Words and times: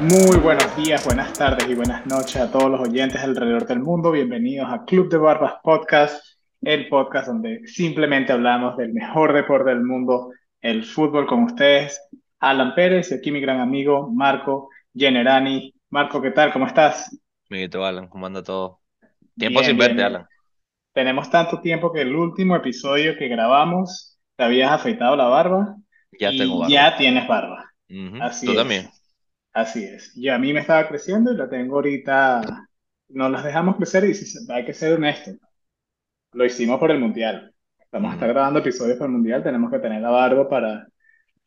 Muy 0.00 0.38
buenos 0.38 0.74
días, 0.76 1.04
buenas 1.04 1.32
tardes 1.34 1.68
y 1.68 1.74
buenas 1.74 2.06
noches 2.06 2.36
a 2.36 2.50
todos 2.50 2.70
los 2.70 2.80
oyentes 2.80 3.20
alrededor 3.22 3.66
del 3.66 3.80
mundo. 3.80 4.10
Bienvenidos 4.12 4.68
a 4.72 4.84
Club 4.84 5.10
de 5.10 5.18
Barbas 5.18 5.54
Podcast, 5.62 6.24
el 6.62 6.88
podcast 6.88 7.28
donde 7.28 7.60
simplemente 7.66 8.32
hablamos 8.32 8.76
del 8.76 8.92
mejor 8.92 9.32
deporte 9.34 9.70
del 9.70 9.82
mundo, 9.84 10.30
el 10.60 10.84
fútbol 10.84 11.26
con 11.26 11.44
ustedes. 11.44 12.00
Alan 12.38 12.74
Pérez 12.74 13.10
y 13.10 13.14
aquí 13.14 13.30
mi 13.30 13.40
gran 13.40 13.60
amigo 13.60 14.10
Marco 14.10 14.70
Generani. 14.94 15.74
Marco, 15.90 16.22
¿qué 16.22 16.30
tal? 16.30 16.52
¿Cómo 16.52 16.66
estás? 16.66 17.14
Miguelito, 17.50 17.84
Alan, 17.84 18.08
¿cómo 18.08 18.26
anda 18.26 18.42
todo? 18.42 18.80
Tiempo 19.36 19.62
sin 19.62 19.76
verte, 19.76 20.02
Alan. 20.02 20.26
Tenemos 20.94 21.28
tanto 21.30 21.60
tiempo 21.60 21.92
que 21.92 22.00
el 22.00 22.14
último 22.16 22.56
episodio 22.56 23.16
que 23.18 23.28
grabamos 23.28 24.18
te 24.36 24.44
habías 24.44 24.72
afeitado 24.72 25.14
la 25.16 25.26
barba 25.26 25.76
Ya 26.18 26.32
y 26.32 26.38
tengo 26.38 26.60
barba. 26.60 26.72
ya 26.72 26.96
tienes 26.96 27.28
barba. 27.28 27.70
Ujú, 27.90 28.22
Así 28.22 28.46
Tú 28.46 28.52
es. 28.52 28.58
también. 28.58 28.88
Así 29.60 29.84
es. 29.84 30.16
Y 30.16 30.28
a 30.28 30.38
mí 30.38 30.52
me 30.52 30.60
estaba 30.60 30.88
creciendo 30.88 31.32
y 31.32 31.36
la 31.36 31.48
tengo 31.48 31.76
ahorita. 31.76 32.40
Nos 33.08 33.30
las 33.30 33.44
dejamos 33.44 33.76
crecer 33.76 34.04
y 34.04 34.12
hay 34.52 34.64
que 34.64 34.72
ser 34.72 34.94
honesto. 34.94 35.32
Lo 36.32 36.44
hicimos 36.44 36.78
por 36.78 36.90
el 36.90 37.00
Mundial. 37.00 37.52
Vamos 37.92 38.12
a 38.12 38.14
estar 38.14 38.28
grabando 38.28 38.60
episodios 38.60 38.96
para 38.96 39.06
el 39.06 39.12
Mundial. 39.12 39.42
Tenemos 39.42 39.70
que 39.70 39.78
tener 39.80 40.00
la 40.00 40.10
barba 40.10 40.48
para, 40.48 40.86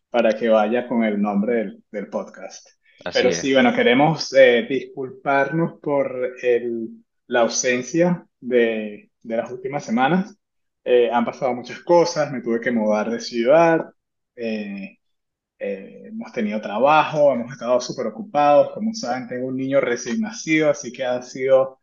para 0.09 0.33
que 0.37 0.49
vaya 0.49 0.87
con 0.87 1.03
el 1.03 1.21
nombre 1.21 1.55
del, 1.55 1.83
del 1.91 2.07
podcast. 2.09 2.67
Así 3.05 3.17
Pero 3.17 3.29
es. 3.29 3.37
sí, 3.37 3.53
bueno, 3.53 3.73
queremos 3.73 4.33
eh, 4.33 4.65
disculparnos 4.69 5.79
por 5.81 6.35
el- 6.41 6.89
la 7.27 7.41
ausencia 7.41 8.25
de, 8.39 9.09
de 9.21 9.37
las 9.37 9.51
últimas 9.51 9.85
semanas. 9.85 10.37
Eh, 10.83 11.09
han 11.11 11.25
pasado 11.25 11.53
muchas 11.55 11.79
cosas. 11.79 12.31
Me 12.31 12.41
tuve 12.41 12.59
que 12.59 12.71
mudar 12.71 13.09
de 13.09 13.19
ciudad. 13.21 13.85
Eh, 14.35 14.97
eh, 15.63 16.03
hemos 16.07 16.31
tenido 16.33 16.61
trabajo, 16.61 17.33
hemos 17.33 17.51
estado 17.53 17.79
súper 17.81 18.07
ocupados. 18.07 18.73
Como 18.73 18.93
saben, 18.93 19.27
tengo 19.27 19.47
un 19.47 19.57
niño 19.57 19.79
recién 19.81 20.21
nacido, 20.21 20.69
así 20.69 20.91
que 20.91 21.05
ha 21.05 21.21
sido 21.21 21.79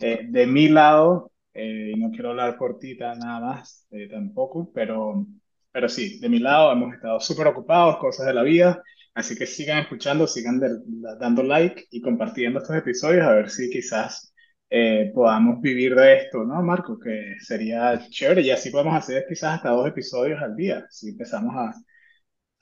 eh, 0.00 0.20
de 0.28 0.46
mi 0.46 0.68
lado, 0.68 1.32
eh, 1.54 1.92
no 1.96 2.10
quiero 2.10 2.30
hablar 2.30 2.56
por 2.58 2.78
ti 2.78 2.96
nada 2.96 3.40
más 3.40 3.86
eh, 3.90 4.08
tampoco, 4.10 4.70
pero, 4.74 5.26
pero 5.70 5.88
sí, 5.88 6.18
de 6.20 6.28
mi 6.28 6.38
lado 6.38 6.72
hemos 6.72 6.94
estado 6.94 7.20
súper 7.20 7.46
ocupados, 7.48 7.96
cosas 7.98 8.26
de 8.26 8.34
la 8.34 8.42
vida. 8.42 8.82
Así 9.14 9.36
que 9.36 9.46
sigan 9.46 9.78
escuchando, 9.80 10.26
sigan 10.26 10.58
de- 10.58 10.78
dando 11.20 11.42
like 11.42 11.86
y 11.90 12.00
compartiendo 12.00 12.60
estos 12.60 12.76
episodios, 12.76 13.26
a 13.26 13.32
ver 13.34 13.50
si 13.50 13.68
quizás 13.70 14.32
eh, 14.70 15.10
podamos 15.14 15.60
vivir 15.60 15.94
de 15.94 16.16
esto, 16.18 16.44
¿no, 16.44 16.62
Marco? 16.62 16.98
Que 16.98 17.34
sería 17.40 18.00
chévere 18.08 18.40
y 18.42 18.50
así 18.50 18.70
podemos 18.70 18.94
hacer 18.94 19.26
quizás 19.28 19.56
hasta 19.56 19.70
dos 19.70 19.86
episodios 19.88 20.40
al 20.42 20.56
día, 20.56 20.86
si 20.90 21.10
empezamos 21.10 21.54
a 21.56 21.72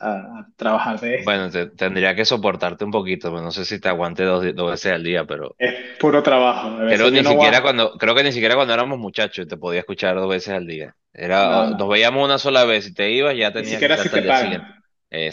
a, 0.01 0.49
trabajar 0.57 1.01
de 1.01 1.17
esto. 1.17 1.33
Bueno, 1.33 1.51
te- 1.51 1.67
tendría 1.67 2.15
que 2.17 2.25
soportarte 2.25 2.85
un 2.85 2.91
poquito, 2.91 3.31
pero 3.31 3.43
no 3.43 3.51
sé 3.53 3.65
si 3.65 3.79
te 3.81 3.89
aguante 3.89 4.25
dos, 4.25 4.45
dos 4.55 4.71
veces 4.71 4.93
al 4.93 5.03
día, 5.05 5.25
pero 5.27 5.57
Es 5.59 5.99
puro 6.01 6.23
trabajo. 6.25 6.69
A 6.79 6.85
pero 6.87 7.11
ni 7.11 7.23
no 7.23 7.31
siquiera 7.31 7.63
cuando, 7.63 7.93
creo 7.99 8.15
que 8.15 8.25
ni 8.25 8.33
siquiera 8.33 8.57
cuando 8.57 8.75
éramos 8.75 8.99
muchachos 8.99 9.47
te 9.47 9.57
podía 9.57 9.81
escuchar 9.81 10.17
dos 10.17 10.29
veces 10.29 10.55
al 10.55 10.67
día. 10.67 10.97
Era, 11.13 11.51
No, 11.51 11.61
o- 11.61 11.75
nos 11.75 11.89
no. 11.89 11.89
veíamos 11.89 12.25
una 12.25 12.39
sola 12.39 12.65
vez 12.65 12.87
y 12.89 12.95
te 12.95 13.11
ibas, 13.13 13.37
ya 13.37 13.53
Ni 13.57 13.65
tenías 13.65 13.83
que 13.83 13.89
siquiera 13.89 13.97
si 13.97 14.03
estar 14.03 14.07
hasta 14.07 14.17
te 14.21 14.23
pagan. 14.27 14.83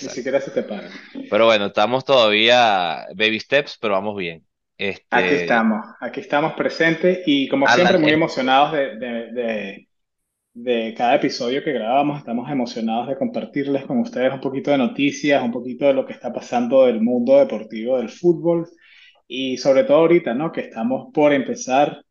Ni 0.02 0.10
siquiera 0.10 0.42
si 0.42 0.52
te 0.52 0.64
pagan. 0.64 0.92
Pero 1.30 1.46
bueno, 1.46 1.68
estamos 1.68 2.06
todavía 2.06 3.06
baby 3.16 3.40
steps, 3.40 3.78
pero 3.82 3.94
vamos 3.96 4.16
bien. 4.18 4.46
Aquí 5.10 5.36
Este, 5.36 5.36
estamos, 5.36 5.86
aquí 6.02 6.20
estamos 6.20 6.54
presentes 6.54 7.20
y 7.26 7.48
como 7.48 7.68
siempre 7.70 7.98
muy 7.98 8.12
es- 8.12 8.14
emocionados 8.14 8.74
de, 8.74 8.98
de, 8.98 9.32
de, 9.32 9.87
de 10.64 10.94
cada 10.98 11.16
episodio 11.16 11.64
que 11.64 11.72
grabamos. 11.74 12.18
Estamos 12.20 12.50
emocionados 12.50 13.08
de 13.10 13.18
compartirles 13.18 13.86
con 13.86 14.00
ustedes 14.00 14.34
un 14.34 14.42
poquito 14.42 14.72
de 14.72 14.78
noticias, 14.80 15.44
un 15.44 15.52
poquito 15.52 15.86
de 15.86 15.94
lo 15.94 16.06
que 16.06 16.14
está 16.14 16.34
pasando 16.34 16.86
del 16.86 17.02
mundo 17.02 17.38
deportivo 17.40 17.98
del 17.98 18.10
fútbol 18.10 18.68
y 19.28 19.58
sobre 19.58 19.84
todo 19.84 19.98
ahorita, 19.98 20.34
¿no? 20.34 20.52
Que 20.52 20.62
estamos 20.62 21.08
por 21.14 21.34
empezar 21.34 22.04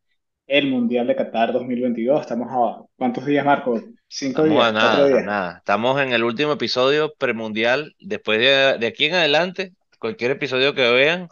el 0.47 0.67
Mundial 0.69 1.07
de 1.07 1.15
Qatar 1.15 1.53
2022. 1.53 2.21
Estamos 2.21 2.47
a, 2.51 2.83
¿cuántos 2.97 3.25
días, 3.25 3.45
Marco? 3.45 3.81
¿Cinco 4.07 4.43
Estamos 4.43 4.63
a 4.65 4.71
días? 4.71 4.75
¿Cuatro 4.79 5.03
nada, 5.03 5.17
a 5.17 5.21
días? 5.21 5.25
nada. 5.25 5.57
Estamos 5.59 5.99
en 6.01 6.11
el 6.13 6.23
último 6.23 6.53
episodio 6.53 7.13
premundial. 7.17 7.95
Después 7.99 8.39
de, 8.39 8.77
de 8.79 8.87
aquí 8.87 9.05
en 9.05 9.15
adelante, 9.15 9.73
cualquier 9.99 10.31
episodio 10.31 10.73
que 10.75 10.89
vean, 10.91 11.29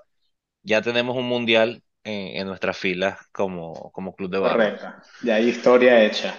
ya 0.63 0.81
tenemos 0.81 1.17
un 1.17 1.27
mundial 1.27 1.83
en, 2.03 2.37
en 2.41 2.47
nuestras 2.47 2.77
filas 2.77 3.19
como, 3.33 3.91
como 3.93 4.15
Club 4.15 4.31
de 4.31 4.39
Barba. 4.39 4.69
Correcto. 4.69 4.87
Ya 5.21 5.35
hay 5.35 5.49
historia 5.49 6.03
hecha. 6.03 6.35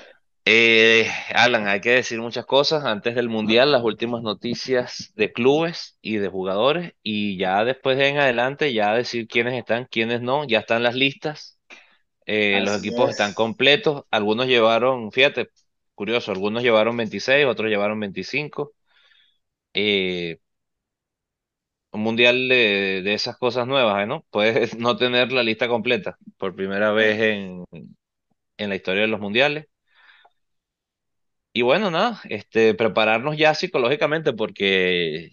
Eh, 0.48 1.08
Alan, 1.34 1.66
hay 1.66 1.80
que 1.80 1.90
decir 1.90 2.20
muchas 2.20 2.46
cosas 2.46 2.84
antes 2.84 3.16
del 3.16 3.28
mundial, 3.28 3.72
las 3.72 3.82
últimas 3.82 4.22
noticias 4.22 5.12
de 5.16 5.32
clubes 5.32 5.98
y 6.02 6.18
de 6.18 6.28
jugadores, 6.28 6.92
y 7.02 7.36
ya 7.36 7.64
después 7.64 7.98
de 7.98 8.08
en 8.08 8.18
adelante, 8.18 8.72
ya 8.72 8.94
decir 8.94 9.26
quiénes 9.26 9.54
están, 9.54 9.86
quiénes 9.90 10.20
no, 10.22 10.44
ya 10.46 10.60
están 10.60 10.84
las 10.84 10.94
listas. 10.94 11.58
Eh, 12.26 12.60
los 12.62 12.78
equipos 12.78 13.10
están 13.10 13.32
es. 13.32 13.34
completos. 13.34 14.04
Algunos 14.10 14.46
llevaron, 14.48 15.12
fíjate, 15.12 15.50
curioso, 15.94 16.32
algunos 16.32 16.62
llevaron 16.64 16.96
26, 16.96 17.46
otros 17.46 17.70
llevaron 17.70 18.00
25. 18.00 18.74
Eh, 19.74 20.38
un 21.92 22.02
mundial 22.02 22.48
de, 22.48 23.02
de 23.04 23.14
esas 23.14 23.36
cosas 23.38 23.66
nuevas, 23.66 24.02
¿eh, 24.02 24.06
¿no? 24.06 24.24
Puedes 24.30 24.74
no 24.78 24.96
tener 24.96 25.32
la 25.32 25.42
lista 25.42 25.68
completa 25.68 26.18
por 26.36 26.54
primera 26.54 26.92
vez 26.92 27.20
en, 27.20 27.64
en 28.58 28.68
la 28.70 28.76
historia 28.76 29.02
de 29.02 29.08
los 29.08 29.20
mundiales. 29.20 29.66
Y 31.56 31.62
bueno, 31.62 31.90
nada, 31.90 32.20
este, 32.28 32.74
prepararnos 32.74 33.36
ya 33.38 33.54
psicológicamente 33.54 34.32
porque 34.34 35.30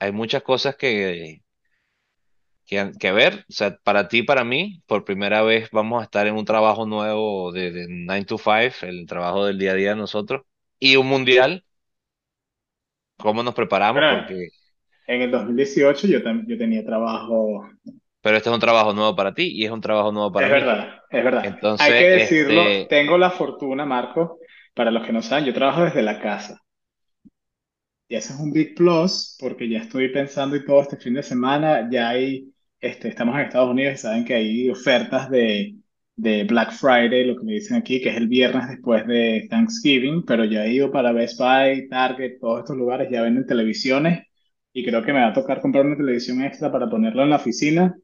hay 0.00 0.12
muchas 0.12 0.42
cosas 0.42 0.76
que, 0.76 1.42
que, 2.66 2.92
que 2.98 3.12
ver. 3.12 3.44
O 3.48 3.52
sea, 3.52 3.76
para 3.82 4.08
ti, 4.08 4.22
para 4.22 4.44
mí, 4.44 4.82
por 4.86 5.04
primera 5.04 5.42
vez 5.42 5.68
vamos 5.72 6.00
a 6.00 6.04
estar 6.04 6.26
en 6.26 6.34
un 6.36 6.44
trabajo 6.44 6.86
nuevo 6.86 7.52
de, 7.52 7.70
de 7.72 7.86
9 7.88 8.24
to 8.24 8.38
5, 8.38 8.86
el 8.86 9.06
trabajo 9.06 9.44
del 9.46 9.58
día 9.58 9.72
a 9.72 9.74
día 9.74 9.90
de 9.90 9.96
nosotros, 9.96 10.42
y 10.78 10.96
un 10.96 11.08
mundial, 11.08 11.64
¿cómo 13.18 13.42
nos 13.42 13.54
preparamos? 13.54 14.04
Bueno, 14.04 14.08
Porque, 14.08 14.50
en 15.08 15.22
el 15.22 15.30
2018 15.32 16.06
yo, 16.08 16.18
yo 16.46 16.58
tenía 16.58 16.84
trabajo. 16.84 17.66
pero 18.20 18.36
este 18.36 18.48
es 18.48 18.54
un 18.54 18.60
trabajo 18.60 18.92
nuevo 18.92 19.14
para 19.16 19.34
ti 19.34 19.50
y 19.54 19.64
es 19.64 19.70
un 19.70 19.80
trabajo 19.80 20.12
nuevo 20.12 20.32
para 20.32 20.48
Es 20.48 20.50
mí. 20.50 20.66
verdad, 20.66 21.02
es 21.10 21.24
verdad. 21.24 21.60
Hay 21.76 21.94
Entonces, 21.94 21.96
que 21.96 22.08
decirlo, 22.08 22.86
este, 22.86 22.88
tengo 22.88 23.18
la 23.18 23.30
fortuna, 23.30 23.84
Marco, 23.86 24.38
para 24.74 24.90
los 24.90 25.06
que 25.06 25.12
no 25.12 25.22
saben, 25.22 25.44
yo 25.46 25.54
trabajo 25.54 25.84
desde 25.84 26.02
la 26.02 26.20
casa. 26.20 26.60
Y 28.08 28.16
eso 28.16 28.34
es 28.34 28.40
un 28.40 28.52
big 28.52 28.74
plus 28.74 29.36
porque 29.40 29.68
ya 29.68 29.78
estoy 29.80 30.08
pensando 30.10 30.56
y 30.56 30.64
todo 30.64 30.82
este 30.82 30.96
fin 30.96 31.14
de 31.14 31.22
semana, 31.22 31.88
ya 31.90 32.10
hay, 32.10 32.52
este, 32.80 33.08
estamos 33.08 33.34
en 33.34 33.42
Estados 33.42 33.70
Unidos 33.70 33.94
y 33.94 33.98
saben 33.98 34.24
que 34.24 34.34
hay 34.34 34.70
ofertas 34.70 35.30
de, 35.30 35.76
de 36.16 36.44
Black 36.44 36.72
Friday, 36.72 37.24
lo 37.24 37.36
que 37.36 37.44
me 37.44 37.54
dicen 37.54 37.76
aquí, 37.78 38.00
que 38.00 38.10
es 38.10 38.16
el 38.16 38.28
viernes 38.28 38.68
después 38.68 39.06
de 39.06 39.46
Thanksgiving, 39.50 40.24
pero 40.24 40.44
ya 40.44 40.64
he 40.64 40.72
ido 40.74 40.90
para 40.92 41.12
Best 41.12 41.38
Buy, 41.38 41.88
Target, 41.88 42.38
todos 42.40 42.60
estos 42.60 42.76
lugares, 42.76 43.08
ya 43.10 43.22
venden 43.22 43.46
televisiones 43.46 44.26
y 44.72 44.84
creo 44.84 45.02
que 45.02 45.12
me 45.12 45.20
va 45.20 45.28
a 45.28 45.32
tocar 45.32 45.60
comprar 45.60 45.86
una 45.86 45.96
televisión 45.96 46.42
extra 46.42 46.70
para 46.70 46.88
ponerla 46.90 47.22
en 47.24 47.30
la 47.30 47.36
oficina 47.36 47.96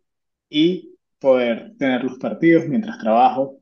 y 0.49 0.97
poder 1.19 1.77
tener 1.79 2.05
los 2.05 2.19
partidos 2.19 2.67
mientras 2.69 2.99
trabajo 2.99 3.60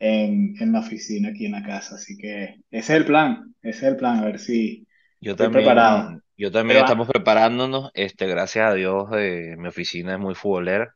en, 0.00 0.56
en 0.60 0.72
la 0.72 0.80
oficina 0.80 1.30
aquí 1.30 1.46
en 1.46 1.52
la 1.52 1.64
casa. 1.64 1.96
Así 1.96 2.16
que 2.18 2.44
ese 2.70 2.94
es 2.94 3.00
el 3.00 3.06
plan, 3.06 3.54
ese 3.62 3.78
es 3.86 3.92
el 3.92 3.96
plan, 3.98 4.18
a 4.18 4.24
ver 4.26 4.40
si 4.40 4.86
yo 5.20 5.36
estoy 5.36 5.50
preparado. 5.50 6.04
también, 6.04 6.22
yo 6.36 6.50
también 6.50 6.78
Pero 6.78 6.80
estamos 6.80 7.08
preparándonos. 7.08 7.90
Este, 7.94 8.26
gracias 8.26 8.70
a 8.70 8.74
Dios, 8.74 9.08
eh, 9.16 9.54
mi 9.58 9.68
oficina 9.68 10.14
es 10.14 10.18
muy 10.20 10.34
futbolera. 10.34 10.94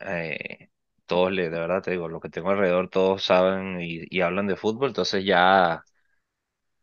eh, 0.00 0.68
todos, 1.06 1.32
le, 1.32 1.44
de 1.50 1.58
verdad 1.60 1.82
te 1.82 1.90
digo, 1.92 2.08
los 2.08 2.20
que 2.20 2.28
tengo 2.30 2.50
alrededor, 2.50 2.88
todos 2.90 3.24
saben 3.24 3.80
y, 3.80 4.00
y 4.10 4.20
hablan 4.22 4.46
de 4.46 4.56
fútbol, 4.56 4.88
entonces 4.88 5.24
ya 5.24 5.82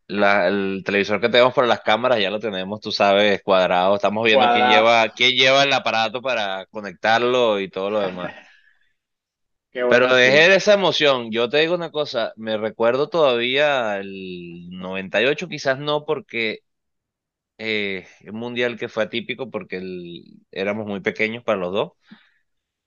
la- 0.08 0.48
el 0.48 0.82
televisor 0.84 1.20
que 1.20 1.28
tenemos 1.28 1.54
para 1.54 1.66
las 1.68 1.80
cámaras 1.80 2.18
ya 2.20 2.30
lo 2.30 2.40
tenemos, 2.40 2.80
tú 2.80 2.90
sabes, 2.92 3.42
cuadrado, 3.42 3.94
estamos 3.94 4.24
viendo 4.24 4.48
quién 4.48 4.66
lleva, 4.66 5.08
quién 5.10 5.36
lleva 5.36 5.62
el 5.62 5.72
aparato 5.72 6.20
para 6.22 6.66
conectarlo 6.66 7.60
y 7.60 7.70
todo 7.70 7.90
lo 7.90 8.00
demás. 8.00 8.32
Pero 9.88 10.14
dejé 10.14 10.48
de 10.48 10.56
esa 10.56 10.74
emoción, 10.74 11.30
yo 11.32 11.48
te 11.48 11.58
digo 11.58 11.74
una 11.74 11.90
cosa, 11.90 12.32
me 12.36 12.56
recuerdo 12.56 13.08
todavía 13.08 13.98
el 13.98 14.68
98, 14.70 15.48
quizás 15.48 15.78
no 15.80 16.04
porque 16.06 16.60
eh, 17.58 18.06
un 18.26 18.36
mundial 18.36 18.78
que 18.78 18.88
fue 18.88 19.04
atípico 19.04 19.50
porque 19.50 19.76
el- 19.78 20.24
éramos 20.52 20.86
muy 20.86 21.00
pequeños 21.00 21.44
para 21.44 21.58
los 21.58 21.72
dos. 21.72 21.92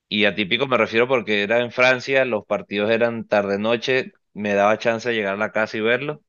Y 0.08 0.26
atípico 0.26 0.66
me 0.68 0.78
refiero 0.78 1.08
porque 1.10 1.44
era 1.44 1.60
en 1.60 1.72
Francia, 1.72 2.24
los 2.26 2.46
partidos 2.46 2.90
eran 2.92 3.28
tarde-noche, 3.28 4.14
me 4.34 4.54
daba 4.54 4.78
chance 4.78 5.10
de 5.10 5.16
llegar 5.16 5.34
a 5.34 5.38
la 5.38 5.52
casa 5.52 5.78
y 5.78 5.82
verlo. 5.82 6.24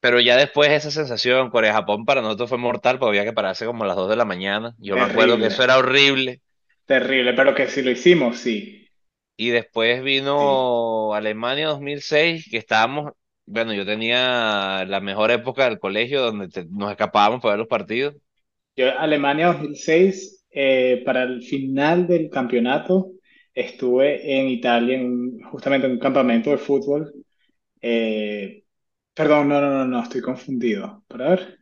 Pero 0.00 0.20
ya 0.20 0.36
después 0.36 0.70
esa 0.70 0.90
sensación, 0.90 1.50
Corea-Japón 1.50 2.04
para 2.04 2.20
nosotros 2.22 2.50
fue 2.50 2.58
mortal, 2.58 2.98
porque 2.98 3.18
había 3.18 3.28
que 3.30 3.34
pararse 3.34 3.64
como 3.66 3.84
a 3.84 3.86
las 3.86 3.96
2 3.96 4.08
de 4.10 4.16
la 4.16 4.24
mañana. 4.26 4.74
Yo 4.78 4.96
me 4.98 5.04
acuerdo 5.04 5.38
que 5.38 5.46
eso 5.46 5.62
era 5.64 5.78
horrible. 5.78 6.42
terrible, 6.86 7.34
pero 7.34 7.54
que 7.54 7.68
si 7.68 7.82
lo 7.82 7.90
hicimos, 7.90 8.38
sí, 8.38 8.83
Y 9.36 9.50
después 9.50 10.02
sí. 10.36 10.44
vino 10.44 11.14
Alemania 11.14 11.68
2006, 11.68 12.48
que 12.50 12.56
estábamos, 12.58 13.12
bueno, 13.46 13.72
yo 13.74 13.84
tenía 13.86 14.84
la 14.86 15.00
mejor 15.00 15.30
época 15.32 15.64
del 15.64 15.78
colegio 15.80 16.22
donde 16.22 16.48
te- 16.48 16.66
nos 16.66 16.90
escapábamos 16.92 17.40
para 17.42 17.52
ver 17.54 17.58
los 17.60 17.68
partidos. 17.68 18.14
Yo, 18.76 18.98
Alemania 18.98 19.48
2006, 19.48 20.44
eh, 20.50 21.02
para 21.04 21.22
el 21.24 21.42
final 21.42 22.06
del 22.06 22.28
campeonato 22.30 23.12
estuve 23.54 24.38
en 24.40 24.48
Italia, 24.48 24.96
en 24.98 25.40
justamente 25.42 25.86
en 25.86 25.92
un 25.94 25.98
campamento 25.98 26.50
de 26.50 26.58
fútbol. 26.58 27.12
Eh, 27.82 28.64
perdón, 29.14 29.48
no, 29.48 29.60
no, 29.60 29.70
no, 29.70 29.86
no, 29.86 30.02
estoy 30.02 30.22
confundido. 30.22 31.04
Para 31.08 31.30
ver, 31.30 31.58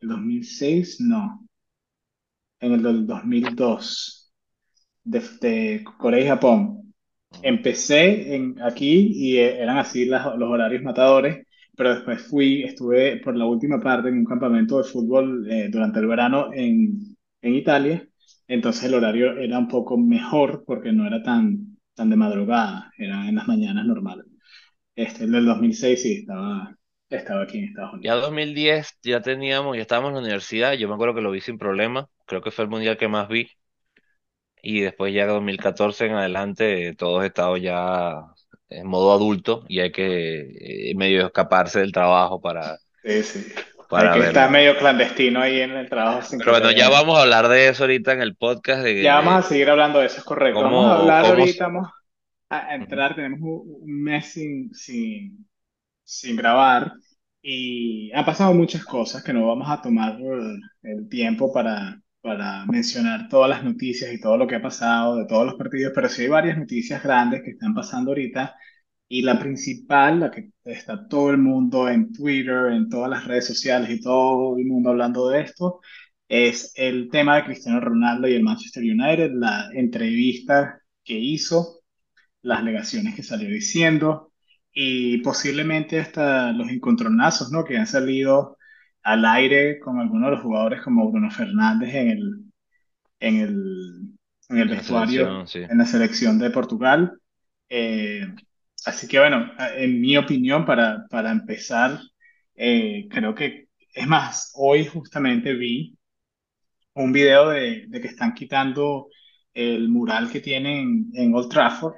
el 0.00 0.08
2006, 0.08 0.96
no, 1.00 1.46
en 2.60 2.72
el 2.72 2.82
del 2.82 3.06
2002, 3.06 4.23
de, 5.04 5.20
de 5.40 5.84
Corea 5.98 6.20
y 6.24 6.28
Japón. 6.28 6.94
Empecé 7.42 8.34
en, 8.34 8.60
aquí 8.62 9.10
y 9.14 9.36
eh, 9.38 9.60
eran 9.62 9.78
así 9.78 10.06
las- 10.06 10.36
los 10.36 10.50
horarios 10.50 10.82
matadores, 10.82 11.46
pero 11.76 11.94
después 11.94 12.22
fui, 12.28 12.62
estuve 12.64 13.18
por 13.18 13.36
la 13.36 13.46
última 13.46 13.80
parte 13.80 14.08
en 14.08 14.18
un 14.18 14.24
campamento 14.24 14.78
de 14.78 14.84
fútbol 14.84 15.50
eh, 15.50 15.68
durante 15.70 16.00
el 16.00 16.06
verano 16.06 16.50
en, 16.54 17.16
en 17.42 17.54
Italia. 17.54 18.06
Entonces 18.48 18.84
el 18.84 18.94
horario 18.94 19.38
era 19.38 19.58
un 19.58 19.68
poco 19.68 19.96
mejor 19.98 20.64
porque 20.66 20.92
no 20.92 21.06
era 21.06 21.22
tan, 21.22 21.78
tan 21.94 22.10
de 22.10 22.16
madrugada, 22.16 22.92
era 22.98 23.28
en 23.28 23.36
las 23.36 23.48
mañanas 23.48 23.86
normales. 23.86 24.26
Este, 24.96 25.24
el 25.24 25.32
del 25.32 25.46
2006 25.46 26.02
sí, 26.02 26.14
estaba, 26.20 26.76
estaba 27.10 27.42
aquí 27.44 27.58
en 27.58 27.64
Estados 27.66 27.94
Ya 28.00 28.14
Unidos. 28.14 28.16
2010 28.16 28.98
ya 29.02 29.22
teníamos, 29.22 29.76
ya 29.76 29.82
estábamos 29.82 30.10
en 30.10 30.14
la 30.16 30.20
universidad, 30.20 30.74
yo 30.74 30.88
me 30.88 30.94
acuerdo 30.94 31.14
que 31.14 31.20
lo 31.22 31.30
vi 31.30 31.40
sin 31.40 31.58
problema, 31.58 32.08
creo 32.26 32.42
que 32.42 32.50
fue 32.50 32.64
el 32.64 32.70
mundial 32.70 32.98
que 32.98 33.08
más 33.08 33.28
vi, 33.28 33.50
y 34.64 34.80
después 34.80 35.14
ya 35.14 35.26
2014 35.26 36.06
en 36.06 36.14
adelante 36.14 36.94
todos 36.96 37.24
estado 37.24 37.56
ya 37.56 38.22
en 38.68 38.86
modo 38.86 39.12
adulto 39.12 39.64
y 39.68 39.80
hay 39.80 39.92
que 39.92 40.90
eh, 40.90 40.94
medio 40.96 41.26
escaparse 41.26 41.80
del 41.80 41.92
trabajo 41.92 42.40
para, 42.40 42.78
Sí, 43.04 43.22
sí. 43.22 43.52
Hay 43.56 43.84
para 43.88 44.12
que 44.14 44.20
estar 44.20 44.50
verlo. 44.50 44.50
medio 44.50 44.78
clandestino 44.78 45.40
ahí 45.40 45.60
en 45.60 45.72
el 45.72 45.88
trabajo 45.88 46.22
sin 46.22 46.38
Pero 46.38 46.52
que 46.52 46.60
bueno, 46.60 46.70
ya 46.72 46.88
vamos 46.88 47.18
a 47.18 47.22
hablar 47.22 47.48
de 47.48 47.68
eso 47.68 47.84
ahorita 47.84 48.12
en 48.12 48.22
el 48.22 48.34
podcast, 48.34 48.82
de, 48.82 49.02
Ya 49.02 49.16
vamos 49.16 49.34
a 49.34 49.36
de 49.36 49.42
seguir 49.42 49.68
hablando 49.70 50.00
de 50.00 50.06
eso, 50.06 50.18
es 50.18 50.24
correcto. 50.24 50.62
Vamos 50.62 50.86
a 50.86 51.00
hablar 51.00 51.26
ahorita, 51.26 51.66
vamos 51.66 51.88
a 52.48 52.74
entrar, 52.74 53.14
tenemos 53.14 53.40
un, 53.40 54.02
mes 54.02 54.32
sin, 54.32 54.72
sin, 54.74 55.46
sin 56.02 56.36
grabar 56.36 56.92
y 57.42 58.10
han 58.12 58.24
pasado 58.24 58.54
muchas 58.54 58.84
cosas 58.84 59.22
que 59.22 59.34
no 59.34 59.46
vamos 59.46 59.68
a 59.68 59.82
tomar 59.82 60.18
el 60.82 61.08
tiempo 61.08 61.52
para, 61.52 62.00
para 62.24 62.64
mencionar 62.66 63.28
todas 63.28 63.50
las 63.50 63.64
noticias 63.64 64.10
y 64.12 64.18
todo 64.20 64.38
lo 64.38 64.46
que 64.46 64.54
ha 64.56 64.62
pasado 64.62 65.16
de 65.18 65.26
todos 65.26 65.44
los 65.46 65.56
partidos, 65.56 65.92
pero 65.94 66.08
sí 66.08 66.22
hay 66.22 66.28
varias 66.28 66.56
noticias 66.58 67.02
grandes 67.02 67.42
que 67.42 67.50
están 67.50 67.74
pasando 67.74 68.12
ahorita 68.12 68.56
y 69.08 69.22
la 69.22 69.38
principal, 69.38 70.20
la 70.20 70.30
que 70.30 70.50
está 70.64 71.06
todo 71.08 71.30
el 71.30 71.38
mundo 71.38 71.88
en 71.88 72.12
Twitter, 72.14 72.72
en 72.72 72.88
todas 72.88 73.10
las 73.10 73.26
redes 73.26 73.46
sociales 73.46 73.90
y 73.90 74.00
todo 74.00 74.56
el 74.58 74.64
mundo 74.66 74.90
hablando 74.90 75.28
de 75.28 75.42
esto, 75.42 75.80
es 76.28 76.72
el 76.76 77.10
tema 77.10 77.36
de 77.36 77.44
Cristiano 77.44 77.80
Ronaldo 77.80 78.26
y 78.28 78.34
el 78.34 78.42
Manchester 78.42 78.82
United, 78.82 79.32
la 79.34 79.68
entrevista 79.74 80.80
que 81.04 81.18
hizo 81.18 81.82
las 82.42 82.60
alegaciones 82.60 83.14
que 83.14 83.22
salió 83.22 83.48
diciendo 83.50 84.32
y 84.72 85.18
posiblemente 85.18 86.00
hasta 86.00 86.52
los 86.52 86.70
encontronazos, 86.70 87.50
¿no? 87.52 87.64
que 87.64 87.76
han 87.78 87.86
salido 87.86 88.56
al 89.04 89.24
aire 89.24 89.78
con 89.80 90.00
algunos 90.00 90.30
de 90.30 90.36
los 90.36 90.42
jugadores 90.42 90.82
como 90.82 91.10
Bruno 91.10 91.30
Fernández 91.30 91.94
en 91.94 92.08
el, 92.08 92.44
en 93.20 93.36
el, 93.40 94.58
en 94.60 94.68
vestuario 94.68 95.46
sí. 95.46 95.60
en 95.60 95.78
la 95.78 95.86
selección 95.86 96.38
de 96.38 96.50
Portugal. 96.50 97.12
Eh, 97.68 98.26
así 98.86 99.06
que 99.08 99.18
bueno, 99.18 99.52
en 99.76 100.00
mi 100.00 100.16
opinión, 100.16 100.64
para, 100.64 101.06
para 101.08 101.30
empezar, 101.30 102.00
eh, 102.54 103.06
creo 103.10 103.34
que, 103.34 103.68
es 103.94 104.06
más, 104.06 104.52
hoy 104.56 104.86
justamente 104.86 105.54
vi 105.54 105.96
un 106.94 107.12
video 107.12 107.50
de, 107.50 107.86
de 107.88 108.00
que 108.00 108.08
están 108.08 108.34
quitando 108.34 109.08
el 109.52 109.88
mural 109.88 110.30
que 110.30 110.40
tienen 110.40 111.10
en 111.14 111.34
Old 111.34 111.50
Trafford. 111.50 111.94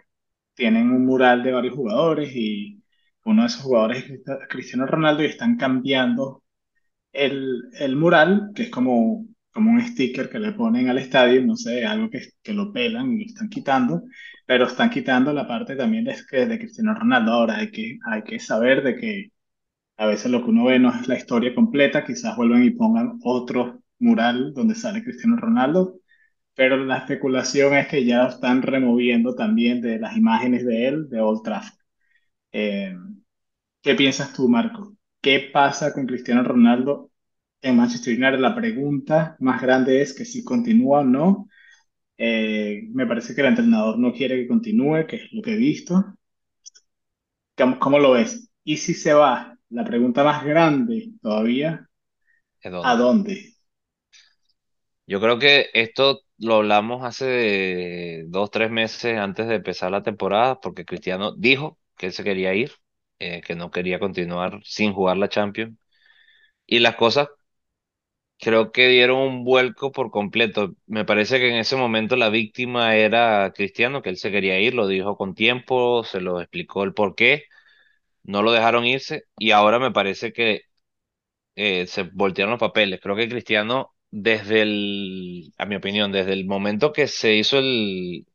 Tienen 0.55 0.91
un 0.91 1.05
mural 1.05 1.43
de 1.43 1.53
varios 1.53 1.75
jugadores 1.75 2.35
y 2.35 2.83
uno 3.25 3.43
de 3.43 3.49
esos 3.49 3.63
jugadores 3.63 4.05
es 4.05 4.11
Crist- 4.11 4.49
Cristiano 4.49 4.87
Ronaldo 4.87 5.23
y 5.23 5.27
están 5.27 5.57
cambiando 5.57 6.43
el, 7.17 7.63
el 7.79 7.97
mural, 7.97 8.53
que 8.55 8.65
es 8.65 8.71
como, 8.71 9.27
como 9.53 9.71
un 9.73 9.83
sticker 9.83 10.29
que 10.31 10.39
le 10.41 10.53
ponen 10.53 10.89
al 10.89 10.99
estadio, 10.99 11.43
no 11.45 11.57
sé, 11.57 11.85
algo 11.87 12.11
que, 12.11 12.21
que 12.43 12.53
lo 12.55 12.73
pelan 12.73 13.13
y 13.13 13.21
lo 13.21 13.27
están 13.27 13.49
quitando, 13.49 14.03
pero 14.47 14.67
están 14.67 14.91
quitando 14.91 15.33
la 15.33 15.47
parte 15.49 15.77
también 15.77 16.05
de, 16.05 16.47
de 16.47 16.59
Cristiano 16.59 16.95
Ronaldo. 16.95 17.33
Ahora 17.33 17.59
hay 17.59 17.71
que, 17.71 17.99
hay 18.07 18.23
que 18.25 18.39
saber 18.41 18.83
de 18.85 18.97
que 18.97 19.33
a 19.97 20.07
veces 20.07 20.31
lo 20.31 20.43
que 20.45 20.51
uno 20.51 20.65
ve 20.67 20.79
no 20.79 20.91
es 20.95 21.09
la 21.09 21.17
historia 21.17 21.55
completa, 21.55 22.05
quizás 22.05 22.37
vuelvan 22.37 22.65
y 22.65 22.71
pongan 22.71 23.19
otro 23.25 23.83
mural 23.99 24.53
donde 24.55 24.75
sale 24.75 25.03
Cristiano 25.03 25.37
Ronaldo, 25.37 26.01
pero 26.55 26.77
la 26.79 26.99
especulación 26.99 27.75
es 27.77 27.89
que 27.89 28.05
ya 28.07 28.25
lo 28.25 28.31
están 28.31 28.63
removiendo 28.63 29.35
también 29.37 29.81
de 29.83 29.99
las 30.01 30.17
imágenes 30.17 30.67
de 30.67 30.89
él 30.89 31.09
de 31.11 31.21
Old 31.21 31.43
Trafford. 31.45 31.79
Eh, 32.53 32.97
¿qué 33.83 33.95
piensas 33.95 34.33
tú, 34.35 34.49
Marco? 34.49 34.95
¿Qué 35.27 35.51
pasa 35.53 35.93
con 35.93 36.07
Cristiano 36.07 36.45
Ronaldo 36.45 37.11
en 37.61 37.77
Manchester 37.77 38.15
United? 38.17 38.39
La 38.39 38.55
pregunta 38.55 39.37
más 39.41 39.61
grande 39.61 40.01
es 40.01 40.15
que 40.15 40.25
si 40.25 40.45
continúa 40.45 41.01
o 41.01 41.05
no. 41.05 41.49
Eh, 42.19 42.85
me 42.93 43.07
parece 43.07 43.35
que 43.35 43.43
el 43.43 43.49
entrenador 43.49 43.99
no 43.99 44.13
quiere 44.13 44.37
que 44.37 44.49
continúe, 44.49 45.07
que 45.09 45.17
es 45.17 45.33
lo 45.33 45.43
que 45.43 45.55
he 45.55 45.57
visto. 45.59 46.17
¿Cómo, 47.57 47.79
cómo 47.79 47.99
lo 47.99 48.13
ves? 48.13 48.51
Y 48.65 48.77
si 48.79 48.95
se 48.95 49.13
va, 49.15 49.59
la 49.71 49.85
pregunta 49.85 50.25
más 50.25 50.45
grande 50.45 51.13
todavía, 51.23 51.89
¿Es 52.61 52.71
¿a 52.81 52.97
dónde? 52.97 52.97
dónde? 52.97 53.57
Yo 55.07 55.21
creo 55.21 55.39
que 55.39 55.67
esto 55.75 56.21
lo 56.39 56.57
hablamos 56.57 57.05
hace 57.05 58.25
dos, 58.29 58.51
tres 58.51 58.71
meses 58.71 59.17
antes 59.19 59.47
de 59.47 59.57
empezar 59.57 59.91
la 59.93 60.03
temporada, 60.03 60.61
porque 60.61 60.85
Cristiano 60.85 61.33
dijo 61.33 61.79
que 61.97 62.07
él 62.07 62.13
se 62.13 62.25
quería 62.25 62.55
ir, 62.55 62.73
eh, 63.19 63.41
que 63.43 63.55
no 63.55 63.71
quería 63.71 63.99
continuar 64.01 64.61
sin 64.65 64.93
jugar 64.93 65.17
la 65.19 65.29
Champions. 65.29 65.77
Y 66.67 66.81
las 66.81 66.97
cosas 66.97 67.29
creo 68.39 68.73
que 68.73 68.89
dieron 68.89 69.19
un 69.19 69.45
vuelco 69.45 69.93
por 69.93 70.11
completo. 70.11 70.75
Me 70.87 71.05
parece 71.05 71.39
que 71.39 71.49
en 71.51 71.57
ese 71.57 71.77
momento 71.77 72.17
la 72.17 72.29
víctima 72.31 72.97
era 72.97 73.53
Cristiano, 73.55 74.03
que 74.03 74.11
él 74.11 74.17
se 74.19 74.31
quería 74.31 74.61
ir, 74.61 74.75
lo 74.75 74.87
dijo 74.89 75.17
con 75.17 75.35
tiempo, 75.35 76.05
se 76.05 76.21
lo 76.21 76.41
explicó 76.41 76.85
el 76.85 76.95
por 76.95 77.15
qué, 77.15 77.45
no 78.25 78.43
lo 78.43 78.53
dejaron 78.53 78.87
irse 78.87 79.25
y 79.39 79.53
ahora 79.53 79.79
me 79.81 79.93
parece 79.93 80.33
que 80.33 80.63
eh, 81.57 81.87
se 81.87 82.05
voltearon 82.05 82.53
los 82.53 82.61
papeles. 82.61 83.01
Creo 83.03 83.17
que 83.17 83.29
Cristiano, 83.29 83.95
desde 84.11 84.63
el, 84.63 85.53
a 85.59 85.67
mi 85.67 85.77
opinión, 85.77 86.13
desde 86.13 86.33
el 86.35 86.47
momento 86.47 86.93
que 86.93 87.09
se 87.09 87.35
hizo 87.37 87.59
el, 87.59 88.27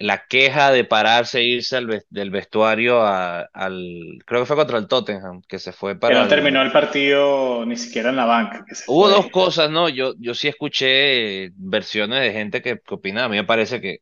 la 0.00 0.26
queja 0.26 0.70
de 0.72 0.84
pararse 0.84 1.40
e 1.40 1.44
irse 1.44 1.76
al 1.76 2.04
del 2.10 2.30
vestuario 2.30 3.02
a- 3.02 3.42
al, 3.52 4.18
creo 4.26 4.42
que 4.42 4.46
fue 4.46 4.56
contra 4.56 4.78
el 4.78 4.88
Tottenham, 4.88 5.42
que 5.48 5.58
se 5.58 5.72
fue 5.72 5.98
Que 6.04 6.14
para 6.14 6.14
no 6.14 6.28
el... 6.28 6.28
terminó 6.28 6.62
el 6.62 6.70
partido 6.70 7.66
ni 7.66 7.76
siquiera 7.76 8.10
en 8.10 8.16
la 8.16 8.24
banca, 8.24 8.64
que 8.64 8.74
se 8.76 8.84
Hubo 8.84 9.08
dos 9.08 9.30
cosas, 9.30 9.70
¿no? 9.70 9.88
Yo, 9.88 10.14
yo 10.18 10.34
sí 10.34 10.48
escuché 10.48 11.50
versiones 11.56 12.20
de 12.20 12.32
gente 12.32 12.62
que, 12.62 12.80
que 12.80 12.94
opinaba. 12.94 13.26
A 13.26 13.28
mí 13.28 13.36
me 13.36 13.44
parece 13.44 13.80
que, 13.80 13.98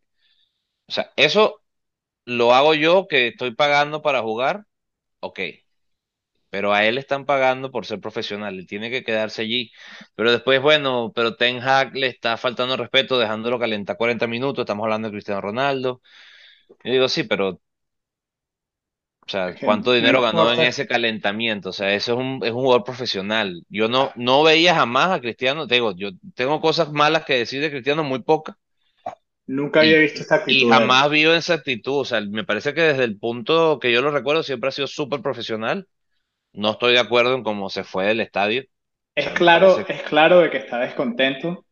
o 0.88 0.92
sea, 0.92 1.12
eso 1.16 1.62
lo 2.26 2.54
hago 2.54 2.74
yo 2.74 3.08
que 3.08 3.28
estoy 3.28 3.54
pagando 3.54 4.02
para 4.02 4.22
jugar, 4.22 4.66
ok. 5.20 5.40
Pero 6.50 6.72
a 6.74 6.84
él 6.84 6.96
le 6.96 7.00
están 7.02 7.26
pagando 7.26 7.70
por 7.70 7.86
ser 7.86 8.00
profesional, 8.00 8.58
él 8.58 8.66
tiene 8.66 8.90
que 8.90 9.04
quedarse 9.04 9.42
allí. 9.42 9.72
Pero 10.14 10.32
después, 10.32 10.60
bueno, 10.62 11.12
pero 11.14 11.36
Ten 11.36 11.58
Hag 11.62 11.94
le 11.96 12.08
está 12.08 12.36
faltando 12.36 12.76
respeto 12.76 13.18
dejándolo 13.18 13.58
calentar 13.58 13.96
40 13.96 14.26
minutos, 14.26 14.62
estamos 14.64 14.84
hablando 14.84 15.08
de 15.08 15.12
Cristiano 15.12 15.40
Ronaldo. 15.40 16.02
Yo 16.84 16.92
digo, 16.92 17.08
sí, 17.08 17.24
pero, 17.24 17.50
o 17.50 17.60
sea, 19.26 19.60
¿cuánto 19.62 19.92
dinero 19.92 20.20
ganó 20.20 20.52
en 20.52 20.62
ese 20.62 20.86
calentamiento? 20.86 21.68
O 21.70 21.72
sea, 21.72 21.94
eso 21.94 22.12
es 22.14 22.18
un, 22.18 22.40
es 22.44 22.50
un 22.50 22.62
jugador 22.62 22.84
profesional. 22.84 23.62
Yo 23.68 23.88
no, 23.88 24.10
no 24.16 24.42
veía 24.42 24.74
jamás 24.74 25.10
a 25.10 25.20
Cristiano, 25.20 25.66
te 25.66 25.74
digo, 25.76 25.92
yo 25.96 26.10
tengo 26.34 26.60
cosas 26.60 26.90
malas 26.92 27.24
que 27.24 27.34
decir 27.38 27.60
de 27.62 27.70
Cristiano, 27.70 28.02
muy 28.04 28.22
pocas, 28.22 28.56
Nunca 29.46 29.80
había 29.80 29.98
y, 29.98 30.00
visto 30.00 30.22
esta 30.22 30.36
y 30.44 30.64
actitud 30.64 30.72
él. 30.78 30.96
jamás 30.96 31.10
vio 31.10 31.34
esa 31.34 31.54
actitud. 31.54 32.00
O 32.00 32.04
sea, 32.04 32.20
me 32.20 32.44
parece 32.44 32.74
que 32.74 32.82
desde 32.82 33.04
el 33.04 33.18
punto 33.18 33.78
que 33.80 33.92
yo 33.92 34.02
lo 34.02 34.10
recuerdo 34.10 34.42
siempre 34.42 34.68
ha 34.68 34.72
sido 34.72 34.86
súper 34.88 35.22
profesional. 35.22 35.88
No 36.52 36.72
estoy 36.72 36.92
de 36.94 37.00
acuerdo 37.00 37.34
en 37.34 37.42
cómo 37.44 37.70
se 37.70 37.84
fue 37.84 38.06
del 38.06 38.20
estadio. 38.20 38.62
O 38.62 38.66
Es 39.14 39.28
sea, 39.28 39.38
claro, 39.38 39.78
parece 39.78 39.86
es 39.86 40.02
claro 40.02 40.40
de 40.40 40.50
que 40.50 40.56
está 40.56 40.80
descontento. 40.80 41.64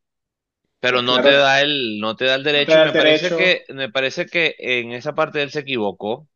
pero 0.81 1.03
no 1.03 1.21
te 1.21 1.31
da 1.33 1.61
el, 1.61 1.99
no 2.01 2.15
te 2.17 2.27
da 2.27 2.35
el 2.37 2.45
derecho 2.45 2.79
y 2.79 2.81
da 2.81 2.85
el 2.85 2.93
me 2.93 2.95
parece 2.95 3.35
que, 3.35 3.65
me 3.71 3.91
parece 3.91 4.27
que 4.27 4.55
en 4.59 4.93
esa 4.93 5.15
parte 5.15 5.43
él 5.43 5.51
se 5.51 5.61
equivocó. 5.61 6.29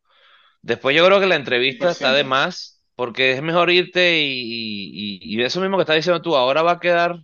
Después 0.63 0.97
yo 0.97 1.07
creo 1.07 1.21
que 1.21 1.27
la 1.27 1.37
entrevista 1.37 1.93
está 1.93 2.13
de 2.15 2.25
más, 2.25 2.83
porque 2.97 3.33
es 3.33 3.43
mejor 3.43 3.71
irte 3.71 4.21
y, 4.23 5.21
y, 5.21 5.21
y 5.41 5.43
eso 5.45 5.61
mismo 5.61 5.77
que 5.79 5.83
estás 5.83 5.97
diciendo 5.97 6.23
tú, 6.23 6.37
ahora 6.37 6.63
va 6.63 6.73
a 6.75 6.81
quedar 6.81 7.17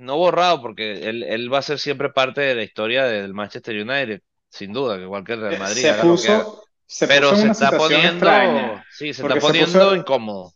no 0.00 0.16
borrado, 0.18 0.60
porque 0.62 1.08
él, 1.08 1.22
él 1.22 1.52
va 1.52 1.58
a 1.58 1.62
ser 1.62 1.78
siempre 1.78 2.10
parte 2.10 2.40
de 2.40 2.54
la 2.54 2.62
historia 2.62 3.04
del 3.04 3.34
Manchester 3.34 3.74
United, 3.76 4.22
sin 4.48 4.72
duda, 4.72 4.96
que 4.96 5.02
igual 5.04 5.24
que 5.24 5.32
el 5.34 5.40
Real 5.40 5.56
Eh, 5.56 5.56
Madrid, 5.56 5.88
Se 5.88 5.94
puso, 5.94 6.64
se 6.92 7.08
Pero 7.08 7.28
puso 7.28 7.34
en 7.36 7.42
se 7.42 7.46
una 7.46 7.54
está 7.54 7.74
situación 7.74 7.76
poniendo, 7.76 8.04
extraña, 8.06 8.84
sí, 8.88 9.12
se 9.14 9.22
está 9.22 9.24
porque 9.24 9.40
se 9.40 9.54
poniendo 9.54 9.94
puso, 9.94 9.96
incómodo. 9.96 10.54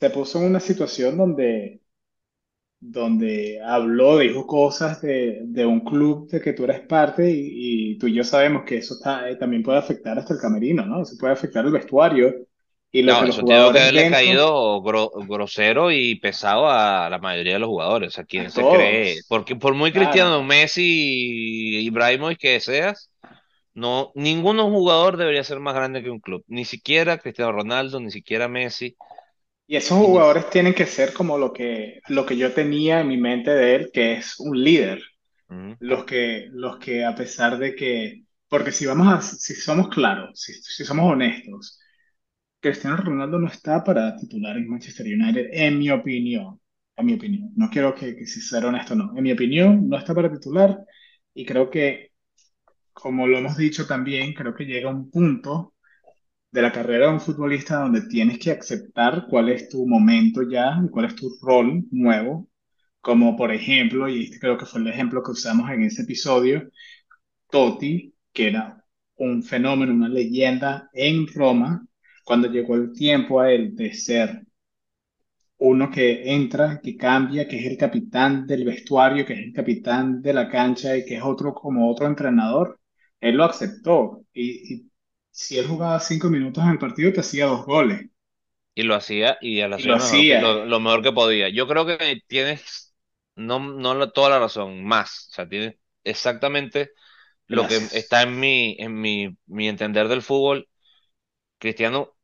se 0.00 0.10
puso 0.10 0.38
en 0.40 0.46
una 0.46 0.60
situación 0.60 1.16
donde 1.18 1.82
donde 2.80 3.60
habló, 3.62 4.18
dijo 4.18 4.46
cosas 4.46 5.00
de, 5.02 5.40
de 5.44 5.66
un 5.66 5.80
club 5.80 6.28
de 6.30 6.40
que 6.40 6.52
tú 6.52 6.64
eres 6.64 6.80
parte 6.82 7.28
y, 7.30 7.92
y 7.94 7.98
tú 7.98 8.06
y 8.06 8.14
yo 8.14 8.24
sabemos 8.24 8.62
que 8.64 8.78
eso 8.78 8.94
está, 8.94 9.28
eh, 9.28 9.36
también 9.36 9.62
puede 9.64 9.78
afectar 9.78 10.16
hasta 10.18 10.34
el 10.34 10.40
camerino, 10.40 10.86
¿no? 10.86 11.04
Se 11.04 11.16
puede 11.16 11.32
afectar 11.32 11.64
el 11.66 11.72
vestuario 11.72 12.32
y 12.92 13.02
lo 13.02 13.16
No, 13.16 13.24
que 13.24 13.26
eso 13.26 13.44
tiene 13.44 13.62
que 13.62 13.62
haberle 13.62 14.06
caído 14.06 14.82
gro- 14.82 15.10
grosero 15.26 15.92
y 15.92 16.16
pesado 16.16 16.68
a 16.68 17.08
la 17.08 17.18
mayoría 17.18 17.54
de 17.54 17.58
los 17.60 17.68
jugadores. 17.68 18.08
O 18.08 18.10
sea, 18.10 18.24
¿quién 18.24 18.50
a 18.50 18.50
se 18.50 18.66
cree? 18.66 19.22
todos, 19.24 19.28
Porque 19.28 19.54
por 19.56 19.74
muy 19.74 19.92
Cristiano, 19.92 20.42
claro. 20.42 20.42
Messi 20.42 20.82
y 20.82 21.86
Ibrahimovic 21.86 22.38
que 22.40 22.60
seas, 22.60 23.10
no, 23.78 24.10
ninguno 24.16 24.68
jugador 24.70 25.16
debería 25.16 25.44
ser 25.44 25.60
más 25.60 25.74
grande 25.74 26.02
que 26.02 26.10
un 26.10 26.18
club. 26.18 26.44
Ni 26.48 26.64
siquiera 26.64 27.18
Cristiano 27.18 27.52
Ronaldo, 27.52 28.00
ni 28.00 28.10
siquiera 28.10 28.48
Messi. 28.48 28.96
Y 29.68 29.76
esos 29.76 29.98
jugadores 29.98 30.50
tienen 30.50 30.74
que 30.74 30.84
ser 30.84 31.12
como 31.12 31.38
lo 31.38 31.52
que, 31.52 32.00
lo 32.08 32.26
que 32.26 32.36
yo 32.36 32.52
tenía 32.52 33.00
en 33.00 33.08
mi 33.08 33.16
mente 33.18 33.52
de 33.52 33.74
él, 33.76 33.90
que 33.92 34.14
es 34.14 34.40
un 34.40 34.62
líder. 34.62 35.00
Los 35.78 36.04
que, 36.04 36.48
los 36.50 36.78
que 36.78 37.04
a 37.04 37.14
pesar 37.14 37.56
de 37.56 37.76
que, 37.76 38.24
porque 38.48 38.72
si 38.72 38.84
vamos 38.84 39.06
a, 39.06 39.22
si 39.22 39.54
somos 39.54 39.88
claros, 39.88 40.40
si, 40.40 40.54
si 40.54 40.84
somos 40.84 41.12
honestos, 41.12 41.78
Cristiano 42.60 42.96
Ronaldo 42.96 43.38
no 43.38 43.46
está 43.46 43.84
para 43.84 44.16
titular 44.16 44.56
en 44.56 44.68
Manchester 44.68 45.06
United, 45.06 45.50
en 45.52 45.78
mi 45.78 45.90
opinión. 45.90 46.60
En 46.96 47.06
mi 47.06 47.14
opinión. 47.14 47.52
No 47.54 47.70
quiero 47.70 47.94
que, 47.94 48.16
que 48.16 48.26
si 48.26 48.40
ser 48.40 48.64
honesto, 48.66 48.96
no. 48.96 49.16
En 49.16 49.22
mi 49.22 49.30
opinión, 49.30 49.88
no 49.88 49.96
está 49.96 50.14
para 50.14 50.32
titular 50.32 50.76
y 51.32 51.46
creo 51.46 51.70
que, 51.70 52.07
como 53.00 53.26
lo 53.28 53.38
hemos 53.38 53.56
dicho 53.56 53.86
también, 53.86 54.34
creo 54.34 54.54
que 54.54 54.64
llega 54.64 54.90
un 54.90 55.10
punto 55.10 55.74
de 56.50 56.62
la 56.62 56.72
carrera 56.72 57.06
de 57.06 57.12
un 57.14 57.20
futbolista 57.20 57.76
donde 57.80 58.02
tienes 58.08 58.38
que 58.38 58.52
aceptar 58.52 59.26
cuál 59.30 59.50
es 59.50 59.68
tu 59.68 59.86
momento 59.86 60.42
ya 60.50 60.80
cuál 60.90 61.06
es 61.06 61.14
tu 61.16 61.30
rol 61.42 61.84
nuevo, 61.92 62.48
como 63.00 63.36
por 63.36 63.52
ejemplo, 63.52 64.08
y 64.08 64.24
este 64.24 64.38
creo 64.40 64.58
que 64.58 64.66
fue 64.66 64.80
el 64.80 64.88
ejemplo 64.88 65.22
que 65.22 65.32
usamos 65.32 65.70
en 65.70 65.84
ese 65.84 66.02
episodio, 66.02 66.70
Totti, 67.50 68.14
que 68.32 68.48
era 68.48 68.84
un 69.16 69.42
fenómeno, 69.42 69.92
una 69.94 70.08
leyenda 70.08 70.90
en 70.92 71.26
Roma, 71.28 71.86
cuando 72.24 72.48
llegó 72.50 72.76
el 72.76 72.92
tiempo 72.92 73.40
a 73.40 73.52
él 73.52 73.76
de 73.76 73.94
ser 73.94 74.46
uno 75.58 75.90
que 75.90 76.32
entra, 76.34 76.80
que 76.82 76.96
cambia, 76.96 77.46
que 77.48 77.58
es 77.58 77.66
el 77.66 77.76
capitán 77.76 78.46
del 78.46 78.64
vestuario, 78.64 79.24
que 79.26 79.34
es 79.34 79.40
el 79.40 79.52
capitán 79.52 80.22
de 80.22 80.32
la 80.32 80.48
cancha 80.48 80.96
y 80.96 81.04
que 81.04 81.16
es 81.16 81.22
otro 81.22 81.54
como 81.54 81.90
otro 81.90 82.06
entrenador, 82.06 82.77
él 83.20 83.36
lo 83.36 83.44
aceptó. 83.44 84.24
Y, 84.32 84.74
y 84.74 84.90
si 85.30 85.58
él 85.58 85.66
jugaba 85.68 86.00
cinco 86.00 86.28
minutos 86.30 86.64
en 86.64 86.70
el 86.70 86.78
partido, 86.78 87.12
te 87.12 87.20
hacía 87.20 87.46
dos 87.46 87.64
goles. 87.66 88.08
y 88.74 88.82
lo 88.84 88.94
hacía 88.94 89.38
y 89.40 89.60
lo 89.62 89.76
Y 89.76 89.84
lo 89.84 89.94
hacía 89.94 89.96
mejor 89.96 90.26
lo, 90.38 90.64
lo 90.66 90.80
mejor 90.80 91.02
que 91.02 91.12
podía. 91.12 91.48
Yo 91.48 91.66
creo 91.68 91.86
que 91.86 92.20
tienes 92.26 92.94
no, 93.34 93.58
no 93.60 93.94
la- 93.94 94.10
toda 94.12 94.30
la 94.30 94.38
razón, 94.38 94.84
más. 94.84 95.28
O 95.30 95.34
sea, 95.34 95.48
tienes 95.48 95.76
exactamente 96.04 96.90
lo 97.48 97.66
que 97.68 97.88
está 97.92 98.22
en 98.22 98.40
mi, 98.40 98.76
en 98.80 99.00
mi, 99.00 99.36
mi 99.46 99.68
entender 99.68 100.08
del 100.08 100.22
fútbol. 100.22 100.68
Cristiano 101.58 102.16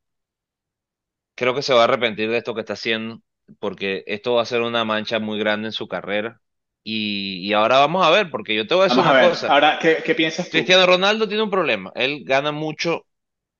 creo 1.35 1.55
que 1.55 1.63
se 1.63 1.75
va 1.75 1.83
a 1.83 1.85
arrepentir 1.85 2.31
de 2.31 2.39
esto 2.39 2.55
que 2.55 2.61
está 2.61 2.75
haciendo, 2.75 3.23
porque 3.59 4.05
esto 4.07 4.35
va 4.35 4.43
a 4.43 4.47
ser 4.47 4.63
una 4.63 4.85
mancha 4.85 5.19
muy 5.19 5.39
grande 5.39 5.69
en 5.69 5.73
su 5.73 5.89
carrera. 5.89 6.41
Y, 6.85 7.39
y 7.49 7.55
ahora 7.55 7.79
vamos 7.81 8.07
a 8.07 8.11
ver, 8.11 8.31
porque 8.31 8.57
yo 8.57 8.67
te 8.69 8.75
voy 8.75 8.83
a 8.83 8.85
decir 8.87 9.01
Vamos 9.01 9.07
a 9.07 9.13
una 9.13 9.19
ver. 9.19 9.31
cosa. 9.31 9.53
Ahora, 9.53 9.79
¿qué, 9.81 10.03
qué 10.05 10.15
piensas 10.15 10.49
tú? 10.51 10.61
Cristiano 10.61 10.87
Ronaldo 10.87 11.29
tiene 11.29 11.43
un 11.43 11.51
problema. 11.51 11.93
Él 11.95 12.25
gana 12.25 12.53
mucho 12.53 13.07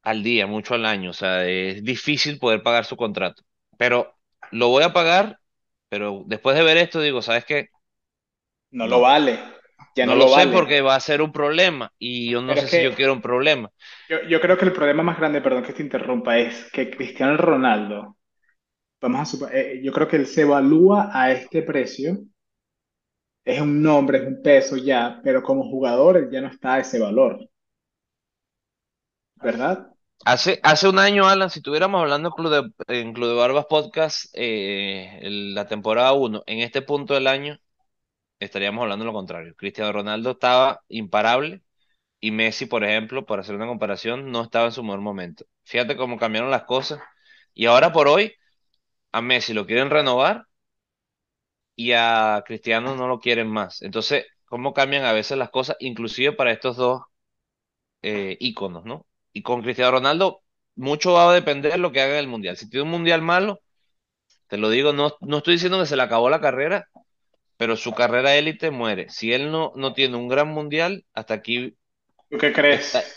al 0.03 0.23
día, 0.25 0.47
mucho 0.47 0.75
al 0.75 0.87
año. 0.87 1.11
O 1.11 1.13
sea, 1.15 1.47
es 1.47 1.85
difícil 1.85 2.39
poder 2.41 2.63
pagar 2.63 2.85
su 2.87 2.97
contrato. 2.97 3.43
Pero 3.79 4.15
lo 4.53 4.69
voy 4.71 4.85
a 4.85 4.93
pagar, 4.95 5.39
pero 5.91 6.25
después 6.27 6.57
de 6.57 6.65
ver 6.65 6.79
esto 6.79 7.01
digo, 7.01 7.23
¿sabes 7.23 7.45
qué? 7.47 7.69
No 8.73 8.87
lo 8.87 9.01
vale. 9.01 9.39
Ya 9.97 10.07
No 10.07 10.15
no 10.15 10.17
lo 10.17 10.27
lo 10.27 10.29
sé 10.29 10.47
vale. 10.47 10.57
porque 10.57 10.81
va 10.83 10.95
a 10.97 11.01
ser 11.01 11.21
un 11.23 11.33
problema 11.33 11.93
y 11.99 12.31
yo 12.31 12.43
no 12.43 12.55
Pero 12.55 12.63
sé 12.63 12.69
si 12.69 12.81
yo 12.83 12.95
quiero 12.95 13.13
un 13.13 13.23
problema. 13.23 13.71
yo, 14.09 14.23
yo 14.29 14.41
creo 14.41 14.57
que 14.59 14.65
el 14.67 14.73
problema 14.73 15.03
más 15.03 15.19
grande, 15.19 15.41
perdón 15.41 15.63
que 15.65 15.73
te 15.73 15.83
interrumpa, 15.83 16.39
es 16.39 16.71
que 16.73 16.91
Cristiano 16.91 17.37
Ronaldo, 17.37 18.17
vamos 19.01 19.43
a 19.43 19.53
eh, 19.59 19.81
yo 19.85 19.93
creo 19.93 20.09
que 20.09 20.17
él 20.19 20.27
se 20.27 20.43
evalúa 20.43 21.11
a 21.13 21.33
este 21.33 21.63
precio 21.63 22.19
es 23.45 23.61
un 23.61 23.83
nombre, 23.83 24.19
es 24.19 24.27
un 24.27 24.43
peso 24.43 24.77
ya, 24.77 25.21
pero 25.23 25.43
como 25.43 25.69
jugador 25.69 26.31
ya 26.31 26.41
no 26.41 26.49
está 26.49 26.79
ese 26.79 26.99
valor, 26.99 27.49
¿verdad? 29.37 29.89
Hace, 30.25 30.59
hace 30.63 30.89
un 30.89 30.99
año, 30.99 31.27
Alan, 31.29 31.51
si 31.51 31.59
estuviéramos 31.59 32.01
hablando 32.01 32.31
en 32.31 32.35
Club 32.35 32.73
de, 32.87 33.13
Club 33.13 33.29
de 33.29 33.35
Barbas 33.35 33.67
Podcast, 33.67 34.27
eh, 34.33 35.21
la 35.23 35.67
temporada 35.67 36.13
uno 36.15 36.43
en 36.47 36.61
este 36.61 36.81
punto 36.81 37.13
del 37.15 37.27
año, 37.27 37.59
estaríamos 38.41 38.83
hablando 38.83 39.05
lo 39.05 39.13
contrario. 39.13 39.55
Cristiano 39.57 39.93
Ronaldo 39.93 40.33
estaba 40.33 40.83
imparable 40.89 41.63
y 42.21 42.31
Messi, 42.31 42.67
por 42.67 42.85
ejemplo, 42.85 43.27
para 43.27 43.43
hacer 43.43 43.55
una 43.55 43.67
comparación, 43.67 44.31
no 44.33 44.43
estaba 44.43 44.67
en 44.67 44.73
su 44.73 44.83
mejor 44.83 45.01
momento. 45.03 45.47
Fíjate 45.65 45.97
cómo 45.97 46.19
cambiaron 46.19 46.51
las 46.51 46.65
cosas. 46.65 47.01
Y 47.55 47.67
ahora 47.67 47.93
por 47.93 48.09
hoy, 48.09 48.35
a 49.13 49.23
Messi 49.23 49.55
lo 49.55 49.67
quieren 49.67 49.91
renovar 49.91 50.47
y 51.77 51.93
a 51.93 52.43
Cristiano 52.47 52.97
no 52.97 53.09
lo 53.09 53.21
quieren 53.21 53.49
más. 53.49 53.83
Entonces, 53.83 54.27
cómo 54.47 54.75
cambian 54.75 55.05
a 55.05 55.13
veces 55.13 55.39
las 55.39 55.51
cosas, 55.51 55.77
inclusive 55.81 56.33
para 56.33 56.53
estos 56.53 56.77
dos 56.77 57.03
eh, 58.03 58.37
íconos, 58.41 58.85
¿no? 58.85 59.07
Y 59.33 59.43
con 59.43 59.63
Cristiano 59.63 59.93
Ronaldo, 59.93 60.43
mucho 60.77 61.13
va 61.15 61.31
a 61.31 61.35
depender 61.35 61.73
de 61.73 61.79
lo 61.79 61.93
que 61.93 62.01
haga 62.01 62.15
en 62.15 62.19
el 62.21 62.29
Mundial. 62.29 62.57
Si 62.57 62.69
tiene 62.69 62.85
un 62.85 62.91
Mundial 62.91 63.23
malo, 63.23 63.61
te 64.49 64.59
lo 64.59 64.71
digo, 64.71 64.93
no, 64.93 65.13
no 65.23 65.39
estoy 65.39 65.55
diciendo 65.55 65.81
que 65.81 65.87
se 65.87 65.97
le 65.97 66.03
acabó 66.03 66.31
la 66.31 66.41
carrera, 66.43 66.89
pero 67.59 67.77
su 67.77 67.95
carrera 67.95 68.37
élite 68.37 68.71
muere. 68.73 69.11
Si 69.11 69.33
él 69.33 69.53
no, 69.53 69.73
no 69.77 69.95
tiene 69.95 70.17
un 70.17 70.29
gran 70.29 70.49
Mundial, 70.49 71.07
hasta 71.15 71.35
aquí 71.35 71.77
¿Tú 72.29 72.39
qué 72.39 72.53
crees? 72.53 72.93
está. 72.93 73.15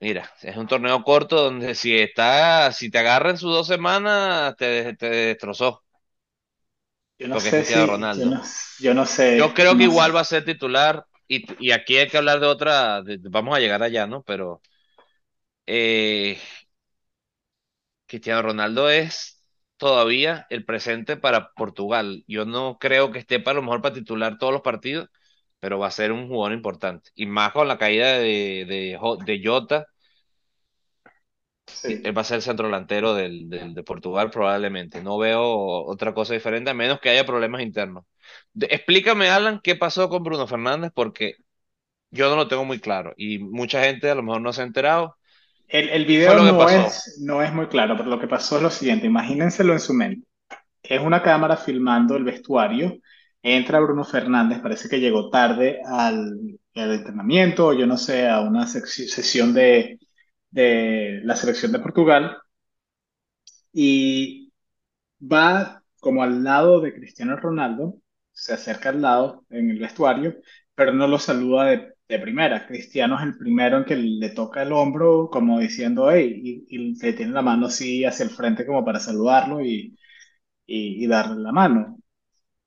Mira, 0.00 0.28
es 0.42 0.56
un 0.56 0.66
torneo 0.66 1.02
corto 1.04 1.36
donde 1.44 1.74
si 1.76 1.96
está, 1.96 2.72
si 2.72 2.90
te 2.90 2.98
agarran 2.98 3.38
sus 3.38 3.52
dos 3.52 3.66
semanas, 3.68 4.56
te, 4.56 4.96
te 4.96 5.08
destrozó, 5.08 5.84
Yo 7.22 7.28
no 7.28 7.38
sé 7.38 7.64
si, 7.64 8.10
yo 8.12 8.26
no, 8.26 8.42
yo 8.76 8.94
no 8.94 9.06
Yo 9.30 9.54
sé, 9.54 9.54
creo 9.54 9.76
que 9.76 9.84
igual 9.84 10.14
sé. 10.14 10.16
va 10.16 10.20
a 10.20 10.24
ser 10.24 10.44
titular, 10.44 11.06
y, 11.28 11.44
y 11.64 11.72
aquí 11.72 11.96
hay 11.98 12.08
que 12.08 12.18
hablar 12.18 12.40
de 12.40 12.46
otra, 12.46 13.02
de- 13.02 13.18
vamos 13.30 13.56
a 13.56 13.60
llegar 13.60 13.82
allá, 13.82 14.06
¿no? 14.06 14.22
Pero 14.22 14.62
eh, 15.66 16.38
Cristiano 18.06 18.42
Ronaldo 18.42 18.90
es 18.90 19.42
todavía 19.76 20.46
el 20.50 20.64
presente 20.64 21.16
para 21.16 21.52
Portugal. 21.54 22.24
Yo 22.26 22.44
no 22.44 22.78
creo 22.78 23.10
que 23.12 23.18
esté 23.20 23.40
para 23.40 23.56
lo 23.56 23.62
mejor 23.62 23.80
para 23.82 23.94
titular 23.94 24.38
todos 24.38 24.52
los 24.52 24.62
partidos, 24.62 25.08
pero 25.60 25.78
va 25.78 25.86
a 25.88 25.90
ser 25.90 26.12
un 26.12 26.28
jugador 26.28 26.52
importante. 26.52 27.10
Y 27.14 27.26
más 27.26 27.52
con 27.52 27.68
la 27.68 27.78
caída 27.78 28.18
de, 28.18 28.64
de, 28.66 28.98
de 29.24 29.42
Jota, 29.44 29.86
Sí. 31.66 32.02
él 32.02 32.16
va 32.16 32.22
a 32.22 32.24
ser 32.24 32.36
el 32.36 32.42
centro 32.42 32.66
delantero 32.66 33.14
del, 33.14 33.48
del- 33.48 33.74
de 33.74 33.82
Portugal 33.82 34.30
probablemente. 34.30 35.00
No 35.02 35.18
veo 35.18 35.42
otra 35.86 36.14
cosa 36.14 36.34
diferente, 36.34 36.70
a 36.70 36.74
menos 36.74 37.00
que 37.00 37.10
haya 37.10 37.26
problemas 37.26 37.62
internos. 37.62 38.04
De- 38.52 38.66
explícame, 38.66 39.28
Alan, 39.30 39.60
qué 39.62 39.76
pasó 39.76 40.08
con 40.08 40.22
Bruno 40.22 40.46
Fernández, 40.46 40.90
porque 40.94 41.36
yo 42.10 42.30
no 42.30 42.36
lo 42.36 42.48
tengo 42.48 42.64
muy 42.66 42.80
claro 42.80 43.14
y 43.16 43.38
mucha 43.40 43.84
gente 43.84 44.10
a 44.10 44.14
lo 44.16 44.22
mejor 44.24 44.42
no 44.42 44.52
se 44.54 44.62
ha 44.62 44.66
enterado. 44.66 45.18
El, 45.68 45.88
el 45.88 46.04
¿Qué 46.06 46.18
fue 46.18 46.34
video 46.34 46.38
no 46.40 46.68
es, 46.68 47.18
no 47.22 47.42
es 47.42 47.52
muy 47.52 47.66
claro, 47.66 47.96
pero 47.96 48.10
lo 48.10 48.20
que 48.20 48.28
pasó 48.28 48.56
es 48.56 48.62
lo 48.62 48.70
siguiente, 48.70 49.06
imagínenselo 49.06 49.72
en 49.72 49.80
su 49.80 49.94
mente. 49.94 50.26
Es 50.82 51.00
una 51.00 51.22
cámara 51.22 51.56
filmando 51.58 52.16
el 52.16 52.24
vestuario, 52.24 52.98
entra 53.42 53.80
Bruno 53.80 54.04
Fernández, 54.04 54.60
parece 54.60 54.88
que 54.88 55.00
llegó 55.00 55.30
tarde 55.30 55.80
al, 55.86 56.58
al 56.76 56.92
entrenamiento, 56.94 57.68
o 57.68 57.74
yo 57.74 57.86
no 57.86 57.98
sé, 57.98 58.28
a 58.28 58.40
una 58.42 58.66
sesión 58.68 59.54
de, 59.54 59.98
de 60.52 61.20
la 61.24 61.36
selección 61.36 61.72
de 61.72 61.80
Portugal, 61.80 62.38
y 63.72 64.52
va 65.20 65.82
como 66.00 66.22
al 66.22 66.44
lado 66.44 66.80
de 66.80 66.94
Cristiano 66.94 67.36
Ronaldo, 67.36 67.96
se 68.32 68.54
acerca 68.54 68.90
al 68.90 69.02
lado 69.02 69.46
en 69.50 69.70
el 69.70 69.78
vestuario, 69.80 70.36
pero 70.74 70.92
no 70.94 71.06
lo 71.08 71.18
saluda 71.18 71.66
de, 71.66 71.94
de 72.08 72.18
primera. 72.20 72.66
Cristiano 72.66 73.18
es 73.18 73.24
el 73.24 73.38
primero 73.38 73.78
en 73.78 73.84
que 73.84 73.96
le 73.96 74.30
toca 74.30 74.62
el 74.62 74.72
hombro, 74.72 75.30
como 75.30 75.60
diciendo, 75.60 76.10
hey, 76.10 76.66
y, 76.68 76.94
le 77.02 77.12
tiene 77.14 77.32
la 77.32 77.42
mano 77.42 77.66
así 77.66 78.04
hacia 78.04 78.24
el 78.24 78.30
frente 78.30 78.66
como 78.66 78.84
para 78.84 79.00
saludarlo 79.00 79.60
y, 79.62 79.96
y 80.66 81.06
darle 81.06 81.42
la 81.42 81.52
mano. 81.52 82.01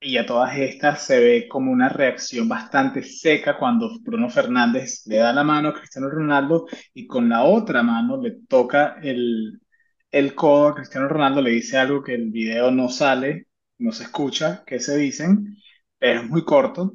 Y 0.06 0.18
a 0.18 0.26
todas 0.28 0.56
estas 0.58 1.04
se 1.04 1.20
ve 1.20 1.48
como 1.48 1.72
una 1.72 1.90
reacción 1.90 2.48
bastante 2.48 3.02
seca 3.02 3.58
cuando 3.58 3.90
Bruno 4.02 4.30
Fernández 4.30 5.02
le 5.08 5.18
da 5.18 5.34
la 5.34 5.44
mano 5.44 5.70
a 5.70 5.74
Cristiano 5.74 6.10
Ronaldo 6.10 6.68
y 6.94 7.08
con 7.08 7.28
la 7.28 7.44
otra 7.44 7.82
mano 7.82 8.22
le 8.22 8.32
toca 8.48 8.98
el, 9.02 9.60
el 10.12 10.36
codo 10.36 10.68
a 10.68 10.76
Cristiano 10.76 11.08
Ronaldo, 11.08 11.42
le 11.42 11.50
dice 11.52 11.78
algo 11.80 12.04
que 12.04 12.14
el 12.14 12.30
video 12.30 12.70
no 12.70 12.88
sale, 12.88 13.48
no 13.80 13.92
se 13.92 14.04
escucha, 14.04 14.64
que 14.66 14.80
se 14.80 14.96
dicen, 14.96 15.58
pero 15.98 16.22
es 16.22 16.30
muy 16.30 16.46
corto. 16.46 16.94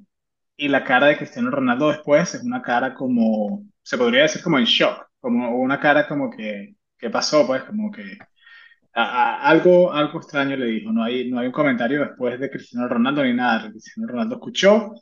Y 0.57 0.69
la 0.69 0.85
cara 0.85 1.09
de 1.09 1.17
Cristiano 1.19 1.50
Ronaldo 1.50 1.88
después 1.88 2.35
es 2.37 2.45
una 2.45 2.62
cara 2.62 2.95
como, 2.95 3.64
se 3.83 3.99
podría 3.99 4.23
decir 4.23 4.40
como 4.43 4.59
en 4.59 4.67
shock, 4.67 5.09
como 5.21 5.57
una 5.57 5.81
cara 5.81 6.07
como 6.07 6.31
que, 6.31 6.76
¿qué 6.99 7.11
pasó? 7.11 7.45
Pues 7.47 7.64
como 7.64 7.90
que 7.90 8.19
algo, 8.94 9.92
algo 9.92 10.18
extraño 10.18 10.56
le 10.56 10.66
dijo. 10.66 10.92
No 10.92 11.04
hay, 11.04 11.30
no 11.30 11.38
hay 11.40 11.47
un 11.47 11.52
comentario 11.52 12.00
después 12.00 12.38
de 12.40 12.50
Cristiano 12.50 12.88
Ronaldo 12.88 13.25
ni 13.25 13.35
nada. 13.35 13.70
Cristiano 13.70 14.09
Ronaldo 14.09 14.37
escuchó, 14.37 14.94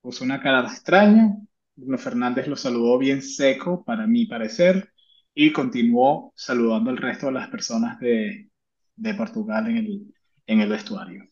puso 0.00 0.24
una 0.24 0.40
cara 0.40 0.60
extraña. 0.66 1.34
Bruno 1.74 1.98
Fernández 1.98 2.46
lo 2.48 2.56
saludó 2.56 2.98
bien 2.98 3.22
seco, 3.22 3.84
para 3.84 4.06
mi 4.06 4.26
parecer, 4.26 4.90
y 5.34 5.52
continuó 5.52 6.32
saludando 6.34 6.90
al 6.90 6.96
resto 6.96 7.26
de 7.26 7.32
las 7.32 7.48
personas 7.48 7.98
de, 8.00 8.48
de 8.96 9.14
Portugal 9.14 9.66
en 9.68 9.76
el, 9.78 10.14
en 10.46 10.60
el 10.60 10.68
vestuario. 10.70 11.24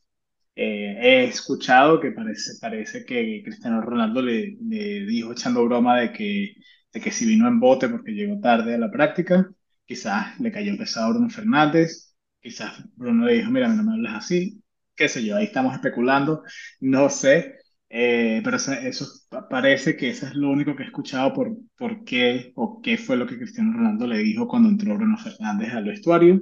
Eh, 0.56 0.96
he 1.00 1.24
escuchado 1.24 2.00
que 2.00 2.12
parece, 2.12 2.52
parece 2.60 3.04
que 3.04 3.42
Cristiano 3.44 3.80
Ronaldo 3.80 4.22
le, 4.22 4.56
le 4.62 5.04
dijo 5.06 5.32
echando 5.32 5.64
broma 5.64 6.00
de 6.00 6.12
que, 6.12 6.54
de 6.92 7.00
que 7.00 7.10
si 7.10 7.26
vino 7.26 7.48
en 7.48 7.58
bote 7.60 7.88
porque 7.88 8.12
llegó 8.12 8.40
tarde 8.40 8.74
a 8.74 8.78
la 8.78 8.90
práctica, 8.90 9.50
quizás 9.86 10.38
le 10.40 10.52
cayó 10.52 10.76
pesado 10.78 11.06
a 11.08 11.10
Bruno 11.12 11.30
Fernández, 11.30 12.14
quizás 12.40 12.84
Bruno 12.96 13.26
le 13.26 13.34
dijo, 13.34 13.50
mira, 13.50 13.68
no 13.68 13.82
me 13.82 13.92
hables 13.94 14.12
así, 14.14 14.62
qué 14.94 15.08
sé 15.08 15.24
yo, 15.24 15.36
ahí 15.36 15.44
estamos 15.46 15.74
especulando, 15.74 16.42
no 16.80 17.08
sé, 17.10 17.56
eh, 17.88 18.40
pero 18.44 18.56
eso, 18.56 18.72
eso 18.72 19.06
pa- 19.28 19.48
parece 19.48 19.96
que 19.96 20.10
eso 20.10 20.26
es 20.26 20.34
lo 20.34 20.50
único 20.50 20.74
que 20.76 20.82
he 20.84 20.86
escuchado 20.86 21.32
por, 21.32 21.56
por 21.76 22.04
qué 22.04 22.52
o 22.56 22.80
qué 22.82 22.98
fue 22.98 23.16
lo 23.16 23.26
que 23.26 23.38
Cristiano 23.38 23.72
Ronaldo 23.74 24.06
le 24.06 24.18
dijo 24.18 24.48
cuando 24.48 24.68
entró 24.68 24.94
Bruno 24.96 25.16
Fernández 25.18 25.72
al 25.74 25.84
vestuario, 25.84 26.40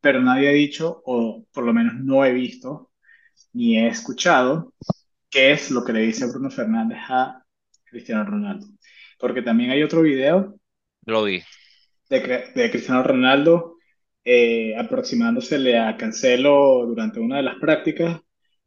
pero 0.00 0.20
nadie 0.22 0.48
ha 0.48 0.52
dicho, 0.52 1.02
o 1.04 1.46
por 1.52 1.64
lo 1.64 1.72
menos 1.74 1.94
no 1.96 2.24
he 2.24 2.32
visto 2.32 2.90
ni 3.52 3.78
he 3.78 3.88
escuchado 3.88 4.74
qué 5.30 5.52
es 5.52 5.70
lo 5.70 5.84
que 5.84 5.92
le 5.92 6.00
dice 6.02 6.26
Bruno 6.28 6.50
Fernández 6.50 6.98
a 7.10 7.44
Cristiano 7.84 8.24
Ronaldo. 8.24 8.66
Porque 9.18 9.42
también 9.42 9.70
hay 9.70 9.82
otro 9.82 10.02
video 10.02 10.56
Lo 11.06 11.24
vi. 11.24 11.42
De, 12.10 12.70
Cristiano 12.70 13.02
Ronaldo 13.02 13.76
eh, 14.24 14.76
aproximándosele 14.76 15.78
a 15.78 15.96
Cancelo 15.96 16.84
durante 16.86 17.20
una 17.20 17.38
de 17.38 17.44
las 17.44 17.56
prácticas. 17.56 18.20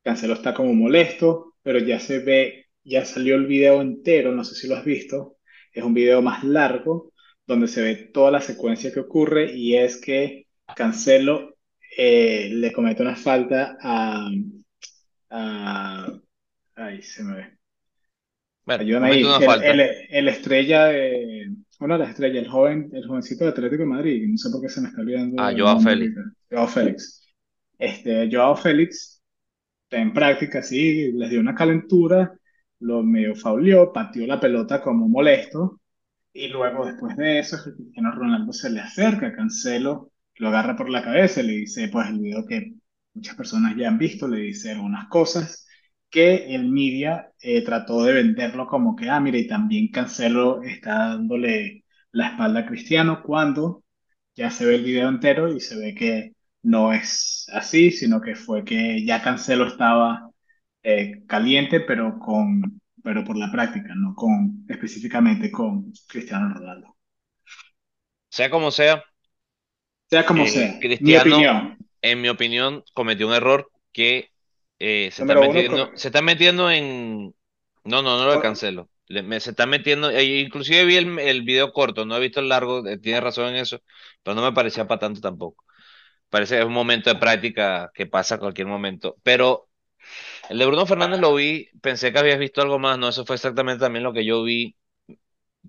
Cancelo 0.03 0.33
está 0.33 0.53
como 0.53 0.73
molesto, 0.73 1.55
pero 1.61 1.79
ya 1.79 1.99
se 1.99 2.19
ve, 2.19 2.67
ya 2.83 3.05
salió 3.05 3.35
el 3.35 3.45
video 3.47 3.81
entero, 3.81 4.31
no 4.31 4.43
sé 4.43 4.55
si 4.55 4.67
lo 4.67 4.75
has 4.75 4.85
visto. 4.85 5.37
Es 5.71 5.83
un 5.83 5.93
video 5.93 6.21
más 6.21 6.43
largo 6.43 7.11
donde 7.45 7.67
se 7.67 7.81
ve 7.81 7.95
toda 8.13 8.31
la 8.31 8.41
secuencia 8.41 8.91
que 8.93 9.01
ocurre 9.01 9.51
y 9.53 9.75
es 9.75 9.97
que 9.97 10.47
Cancelo 10.75 11.55
eh, 11.97 12.49
le 12.51 12.71
comete 12.73 13.01
una 13.03 13.15
falta 13.15 13.77
a, 13.81 14.29
se 17.01 17.23
me 17.23 17.35
ve. 17.35 17.62
Bueno, 18.65 18.83
ahí. 19.01 19.23
una 19.23 19.37
El, 19.65 19.79
el, 19.79 19.91
el 20.09 20.27
estrella 20.29 20.85
de, 20.85 21.53
una 21.79 21.95
de 21.95 21.99
las 21.99 22.09
estrellas, 22.11 22.43
el 22.43 22.49
joven, 22.49 22.89
el 22.93 23.07
jovencito 23.07 23.43
de 23.43 23.49
Atlético 23.51 23.83
de 23.83 23.89
Madrid, 23.89 24.27
no 24.29 24.37
sé 24.37 24.49
por 24.51 24.61
qué 24.61 24.69
se 24.69 24.81
me 24.81 24.87
está 24.89 25.01
olvidando 25.01 25.41
Ah, 25.41 25.53
Joao 25.55 25.79
Félix. 25.79 26.15
Joao 26.49 26.67
Félix. 26.67 27.21
Este, 27.77 28.29
Joao 28.31 28.55
Félix, 28.55 29.21
en 29.91 30.13
práctica, 30.13 30.63
sí, 30.63 31.11
les 31.13 31.29
dio 31.29 31.39
una 31.39 31.55
calentura, 31.55 32.33
lo 32.79 33.03
medio 33.03 33.35
fauleó, 33.35 33.93
pateó 33.93 34.27
la 34.27 34.39
pelota 34.39 34.81
como 34.81 35.07
molesto, 35.09 35.81
y 36.33 36.47
luego 36.49 36.85
después 36.85 37.17
de 37.17 37.39
eso, 37.39 37.57
Cristiano 37.63 38.11
Ronaldo 38.11 38.53
se 38.53 38.69
le 38.69 38.81
acerca 38.81 39.33
Cancelo, 39.33 40.11
lo 40.37 40.49
agarra 40.49 40.75
por 40.75 40.89
la 40.89 41.03
cabeza 41.03 41.41
y 41.41 41.47
le 41.47 41.53
dice, 41.53 41.89
pues 41.89 42.09
el 42.09 42.19
video 42.19 42.45
que 42.47 42.73
muchas 43.13 43.35
personas 43.35 43.75
ya 43.77 43.89
han 43.89 43.97
visto, 43.99 44.27
le 44.27 44.39
dice 44.39 44.71
algunas 44.71 45.07
cosas 45.09 45.62
que 46.13 46.55
el 46.55 46.69
media 46.71 47.33
eh, 47.41 47.63
trató 47.65 48.03
de 48.05 48.13
venderlo 48.15 48.67
como 48.67 48.95
que, 48.97 49.09
ah, 49.09 49.21
mira, 49.21 49.39
y 49.39 49.47
también 49.47 49.89
Cancelo 49.91 50.63
está 50.63 51.09
dándole 51.09 51.85
la 52.13 52.29
espalda 52.29 52.61
a 52.61 52.67
Cristiano 52.67 53.23
cuando 53.23 53.83
ya 54.35 54.51
se 54.51 54.65
ve 54.67 54.75
el 54.77 54.85
video 54.85 55.09
entero 55.09 55.53
y 55.53 55.61
se 55.61 55.77
ve 55.77 55.95
que 55.95 56.33
no 56.63 56.93
es 56.93 57.47
así, 57.53 57.91
sino 57.91 58.21
que 58.21 58.35
fue 58.35 58.65
que 58.65 59.05
ya 59.05 59.21
Cancelo 59.23 59.67
estaba 59.67 60.31
eh, 60.83 61.23
caliente, 61.27 61.79
pero 61.81 62.19
con, 62.19 62.81
pero 63.03 63.23
por 63.25 63.37
la 63.37 63.51
práctica, 63.51 63.93
no 63.95 64.15
con 64.15 64.65
específicamente 64.69 65.51
con 65.51 65.91
Cristiano 66.07 66.53
Ronaldo. 66.53 66.95
Sea 68.29 68.49
como 68.49 68.69
sea, 68.71 69.03
Sea 70.09 70.25
como 70.25 70.45
eh, 70.45 70.47
sea, 70.47 70.79
mi 70.99 71.15
Cristiano, 71.17 71.17
opinión. 71.17 71.77
en 72.01 72.21
mi 72.21 72.29
opinión, 72.29 72.83
cometió 72.93 73.27
un 73.27 73.33
error 73.33 73.71
que 73.93 74.32
eh, 74.79 75.09
se 75.11 75.21
está 75.21 75.35
metiendo, 75.35 75.91
se 75.95 76.07
está 76.09 76.21
metiendo 76.21 76.69
en... 76.71 77.35
No, 77.83 78.01
no, 78.01 78.17
no 78.17 78.25
lo 78.27 78.39
cancelo. 78.39 78.89
Le- 79.07 79.23
me- 79.23 79.39
se 79.39 79.51
está 79.51 79.65
metiendo, 79.65 80.09
eh, 80.09 80.23
inclusive 80.41 80.85
vi 80.85 80.95
el, 80.97 81.19
el 81.19 81.41
video 81.43 81.73
corto, 81.73 82.05
no 82.05 82.15
he 82.17 82.19
visto 82.21 82.39
el 82.39 82.49
largo, 82.49 82.85
eh, 82.87 82.97
tiene 82.97 83.21
razón 83.21 83.49
en 83.49 83.55
eso, 83.57 83.79
pero 84.23 84.35
no 84.35 84.41
me 84.43 84.53
parecía 84.53 84.87
para 84.87 84.99
tanto 85.01 85.21
tampoco. 85.21 85.65
Parece 86.29 86.55
que 86.55 86.61
es 86.61 86.67
un 86.67 86.73
momento 86.73 87.09
de 87.13 87.19
práctica 87.19 87.91
que 87.93 88.07
pasa 88.07 88.35
a 88.35 88.39
cualquier 88.39 88.67
momento. 88.67 89.17
Pero 89.23 89.69
el 90.49 90.59
de 90.59 90.65
Bruno 90.67 90.85
Fernández 90.87 91.19
lo 91.21 91.35
vi, 91.35 91.69
pensé 91.81 92.13
que 92.13 92.19
habías 92.19 92.39
visto 92.39 92.61
algo 92.61 92.79
más, 92.79 92.97
no, 92.99 93.09
eso 93.09 93.25
fue 93.25 93.35
exactamente 93.37 93.81
también 93.81 94.03
lo 94.03 94.13
que 94.13 94.25
yo 94.25 94.43
vi 94.43 94.75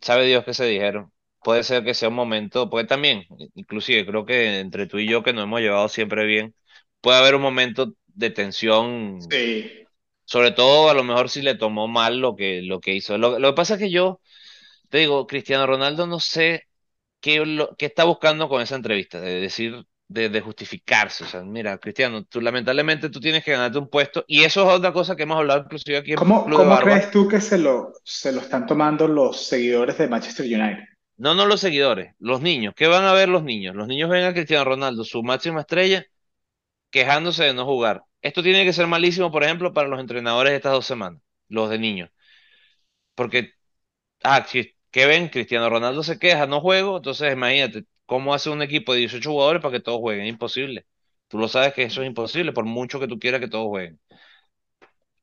sabe 0.00 0.26
Dios 0.26 0.44
qué 0.44 0.54
se 0.54 0.64
dijeron. 0.66 1.12
Puede 1.42 1.62
ser 1.62 1.84
que 1.84 1.94
sea 1.94 2.08
un 2.08 2.14
momento, 2.14 2.70
porque 2.70 2.86
también, 2.86 3.24
inclusive 3.54 4.06
creo 4.06 4.24
que 4.24 4.60
entre 4.60 4.86
tú 4.86 4.98
y 4.98 5.06
yo 5.08 5.22
que 5.22 5.32
nos 5.32 5.44
hemos 5.44 5.60
llevado 5.60 5.88
siempre 5.88 6.24
bien, 6.26 6.54
puede 7.00 7.18
haber 7.18 7.34
un 7.34 7.42
momento 7.42 7.94
de 8.14 8.30
tensión, 8.30 9.20
sí. 9.30 9.86
sobre 10.24 10.52
todo 10.52 10.88
a 10.88 10.94
lo 10.94 11.04
mejor 11.04 11.28
si 11.30 11.42
le 11.42 11.54
tomó 11.56 11.88
mal 11.88 12.18
lo 12.18 12.36
que, 12.36 12.62
lo 12.62 12.80
que 12.80 12.94
hizo. 12.94 13.18
Lo, 13.18 13.38
lo 13.38 13.50
que 13.50 13.56
pasa 13.56 13.74
es 13.74 13.80
que 13.80 13.90
yo, 13.90 14.20
te 14.88 14.98
digo, 14.98 15.26
Cristiano 15.26 15.66
Ronaldo 15.66 16.06
no 16.06 16.20
sé 16.20 16.68
qué, 17.20 17.44
lo, 17.44 17.74
qué 17.76 17.86
está 17.86 18.04
buscando 18.04 18.48
con 18.48 18.62
esa 18.62 18.76
entrevista, 18.76 19.20
de 19.20 19.40
decir, 19.40 19.84
de, 20.08 20.28
de 20.28 20.40
justificarse. 20.40 21.24
O 21.24 21.26
sea, 21.26 21.42
mira, 21.42 21.78
Cristiano, 21.78 22.24
tú 22.24 22.40
lamentablemente 22.40 23.10
tú 23.10 23.20
tienes 23.20 23.44
que 23.44 23.52
ganarte 23.52 23.78
un 23.78 23.88
puesto, 23.88 24.24
y 24.26 24.44
eso 24.44 24.62
es 24.62 24.76
otra 24.78 24.92
cosa 24.92 25.16
que 25.16 25.24
hemos 25.24 25.38
hablado 25.38 25.62
inclusive 25.64 25.96
aquí 25.98 26.12
en 26.12 26.18
¿Cómo, 26.18 26.44
Club 26.44 26.78
crees 26.82 27.10
tú 27.10 27.28
que 27.28 27.40
se 27.40 27.58
lo, 27.58 27.92
se 28.04 28.32
lo 28.32 28.40
están 28.40 28.66
tomando 28.66 29.08
los 29.08 29.46
seguidores 29.46 29.98
de 29.98 30.08
Manchester 30.08 30.46
United? 30.46 30.84
No, 31.16 31.34
no 31.34 31.46
los 31.46 31.60
seguidores, 31.60 32.14
los 32.18 32.40
niños. 32.40 32.74
¿Qué 32.76 32.88
van 32.88 33.04
a 33.04 33.12
ver 33.12 33.28
los 33.28 33.44
niños? 33.44 33.76
Los 33.76 33.86
niños 33.86 34.10
ven 34.10 34.24
a 34.24 34.32
Cristiano 34.32 34.64
Ronaldo, 34.64 35.04
su 35.04 35.22
máxima 35.22 35.60
estrella, 35.60 36.04
quejándose 36.94 37.44
de 37.44 37.54
no 37.54 37.66
jugar. 37.66 38.04
Esto 38.22 38.42
tiene 38.42 38.64
que 38.64 38.72
ser 38.74 38.88
malísimo, 38.88 39.32
por 39.32 39.44
ejemplo, 39.44 39.74
para 39.74 39.88
los 39.88 40.00
entrenadores 40.00 40.52
de 40.52 40.56
estas 40.58 40.72
dos 40.74 40.86
semanas, 40.86 41.22
los 41.48 41.70
de 41.70 41.78
niños. 41.80 42.10
Porque, 43.14 43.52
ah, 44.24 44.44
si- 44.48 44.74
¿qué 44.92 45.06
ven? 45.06 45.28
Cristiano 45.28 45.70
Ronaldo 45.70 46.02
se 46.04 46.18
queja, 46.20 46.46
no 46.48 46.60
juego, 46.62 46.98
entonces 46.98 47.32
imagínate, 47.32 47.86
¿cómo 48.06 48.34
hace 48.34 48.50
un 48.50 48.62
equipo 48.62 48.92
de 48.94 49.00
18 49.00 49.30
jugadores 49.32 49.62
para 49.62 49.72
que 49.74 49.80
todos 49.84 50.00
jueguen? 50.00 50.26
Imposible. 50.28 50.86
Tú 51.28 51.38
lo 51.38 51.48
sabes 51.48 51.74
que 51.74 51.84
eso 51.84 52.02
es 52.02 52.08
imposible, 52.08 52.52
por 52.52 52.64
mucho 52.66 53.00
que 53.00 53.08
tú 53.08 53.18
quieras 53.18 53.40
que 53.40 53.48
todos 53.48 53.68
jueguen. 53.68 54.00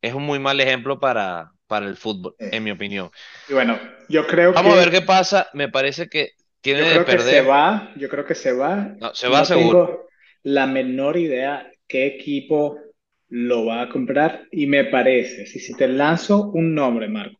Es 0.01 0.13
un 0.13 0.23
muy 0.25 0.39
mal 0.39 0.59
ejemplo 0.59 0.99
para, 0.99 1.53
para 1.67 1.85
el 1.87 1.97
fútbol, 1.97 2.35
en 2.49 2.63
Eh, 2.63 2.63
mi 2.63 2.71
opinión. 2.71 3.11
y 3.47 3.53
bueno, 3.53 3.79
yo 4.09 4.27
creo 4.27 4.55
Vamos 4.55 4.73
a 4.73 4.77
ver 4.79 4.91
qué 4.91 5.01
que, 5.01 5.13
pasa. 5.13 5.47
Me 5.53 5.67
parece 5.69 6.07
que 6.09 6.31
tiene 6.61 6.81
yo 6.81 6.87
de 6.87 6.99
creo 6.99 7.05
que 7.07 7.19
se 7.19 7.41
perder. 7.41 7.41
va, 7.41 7.91
yo 7.95 8.09
creo 8.09 8.25
que 8.25 8.35
se 8.35 8.53
va. 8.53 8.95
No, 9.05 9.09
se 9.21 9.27
va 9.33 9.43
No 9.43 9.49
seguro. 9.49 9.81
tengo 9.89 10.07
la 10.43 10.67
menor 10.67 11.17
idea 11.17 11.71
qué 11.87 12.05
equipo 12.07 12.77
lo 13.29 13.65
va 13.65 13.81
a 13.83 13.89
comprar 13.89 14.47
y 14.51 14.67
me 14.67 14.85
parece, 14.85 15.45
si, 15.45 15.59
si 15.59 15.73
te 15.75 15.87
lanzo 15.87 16.51
un 16.51 16.75
nombre, 16.75 17.07
Marco, 17.09 17.39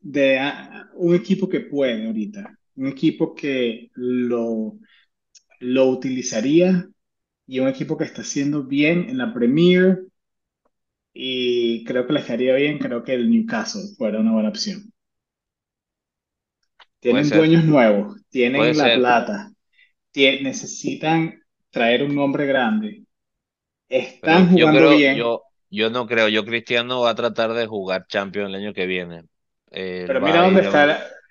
de 0.00 0.38
un 0.94 1.14
equipo 1.14 1.48
que 1.48 1.60
puede 1.60 2.06
ahorita, 2.06 2.58
un 2.76 2.86
equipo 2.88 3.34
que 3.34 3.90
lo, 3.94 4.78
lo 5.60 5.86
utilizaría 5.88 6.88
y 7.46 7.60
un 7.60 7.68
equipo 7.68 7.98
que 7.98 8.04
está 8.04 8.22
haciendo 8.22 8.64
bien 8.64 9.08
en 9.10 9.18
la 9.18 9.34
Premier 9.34 10.04
y 11.12 11.82
creo 11.84 12.06
que 12.06 12.12
le 12.12 12.20
estaría 12.20 12.54
bien, 12.54 12.78
creo 12.78 13.02
que 13.02 13.14
el 13.14 13.28
Newcastle 13.30 13.82
fuera 13.96 14.20
una 14.20 14.32
buena 14.32 14.50
opción. 14.50 14.92
Puede 17.06 17.24
Tienen 17.24 17.30
dueños 17.32 17.64
nuevos, 17.64 18.20
puede 18.52 18.74
tienen 18.74 18.76
la 18.76 18.92
ser. 18.92 18.92
plata, 18.92 19.50
necesitan 20.42 21.40
traer 21.70 22.02
un 22.02 22.14
nombre 22.14 22.46
grande, 22.46 23.04
Pero 24.20 24.40
están 24.40 24.48
yo 24.54 24.68
jugando 24.68 24.70
creo, 24.70 24.98
bien, 24.98 25.10
yo, 25.10 25.44
yo 25.70 25.90
no 25.90 26.06
creo. 26.06 26.28
Yo 26.28 26.44
Cristiano 26.44 27.00
va 27.02 27.10
a 27.10 27.14
tratar 27.14 27.52
de 27.52 27.66
jugar 27.66 28.06
Champions 28.08 28.48
el 28.50 28.54
año 28.56 28.74
que 28.74 28.86
viene. 28.86 29.24
pero 30.04 30.20
Él 30.20 30.22
va 30.22 30.26
mira 30.26 30.42
dónde 30.42 30.60
ir 30.60 30.62
está 30.62 30.84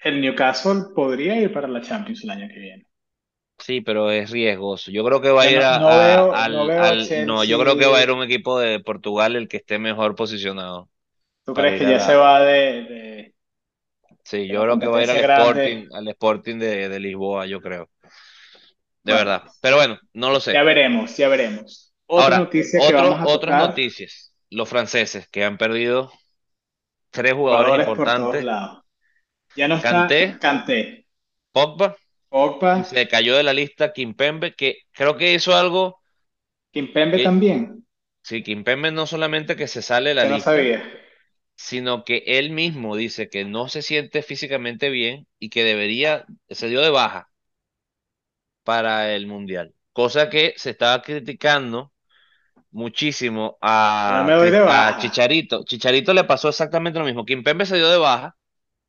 el 0.03 0.21
Newcastle, 0.21 0.93
podría 0.95 1.39
ir 1.41 1.51
para 1.51 1.67
la 1.67 1.81
Champions 1.81 2.23
el 2.23 2.29
año 2.29 2.47
que 2.47 2.59
viene. 2.59 2.87
Sí, 3.57 3.81
pero 3.81 4.11
es 4.11 4.29
riesgoso. 4.31 4.91
Yo 4.91 5.03
creo 5.05 5.21
que 5.21 5.31
va 5.31 5.43
a 5.43 5.47
Pero 5.47 5.51
ir 5.51 5.61
no, 5.61 5.63
a, 5.63 5.75
no 5.77 5.97
a- 6.17 6.27
veo, 6.39 6.43
no 6.43 6.65
al, 6.75 7.11
no, 7.15 7.43
yo 7.43 7.57
creo 7.59 7.77
que 7.77 7.85
va 7.87 7.97
a 7.99 8.03
ir 8.03 8.11
un 8.11 8.21
equipo 8.23 8.59
de 8.59 8.79
Portugal 8.79 9.35
el 9.35 9.47
que 9.47 9.57
esté 9.57 9.79
mejor 9.79 10.15
posicionado 10.15 10.89
¿Tú 11.43 11.53
crees 11.53 11.77
que 11.77 11.87
ya 11.87 11.99
se 11.99 12.15
va 12.15 12.41
de, 12.41 12.53
de- 12.83 13.35
sí, 14.23 14.47
yo 14.49 14.61
creo 14.63 14.79
que 14.79 14.87
va 14.87 14.99
a 14.99 15.03
ir 15.03 15.09
al 15.09 15.19
Sporting, 15.19 15.87
al 15.93 16.07
Sporting 16.09 16.57
de, 16.59 16.89
de 16.89 16.99
Lisboa, 16.99 17.45
yo 17.45 17.61
creo, 17.61 17.89
de 19.05 19.13
Bueno, 19.13 19.25
verdad. 19.25 19.43
Pero 19.61 19.77
bueno, 19.77 19.99
no 20.13 20.31
lo 20.31 20.41
sé. 20.41 20.53
ya 20.53 20.63
veremos, 20.63 21.17
ya 21.17 21.27
veremos. 21.29 21.93
Otra 22.07 22.23
Ahora, 22.23 22.37
noticia 22.37 22.81
que 22.85 22.93
otro, 22.93 22.93
vamos 22.93 23.19
a 23.21 23.27
otras 23.27 23.29
tocar, 23.29 23.59
noticias. 23.69 24.33
Los 24.49 24.69
franceses 24.69 25.27
que 25.29 25.43
han 25.45 25.57
perdido 25.57 26.11
tres 27.11 27.33
jugadores 27.33 27.77
importantes. 27.77 28.45
Ya 29.55 29.67
no 29.67 29.75
está 29.77 29.99
Kanté, 30.07 30.39
Kanté. 30.39 31.07
Pogba. 31.51 31.97
Pogba, 32.29 32.73
se 32.81 33.07
cayó 33.09 33.37
de 33.37 33.43
la 33.43 33.53
lista 33.53 33.93
Kimpembe, 33.93 34.55
que 34.55 34.79
creo 34.93 35.17
que 35.17 35.33
hizo 35.33 35.55
algo 35.55 36.01
Kimpembe 36.73 37.17
que, 37.17 37.23
también, 37.23 37.85
sí, 38.23 38.43
Kimpembe 38.43 38.91
no 38.91 39.07
solamente 39.07 39.55
que 39.57 39.67
se 39.69 39.81
sale 39.83 40.09
de 40.11 40.15
la 40.15 40.25
que 40.25 40.29
no 40.29 40.35
lista, 40.35 40.51
sabía. 40.51 40.83
sino 41.55 42.03
que 42.05 42.23
él 42.27 42.51
mismo 42.51 42.95
dice 42.95 43.29
que 43.29 43.45
no 43.45 43.69
se 43.69 43.81
siente 43.81 44.23
físicamente 44.23 44.89
bien 44.89 45.27
y 45.39 45.49
que 45.49 45.63
debería, 45.63 46.25
se 46.49 46.69
dio 46.69 46.81
de 46.81 46.89
baja 46.89 47.29
para 48.65 49.13
el 49.15 49.27
Mundial. 49.27 49.75
Cosa 49.93 50.29
que 50.31 50.55
se 50.57 50.71
estaba 50.71 51.03
criticando 51.03 51.93
muchísimo 52.71 53.57
a, 53.61 54.25
me 54.25 54.33
doy 54.33 54.51
de 54.51 54.59
Cris- 54.59 54.63
a 54.65 54.95
baja. 54.95 54.97
Chicharito. 54.97 55.63
Chicharito 55.65 56.13
le 56.13 56.23
pasó 56.25 56.49
exactamente 56.49 56.99
lo 56.99 57.05
mismo. 57.05 57.25
Kimpembe 57.25 57.65
se 57.65 57.77
dio 57.77 57.89
de 57.89 57.97
baja 57.97 58.35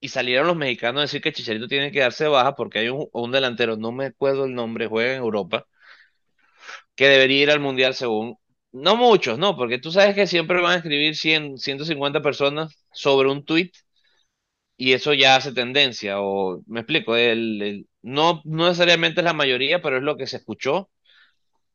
y 0.01 0.09
salieron 0.11 0.47
los 0.49 0.57
mexicanos 0.57 1.01
a 1.01 1.03
decir 1.03 1.23
que 1.23 1.33
Chicharito 1.33 1.69
tiene 1.69 1.93
que 1.93 2.01
darse 2.01 2.25
de 2.25 2.31
baja 2.31 2.55
porque 2.57 2.81
hay 2.81 2.89
un, 2.91 3.09
un 3.13 3.33
delantero, 3.33 3.77
no 3.77 3.93
me 3.93 4.07
acuerdo 4.07 4.45
el 4.47 4.55
nombre, 4.55 4.89
juega 4.89 5.13
en 5.15 5.19
Europa, 5.21 5.67
que 6.95 7.09
debería 7.09 7.43
ir 7.43 7.51
al 7.51 7.61
Mundial 7.61 7.95
según... 7.95 8.37
No 8.73 8.97
muchos, 8.97 9.39
no, 9.39 9.57
porque 9.57 9.79
tú 9.79 9.91
sabes 9.91 10.15
que 10.15 10.27
siempre 10.27 10.61
van 10.61 10.73
a 10.75 10.77
escribir 10.77 11.17
cien, 11.17 11.57
150 11.59 12.21
personas 12.21 12.77
sobre 12.93 13.31
un 13.31 13.45
tweet 13.45 13.71
y 14.77 14.93
eso 14.93 15.15
ya 15.15 15.37
hace 15.37 15.53
tendencia, 15.53 16.21
o 16.21 16.63
me 16.67 16.81
explico, 16.81 17.17
el, 17.17 17.63
el- 17.63 17.89
no, 18.07 18.43
no 18.45 18.67
necesariamente 18.69 19.21
es 19.21 19.25
la 19.25 19.33
mayoría, 19.33 19.83
pero 19.83 19.97
es 19.99 20.03
lo 20.03 20.17
que 20.17 20.27
se 20.27 20.37
escuchó. 20.39 20.91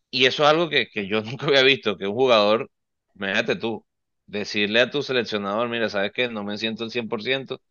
Y 0.10 0.26
eso 0.26 0.44
es 0.44 0.50
algo 0.50 0.70
que, 0.70 0.90
que 0.90 1.08
yo 1.08 1.22
nunca 1.24 1.48
había 1.48 1.64
visto, 1.64 1.98
que 1.98 2.08
un 2.08 2.14
jugador, 2.16 2.70
imagínate 3.16 3.56
tú, 3.56 3.86
decirle 4.26 4.82
a 4.82 4.90
tu 4.90 5.04
seleccionador, 5.04 5.70
mira, 5.70 5.90
sabes 5.90 6.12
que 6.14 6.30
no 6.30 6.44
me 6.44 6.58
siento 6.58 6.84
el 6.84 6.92
100% 6.92 7.62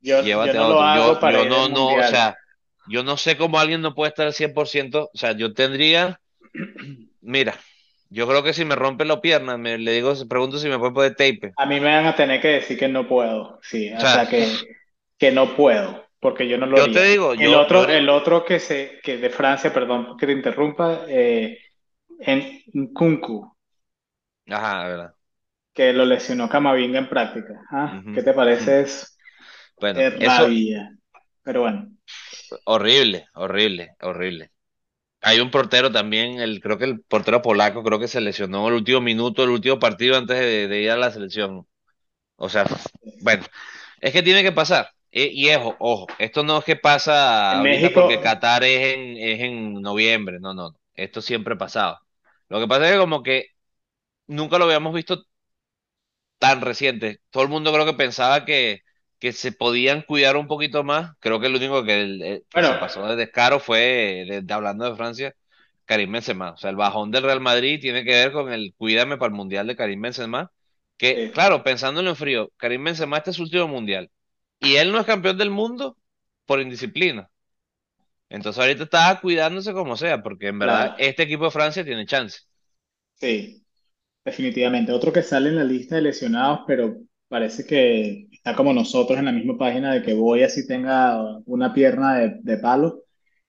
Yo, 0.00 0.22
yo 0.22 0.26
llévate 0.26 0.58
a 0.58 0.62
no 0.62 0.68
lo 0.68 0.80
otro. 0.80 0.82
hago 0.82 1.14
Yo, 1.14 1.20
para 1.20 1.42
yo 1.44 1.68
no, 1.68 1.94
o 1.96 2.02
sea, 2.04 2.36
yo 2.88 3.02
no 3.02 3.16
sé 3.16 3.36
cómo 3.36 3.58
alguien 3.58 3.80
no 3.82 3.94
puede 3.94 4.10
estar 4.10 4.26
al 4.26 4.34
100%, 4.34 5.10
o 5.14 5.18
sea, 5.18 5.32
yo 5.32 5.54
tendría, 5.54 6.20
mira, 7.20 7.54
yo 8.10 8.26
creo 8.26 8.42
que 8.42 8.52
si 8.52 8.64
me 8.64 8.74
rompe 8.76 9.04
la 9.04 9.20
pierna, 9.20 9.56
me, 9.56 9.78
le 9.78 9.92
digo, 9.92 10.12
pregunto 10.28 10.58
si 10.58 10.68
me 10.68 10.78
puede 10.78 10.92
poner 10.92 11.10
tape. 11.14 11.52
A 11.56 11.66
mí 11.66 11.78
me 11.78 11.94
van 11.94 12.06
a 12.06 12.16
tener 12.16 12.40
que 12.40 12.48
decir 12.48 12.78
que 12.78 12.88
no 12.88 13.06
puedo, 13.06 13.60
sí, 13.62 13.92
O 13.92 13.96
o 13.96 14.00
sea, 14.00 14.24
sea 14.24 14.28
que, 14.28 14.46
que 15.18 15.30
no 15.30 15.54
puedo, 15.56 16.06
porque 16.20 16.48
yo 16.48 16.58
no 16.58 16.66
lo 16.66 16.78
yo 16.78 16.90
te 16.90 17.02
digo, 17.04 17.34
El 17.36 17.54
yo, 17.54 17.60
otro, 17.60 17.88
el 17.88 18.08
otro 18.08 18.44
que 18.44 18.60
se, 18.60 19.00
que 19.02 19.16
de 19.18 19.30
Francia, 19.30 19.72
perdón 19.72 20.16
que 20.18 20.26
te 20.26 20.32
interrumpa, 20.32 21.04
eh, 21.08 21.58
en 22.20 22.62
Nkunku, 22.74 23.52
ajá, 24.46 24.84
verdad. 24.88 25.14
que 25.74 25.92
lo 25.92 26.04
lesionó 26.04 26.48
Camavinga 26.48 26.98
en 26.98 27.08
práctica. 27.08 27.62
¿ah? 27.70 28.04
¿Qué 28.12 28.22
te 28.22 28.32
parece 28.32 28.82
eso? 28.82 29.06
Bueno, 29.80 30.04
Es 30.04 30.18
eso, 30.20 30.48
rabia. 30.48 30.96
Pero 31.44 31.62
bueno, 31.62 31.90
horrible, 32.64 33.26
horrible, 33.34 33.96
horrible. 34.00 34.50
Hay 35.22 35.40
un 35.40 35.50
portero 35.50 35.92
también, 35.92 36.40
el, 36.40 36.60
creo 36.62 36.78
que 36.78 36.86
el 36.86 37.02
portero 37.02 37.42
polaco, 37.42 37.82
creo 37.84 37.98
que 38.00 38.08
se 38.08 38.20
lesionó 38.20 38.68
el 38.68 38.74
último 38.74 39.00
minuto, 39.02 39.44
el 39.44 39.50
último 39.50 39.78
partido 39.80 40.16
antes 40.18 40.38
de, 40.40 40.68
de 40.68 40.82
ir 40.82 40.90
a 40.92 40.96
la 40.96 41.10
selección. 41.12 41.66
O 42.36 42.48
sea, 42.50 42.64
bueno, 43.22 43.44
es 44.00 44.12
que 44.12 44.22
tiene 44.24 44.42
que 44.44 44.52
pasar. 44.52 44.90
E- 45.12 45.30
Y, 45.32 45.50
ojo, 45.54 45.76
ojo, 45.80 46.14
esto 46.18 46.42
no 46.44 46.58
es 46.58 46.64
que 46.64 46.76
pasa 46.76 47.58
en 47.58 47.60
ahorita 47.60 47.92
porque 47.92 48.20
México, 48.20 48.20
Qatar 48.20 48.64
es 48.64 48.94
en, 48.94 49.16
es 49.16 49.40
en 49.40 49.74
noviembre, 49.82 50.38
no, 50.40 50.54
no, 50.54 50.76
esto 50.94 51.20
siempre 51.22 51.56
pasaba. 51.56 52.00
Lo 52.48 52.60
que 52.60 52.68
pasa 52.68 52.86
es 52.86 52.92
que 52.94 52.98
como 52.98 53.22
que 53.22 53.46
nunca 54.28 54.58
lo 54.58 54.66
habíamos 54.66 54.94
visto 54.94 55.24
tan 56.38 56.60
reciente. 56.60 57.20
Todo 57.30 57.42
el 57.42 57.48
mundo 57.48 57.72
creo 57.72 57.86
que 57.86 57.94
pensaba 57.94 58.44
que, 58.44 58.80
que 59.18 59.32
se 59.32 59.52
podían 59.52 60.02
cuidar 60.02 60.36
un 60.36 60.46
poquito 60.46 60.84
más. 60.84 61.12
Creo 61.20 61.40
que 61.40 61.46
el 61.46 61.56
único 61.56 61.84
que, 61.84 62.00
el- 62.02 62.22
el 62.22 62.44
que 62.50 62.62
bueno, 62.62 62.68
se 62.68 62.74
pasó 62.74 63.06
de 63.06 63.16
descaro 63.16 63.60
fue, 63.60 64.24
de- 64.28 64.42
de- 64.42 64.54
hablando 64.54 64.84
de 64.88 64.96
Francia, 64.96 65.34
Karim 65.84 66.12
Benzema. 66.12 66.52
O 66.52 66.56
sea, 66.56 66.70
el 66.70 66.76
bajón 66.76 67.10
del 67.10 67.24
Real 67.24 67.40
Madrid 67.40 67.80
tiene 67.80 68.04
que 68.04 68.10
ver 68.12 68.32
con 68.32 68.52
el 68.52 68.74
cuídame 68.76 69.16
para 69.18 69.28
el 69.30 69.34
Mundial 69.36 69.66
de 69.66 69.76
Karim 69.76 70.00
Benzema. 70.02 70.50
Que, 70.96 71.28
sí, 71.30 71.30
claro, 71.32 71.62
pensándolo 71.64 72.10
en 72.10 72.16
frío, 72.16 72.50
Karim 72.56 72.84
Benzema 72.84 73.18
este 73.18 73.30
es 73.30 73.36
su 73.36 73.42
último 73.42 73.68
Mundial. 73.68 74.10
Y 74.60 74.76
él 74.76 74.92
no 74.92 75.00
es 75.00 75.06
campeón 75.06 75.38
del 75.38 75.50
mundo 75.50 75.96
por 76.46 76.60
indisciplina. 76.60 77.30
Entonces 78.30 78.60
ahorita 78.60 78.84
está 78.84 79.20
cuidándose 79.20 79.72
como 79.74 79.96
sea, 79.96 80.22
porque 80.22 80.48
en 80.48 80.58
verdad 80.58 80.88
claro, 80.88 80.96
este 80.96 81.24
equipo 81.24 81.44
de 81.46 81.50
Francia 81.52 81.84
tiene 81.84 82.06
chance. 82.06 82.40
sí, 83.14 83.64
definitivamente. 84.24 84.92
Otro 84.92 85.12
que 85.12 85.22
sale 85.24 85.50
en 85.50 85.56
la 85.56 85.64
lista 85.64 85.96
de 85.96 86.02
lesionados, 86.02 86.60
pero 86.66 86.98
parece 87.28 87.66
que 87.66 88.28
está 88.32 88.56
como 88.56 88.72
nosotros 88.72 89.18
en 89.18 89.26
la 89.26 89.32
misma 89.32 89.58
página 89.58 89.94
de 89.94 90.02
que 90.02 90.14
voy 90.14 90.42
así 90.42 90.66
tenga 90.68 91.38
una 91.46 91.74
pierna 91.74 92.16
de, 92.18 92.38
de 92.42 92.58
palo, 92.58 93.04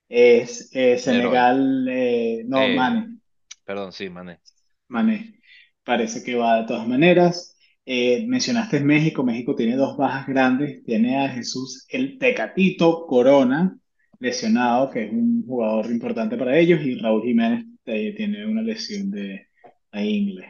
es 0.10 0.70
eh. 0.74 0.98
Senegal, 1.00 1.88
eh, 1.90 2.44
no, 2.48 2.70
Eh, 2.70 2.70
Mane. 2.70 3.20
perdón, 3.66 3.92
sí, 3.94 4.10
mané. 4.10 4.42
Mané. 4.88 5.40
Parece 5.84 6.24
que 6.24 6.36
va 6.36 6.58
de 6.62 6.68
todas 6.68 6.88
maneras. 6.88 7.51
Eh, 7.86 8.26
mencionaste 8.28 8.80
México. 8.80 9.24
México 9.24 9.56
tiene 9.56 9.76
dos 9.76 9.98
bajas 9.98 10.28
grandes. 10.28 10.84
Tiene 10.84 11.24
a 11.26 11.30
Jesús 11.30 11.86
el 11.90 12.18
Tecatito 12.18 13.06
Corona, 13.08 13.78
lesionado, 14.20 14.90
que 14.92 15.06
es 15.06 15.12
un 15.12 15.44
jugador 15.46 15.88
importante 15.92 16.38
para 16.38 16.58
ellos, 16.58 16.82
y 16.82 16.96
Raúl 17.00 17.24
Jiménez 17.24 17.66
eh, 17.86 18.14
tiene 18.16 18.46
una 18.46 18.62
lesión 18.62 19.10
de 19.12 19.48
la 19.92 20.04
ingle. 20.04 20.48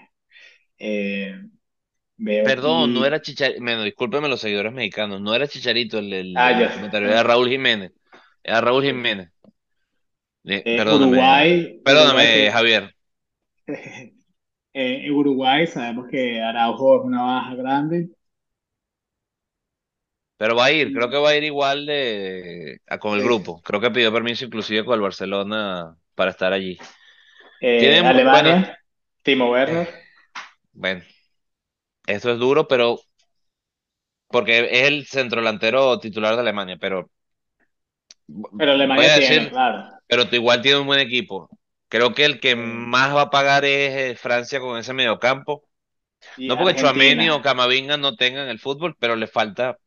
Eh, 0.78 1.36
Perdón, 2.44 2.94
no 2.94 3.06
era 3.06 3.22
Chicharito, 3.22 3.62
bueno, 3.64 3.84
discúlpeme 3.84 4.28
los 4.28 4.42
seguidores 4.42 4.74
mexicanos, 4.74 5.22
no 5.22 5.34
era 5.36 5.48
Chicharito 5.48 6.00
el, 6.00 6.12
el, 6.14 6.38
Ah, 6.38 6.52
el 6.64 6.72
comentario, 6.72 7.10
era 7.10 7.24
Raúl 7.24 7.50
Jiménez, 7.50 7.92
era 8.44 8.62
Raúl 8.62 8.84
Jiménez. 8.84 9.30
Perdóname, 10.76 11.18
Uruguay, 11.20 11.82
perdóname, 11.84 12.52
Javier, 12.52 12.96
eh, 14.74 15.10
Uruguay 15.12 15.68
sabemos 15.68 16.08
que 16.10 16.42
Araujo 16.42 17.00
es 17.00 17.06
una 17.06 17.24
baja 17.24 17.56
grande. 17.56 18.10
pero 20.38 20.56
va 20.56 20.66
a 20.66 20.72
ir, 20.72 20.92
creo 20.92 21.10
Y, 21.10 21.10
que 21.10 21.18
va 21.18 21.30
a 21.30 21.36
ir 21.36 21.44
igual 21.44 21.86
de, 21.86 22.82
a- 22.88 22.98
con 23.00 23.14
el 23.16 23.22
sí. 23.22 23.24
grupo, 23.24 23.62
creo 23.62 23.80
que 23.82 23.92
pidió 23.92 24.12
permiso 24.14 24.46
inclusive 24.46 24.84
con 24.86 24.96
el 24.96 25.02
Barcelona 25.02 25.98
para 26.16 26.32
estar 26.32 26.52
allí. 26.54 26.78
Eh, 27.60 28.00
bueno, 28.30 28.62
Alemania, 28.62 28.78
Timo 29.24 29.50
eh, 29.66 29.80
Werner. 29.80 29.88
bueno, 30.74 31.04
esto 32.08 32.32
es 32.32 32.40
duro, 32.40 32.68
pero 32.68 33.00
porque 34.28 34.60
es 34.72 34.88
el 34.88 35.06
centrodelantero 35.08 36.00
titular 36.00 36.34
de 36.36 36.42
Alemania, 36.42 36.78
pero 36.80 37.12
Pero 38.56 38.72
Alemania 38.72 39.12
a 39.12 39.14
tiene, 39.14 39.50
decir, 39.50 39.50
claro. 39.50 39.90
pero 40.08 40.24
igual 40.32 40.62
tiene 40.62 40.80
un 40.80 40.88
buen 40.88 41.00
equipo. 41.00 41.50
Creo 41.92 42.14
que 42.16 42.26
el 42.26 42.40
que 42.40 42.56
más 42.58 43.16
va 43.16 43.24
a 43.24 43.30
pagar 43.32 43.66
es 43.66 44.14
eh, 44.14 44.16
Francia 44.18 44.60
con 44.62 44.80
ese 44.80 44.94
mediocampo. 44.94 45.64
y 46.38 46.48
No 46.48 46.58
porque 46.58 46.76
Tchouaméni 46.76 47.30
o. 47.30 47.42
Camavinga 47.42 47.98
no 47.98 48.16
tengan 48.16 48.48
el 48.50 48.60
fútbol, 48.60 48.96
pero 49.00 49.16
le 49.16 49.28
falta 49.28 49.78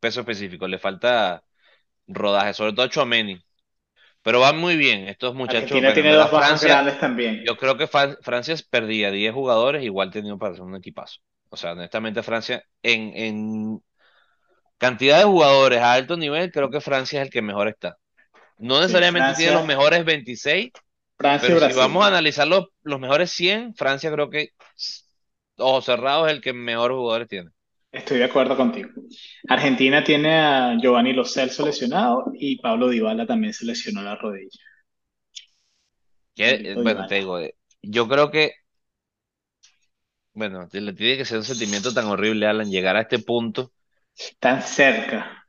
peso 0.00 0.20
específico, 0.20 0.68
le 0.68 0.78
falta 0.78 1.42
rodaje, 2.08 2.54
sobre 2.54 2.72
todo 2.72 2.86
a 2.86 2.90
Tchouaméni. 2.90 3.40
Pero 4.22 4.40
van 4.40 4.58
muy 4.58 4.76
bien 4.76 5.08
estos 5.08 5.34
muchachos. 5.34 5.72
Argentina 5.72 5.94
tiene 5.94 6.12
dos 6.14 6.30
Francia, 6.30 6.68
grandes 6.68 7.00
también. 7.00 7.44
yo 7.46 7.56
creo 7.56 7.76
que 7.78 7.86
Francia 7.88 8.56
perdía 8.70 9.10
10 9.10 9.34
jugadores, 9.34 9.84
igual 9.84 10.10
tenía 10.10 10.36
para 10.36 10.52
hacer 10.52 10.64
un 10.64 10.76
equipazo. 10.76 11.20
O 11.50 11.56
sea, 11.56 11.72
honestamente 11.72 12.22
Francia, 12.22 12.64
en, 12.82 13.12
en 13.16 13.82
cantidad 14.78 15.18
de 15.18 15.24
jugadores 15.24 15.80
a 15.80 15.92
alto 15.94 16.16
nivel, 16.16 16.50
creo 16.52 16.70
que 16.70 16.80
Francia 16.80 17.20
es 17.20 17.26
el 17.26 17.32
que 17.32 17.42
mejor 17.42 17.68
está. 17.68 17.96
No 18.58 18.80
Sí, 18.80 18.82
necesariamente 18.82 19.34
tiene 19.34 19.52
los 19.52 19.66
mejores 19.66 20.04
26, 20.04 20.72
Francia 21.18 21.54
y 21.54 21.56
pero 21.56 21.60
si 21.60 21.72
vamos 21.72 22.04
a 22.04 22.08
analizar 22.08 22.46
los, 22.46 22.66
los 22.82 23.00
mejores 23.00 23.30
100, 23.32 23.74
Francia 23.74 24.10
creo 24.12 24.30
que, 24.30 24.50
ojos 25.58 25.84
cerrados, 25.86 26.28
es 26.28 26.34
el 26.34 26.40
que 26.40 26.52
mejor 26.52 26.92
jugadores 26.92 27.28
tiene. 27.28 27.50
Estoy 27.92 28.18
de 28.18 28.24
acuerdo 28.24 28.56
contigo. 28.58 28.90
Argentina 29.48 30.04
tiene 30.04 30.34
a 30.36 30.76
Giovanni 30.78 31.12
Lo 31.14 31.24
Celso 31.24 31.64
lesionado 31.64 32.30
y 32.34 32.58
Pablo 32.60 32.88
Dybala 32.90 33.26
también 33.26 33.54
se 33.54 33.64
lesionó 33.64 34.02
la 34.02 34.16
rodilla. 34.16 34.50
Bueno, 36.74 37.04
te 37.06 37.16
digo, 37.16 37.38
yo 37.82 38.08
creo 38.08 38.30
que, 38.30 38.52
bueno, 40.32 40.68
te- 40.68 40.80
le 40.80 40.92
tiene 40.92 41.16
que 41.18 41.24
ser 41.24 41.38
un 41.38 41.44
sentimiento 41.44 41.92
tan 41.92 42.06
horrible, 42.06 42.46
Alan, 42.46 42.70
llegar 42.70 42.96
a 42.96 43.02
este 43.02 43.18
punto. 43.20 43.72
Tan 44.38 44.62
cerca. 44.62 45.43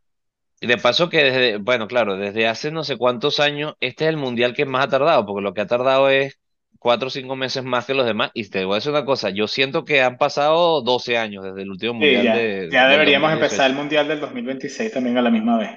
Y 0.61 0.67
de 0.67 0.77
paso 0.77 1.09
que 1.09 1.23
desde, 1.23 1.57
bueno, 1.57 1.87
claro, 1.87 2.15
desde 2.17 2.47
hace 2.47 2.71
no 2.71 2.83
sé 2.83 2.97
cuántos 2.97 3.39
años, 3.39 3.73
este 3.81 4.05
es 4.05 4.09
el 4.09 4.17
mundial 4.17 4.53
que 4.53 4.65
más 4.65 4.85
ha 4.85 4.89
tardado, 4.89 5.25
porque 5.25 5.41
lo 5.43 5.53
que 5.53 5.61
ha 5.61 5.67
tardado 5.67 6.09
es 6.09 6.39
cuatro 6.79 7.07
o 7.07 7.11
cinco 7.11 7.35
meses 7.35 7.63
más 7.63 7.85
que 7.85 7.93
los 7.93 8.05
demás. 8.05 8.31
Y 8.33 8.49
te 8.49 8.65
voy 8.65 8.73
a 8.73 8.75
decir 8.77 8.91
una 8.91 9.05
cosa, 9.05 9.29
yo 9.29 9.47
siento 9.47 9.85
que 9.85 10.01
han 10.01 10.17
pasado 10.17 10.81
12 10.81 11.17
años 11.17 11.43
desde 11.43 11.61
el 11.63 11.71
último 11.71 11.93
Sí, 11.99 12.05
mundial 12.05 12.21
ya, 12.21 12.33
de, 12.33 12.69
ya 12.69 12.87
deberíamos 12.87 13.31
empezar 13.33 13.69
2018. 13.69 13.69
el 13.69 13.75
Mundial 13.75 14.07
del 14.07 14.19
2026 14.21 14.91
también 14.93 15.17
a 15.17 15.21
la 15.21 15.29
misma 15.29 15.57
vez. 15.57 15.71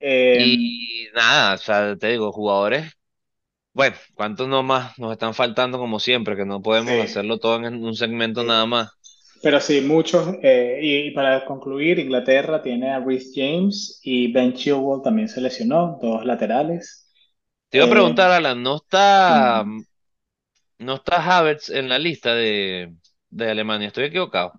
Eh, 0.00 0.60
Y 0.72 1.08
nada, 1.14 1.54
o 1.54 1.58
sea, 1.58 1.96
te 1.96 2.08
digo, 2.08 2.32
jugadores, 2.32 2.92
bueno, 3.74 3.96
¿cuántos 4.14 4.48
nomás 4.48 4.98
nos 4.98 5.12
están 5.12 5.34
faltando 5.34 5.78
como 5.78 6.00
siempre? 6.00 6.36
Que 6.36 6.46
no 6.46 6.62
podemos 6.62 7.00
sí, 7.00 7.00
hacerlo 7.00 7.38
todo 7.40 7.56
en 7.66 7.84
un 7.84 7.94
segmento 7.96 8.44
nada 8.44 8.66
más. 8.66 8.90
Pero 9.42 9.60
sí, 9.60 9.80
muchos. 9.80 10.36
eh, 10.42 10.78
y, 10.82 10.96
y 11.08 11.10
para 11.12 11.44
concluir, 11.44 11.98
Inglaterra 11.98 12.62
tiene 12.62 12.90
a 12.92 13.00
Reece 13.00 13.30
James 13.34 14.00
y 14.02 14.32
Ben 14.32 14.52
Chilwell 14.54 15.02
también 15.02 15.28
se 15.28 15.40
lesionó, 15.40 15.98
dos 16.00 16.24
laterales. 16.24 17.08
Te 17.68 17.78
iba 17.78 17.86
a 17.86 17.88
Eh, 17.88 17.88
preguntar, 17.88 18.30
Alan, 18.30 18.62
¿no 18.62 18.76
está, 18.76 19.64
no 20.78 20.94
está 20.96 21.38
Havertz 21.38 21.68
en 21.70 21.88
la 21.88 21.98
lista 21.98 22.34
de, 22.34 22.94
de 23.30 23.50
Alemania? 23.50 23.88
Estoy 23.88 24.04
equivocado. 24.04 24.52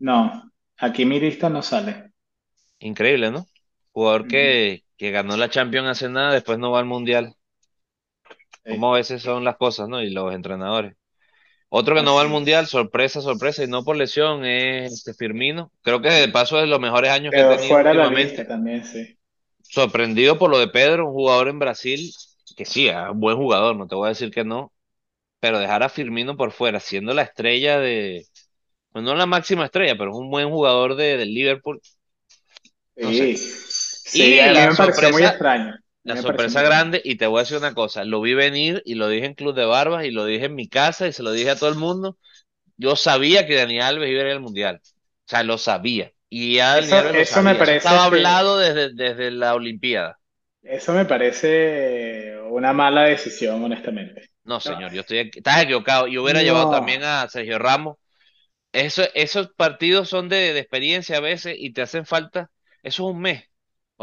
no, 0.00 0.50
aquí 0.78 1.04
mi 1.04 1.20
lista 1.20 1.48
no 1.48 1.62
sale. 1.62 2.12
Increíble, 2.80 3.30
¿no? 3.30 3.46
Jugador 3.92 4.26
que, 4.26 4.84
que 4.96 5.10
ganó 5.10 5.36
la 5.36 5.48
Champions 5.50 5.88
hace 5.88 6.08
nada, 6.08 6.32
después 6.32 6.58
no 6.58 6.70
va 6.72 6.78
al 6.80 6.86
Mundial. 6.86 7.36
Como 8.66 8.94
a 8.94 8.96
veces 8.96 9.20
son 9.22 9.44
las 9.44 9.58
cosas, 9.58 9.86
¿no? 9.90 10.00
Y 10.02 10.08
los 10.10 10.32
entrenadores. 10.34 10.96
Otro 11.70 11.94
que 11.94 12.02
no 12.02 12.16
va 12.16 12.22
al 12.22 12.28
Mundial, 12.28 12.64
es. 12.64 12.70
sorpresa, 12.70 13.20
sorpresa, 13.20 13.62
y 13.62 13.68
no 13.68 13.84
por 13.84 13.96
lesión, 13.96 14.44
es 14.44 14.92
este 14.92 15.14
Firmino. 15.14 15.70
Creo 15.82 16.02
que 16.02 16.10
de 16.10 16.28
paso 16.28 16.56
es 16.56 16.62
de 16.62 16.68
los 16.68 16.80
mejores 16.80 17.10
años 17.10 17.32
que 17.32 17.38
Quedó 17.38 17.56
tenido 17.56 17.68
fuera 17.68 17.90
de 17.90 17.96
la 17.96 18.10
lista 18.10 18.46
también, 18.46 18.84
sí. 18.84 19.16
Sorprendido 19.62 20.36
por 20.36 20.50
lo 20.50 20.58
de 20.58 20.68
Pedro, 20.68 21.06
un 21.06 21.12
jugador 21.12 21.48
en 21.48 21.60
Brasil, 21.60 22.12
que 22.56 22.64
sí, 22.64 22.88
es 22.88 22.96
un 23.10 23.20
buen 23.20 23.36
jugador, 23.36 23.76
no 23.76 23.86
te 23.86 23.94
voy 23.94 24.06
a 24.06 24.08
decir 24.10 24.30
que 24.30 24.44
no, 24.44 24.72
pero 25.38 25.60
dejar 25.60 25.82
a 25.82 25.88
Firmino 25.88 26.36
por 26.36 26.50
fuera, 26.50 26.80
siendo 26.80 27.14
la 27.14 27.22
estrella 27.22 27.78
de, 27.78 28.26
pues 28.92 29.04
no 29.04 29.14
la 29.14 29.26
máxima 29.26 29.66
estrella, 29.66 29.94
pero 29.96 30.10
es 30.10 30.16
un 30.16 30.30
buen 30.30 30.50
jugador 30.50 30.96
de, 30.96 31.16
del 31.16 31.32
Liverpool, 31.32 31.80
no 32.96 33.10
sé. 33.12 33.36
Sí, 33.36 33.36
sí, 33.36 34.34
Y 34.34 34.38
a 34.40 34.70
mí 34.70 34.76
pareció 34.76 35.10
muy 35.12 35.22
extraño. 35.22 35.74
La 36.02 36.16
sorpresa 36.16 36.62
grande, 36.62 37.00
y 37.04 37.16
te 37.16 37.26
voy 37.26 37.38
a 37.40 37.42
decir 37.42 37.58
una 37.58 37.74
cosa, 37.74 38.04
lo 38.04 38.20
vi 38.22 38.34
venir 38.34 38.82
y 38.86 38.94
lo 38.94 39.08
dije 39.08 39.26
en 39.26 39.34
Club 39.34 39.54
de 39.54 39.64
Barbas 39.66 40.04
y 40.04 40.10
lo 40.10 40.24
dije 40.24 40.46
en 40.46 40.54
mi 40.54 40.68
casa 40.68 41.06
y 41.06 41.12
se 41.12 41.22
lo 41.22 41.30
dije 41.32 41.50
a 41.50 41.56
todo 41.56 41.68
el 41.70 41.76
mundo. 41.76 42.18
Yo 42.76 42.96
sabía 42.96 43.46
que 43.46 43.56
Dani 43.56 43.80
Alves 43.80 44.10
iba 44.10 44.22
a 44.22 44.26
ir 44.26 44.32
al 44.32 44.40
Mundial. 44.40 44.80
O 44.84 44.88
sea, 45.26 45.42
lo 45.44 45.58
sabía. 45.58 46.12
Y 46.30 46.56
ya 46.56 46.76
Dani 46.76 46.86
Eso, 46.86 47.02
lo 47.02 47.10
eso 47.12 47.42
me. 47.42 47.52
Eso 47.52 47.64
estaba 47.64 48.04
parece 48.04 48.10
que, 48.10 48.16
hablado 48.16 48.58
desde, 48.58 48.94
desde 48.94 49.30
la 49.30 49.54
Olimpiada. 49.54 50.20
eso 50.62 50.92
me 50.92 51.04
parece 51.04 52.38
una 52.50 52.72
mala 52.72 53.02
decisión, 53.04 53.62
honestamente. 53.64 54.30
No, 54.44 54.60
señor, 54.60 54.92
yo 54.92 55.00
estoy, 55.02 55.30
estás 55.34 55.62
equivocado. 55.62 56.06
Yo 56.08 56.22
hubiera 56.22 56.42
llevado 56.42 56.68
también 56.68 57.02
a 57.04 57.28
Sergio 57.28 57.58
Ramos. 57.58 57.96
Eso, 58.72 59.04
esos 59.14 59.50
partidos 59.54 60.08
son 60.10 60.28
de, 60.30 60.54
de 60.54 60.60
experiencia 60.60 61.18
a 61.18 61.20
veces 61.20 61.56
y 61.58 61.72
te 61.74 61.82
hacen 61.82 62.06
falta. 62.06 62.50
Eso 62.82 63.08
es 63.10 63.14
un 63.14 63.22
mes. 63.22 63.44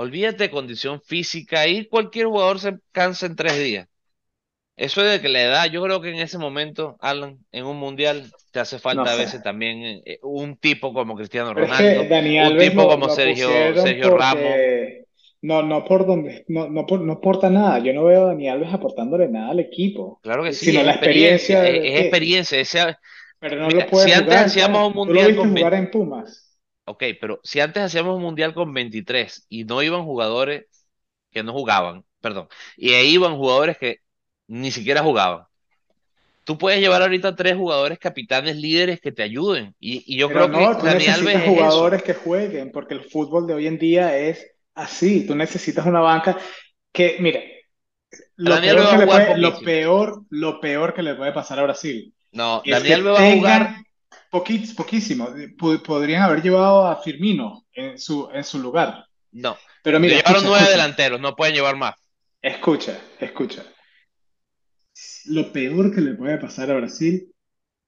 Olvídate 0.03 0.43
de 0.45 0.51
condición 0.51 1.01
física. 1.01 1.61
Ahí 1.61 1.87
cualquier 1.87 2.27
jugador 2.27 2.59
se 2.59 2.79
cansa 2.91 3.25
en 3.25 3.35
tres 3.35 3.57
días. 3.57 3.87
Eso 4.77 5.01
de 5.03 5.21
que 5.21 5.29
la 5.29 5.41
edad, 5.43 5.65
yo 5.71 5.83
creo 5.83 6.01
que 6.01 6.09
en 6.11 6.17
ese 6.19 6.37
momento, 6.37 6.97
Alan, 7.01 7.45
en 7.51 7.65
un 7.65 7.77
mundial, 7.77 8.31
te 8.51 8.59
hace 8.61 8.79
no 8.91 9.03
falta 9.03 9.13
a 9.13 9.15
veces 9.15 9.41
también 9.41 10.01
eh, 10.05 10.19
un 10.23 10.57
tipo 10.57 10.93
como 10.93 11.15
Cristiano 11.15 11.53
es 11.55 11.71
que 11.73 11.87
Ronaldo, 11.93 12.07
Dani 12.07 12.37
un 12.37 12.57
tipo 12.57 12.87
lo, 12.87 12.87
como 12.87 13.09
lo 13.09 13.09
Sergio, 13.09 13.75
Sergio 13.75 14.09
Ramos. 14.11 14.61
no, 15.41 15.63
no 15.63 15.83
por 15.85 16.05
donde, 16.05 16.45
no, 16.47 16.67
no, 16.69 16.85
por- 16.85 17.01
no 17.01 17.13
aporta 17.13 17.49
nada. 17.49 17.79
Yo 17.79 17.93
no 17.93 18.05
veo 18.05 18.23
a 18.23 18.27
Dani 18.27 18.49
Alves 18.49 18.73
aportándole 18.73 19.27
nada 19.29 19.51
al 19.51 19.59
equipo, 19.59 20.21
Claro 20.21 20.43
que 20.43 20.53
sí, 20.53 20.75
sino 20.75 20.79
es 20.79 20.85
la 20.85 20.91
experiencia, 20.91 21.55
experiencia 21.55 21.61
es, 21.61 21.79
de 21.79 21.93
es 21.93 22.01
experiencia. 22.01 22.59
Ese, 22.59 22.95
pero 23.39 23.55
no 23.57 23.71
lo 23.71 23.85
mira, 23.85 23.85
puede 23.85 24.09
si 24.09 24.11
antes 24.11 24.37
hacíamos 24.39 24.87
un 24.89 24.93
Tú 25.05 25.13
lo 25.13 25.23
mundial 25.23 25.25
viste 25.25 25.47
con 25.47 25.49
jugar 25.49 25.73
20, 25.73 25.75
en 25.75 25.89
Pumas. 25.91 26.46
Ok, 26.87 27.03
pero 27.21 27.39
si 27.43 27.59
antes 27.59 27.83
hacíamos 27.83 28.15
un 28.17 28.21
mundial 28.23 28.53
con 28.53 28.73
23 28.73 29.45
y 29.49 29.65
no 29.65 29.83
iban 29.83 30.03
jugadores 30.05 30.65
que 31.31 31.43
no 31.43 31.53
jugaban, 31.53 32.05
perdón, 32.21 32.47
y 32.77 32.93
ahí 32.93 33.15
iban 33.15 33.37
jugadores 33.37 33.77
que 33.77 33.99
ni 34.47 34.71
siquiera 34.71 35.03
jugaban. 35.03 35.45
Tú 36.43 36.57
puedes 36.57 36.79
llevar 36.79 37.01
ahorita 37.01 37.35
tres 37.35 37.55
jugadores 37.57 37.99
capitanes 37.99 38.55
líderes 38.55 39.01
que 39.01 39.11
te 39.11 39.21
ayuden. 39.23 39.75
Y, 39.79 40.03
y 40.07 40.17
yo 40.17 40.29
Pero 40.29 40.47
creo 40.47 40.51
que 40.51 40.57
no, 40.63 40.77
tú 40.77 40.85
Dani 40.85 41.07
Alves 41.07 41.35
es 41.35 41.49
jugadores 41.49 42.03
que 42.03 42.13
jueguen, 42.13 42.71
porque 42.71 42.93
el 42.93 43.03
fútbol 43.03 43.47
de 43.47 43.53
hoy 43.53 43.67
en 43.67 43.77
día 43.77 44.17
es 44.17 44.45
así. 44.73 45.27
Tú 45.27 45.35
necesitas 45.35 45.85
una 45.85 45.99
banca 45.99 46.37
que, 46.93 47.17
mira, 47.19 47.41
lo 48.37 48.61
peor 48.61 48.99
que 48.99 49.05
puede, 49.05 49.37
lo 49.37 49.59
peor, 49.59 50.23
lo 50.29 50.59
peor 50.61 50.93
que 50.93 51.03
le 51.03 51.15
puede 51.15 51.33
pasar 51.33 51.59
a 51.59 51.63
Brasil 51.63 52.13
No, 52.31 52.63
es 52.63 52.71
Dani 52.71 52.87
que 52.87 52.93
Alves 52.93 53.13
va 53.13 53.19
a 53.19 53.35
jugar, 53.35 53.75
poquís- 54.31 54.73
poquísimo. 54.75 55.29
Podrían 55.85 56.23
haber 56.23 56.41
llevado 56.41 56.87
a 56.87 57.01
Firmino 57.01 57.65
en 57.73 57.97
su, 57.97 58.29
en 58.33 58.43
su 58.43 58.59
lugar. 58.59 59.05
no. 59.31 59.57
Pero 59.83 59.99
mira, 59.99 60.15
Llevaron 60.15 60.43
escucha, 60.43 60.47
nueve 60.49 60.65
escucha, 60.65 60.71
delanteros, 60.71 61.19
no 61.21 61.35
pueden 61.35 61.55
llevar 61.55 61.75
más. 61.77 61.95
escucha, 62.41 62.97
escucha. 63.19 63.63
Lo 65.25 65.51
peor 65.53 65.93
que 65.93 66.01
le 66.01 66.13
puede 66.15 66.37
pasar 66.39 66.71
a 66.71 66.75
Brasil 66.77 67.31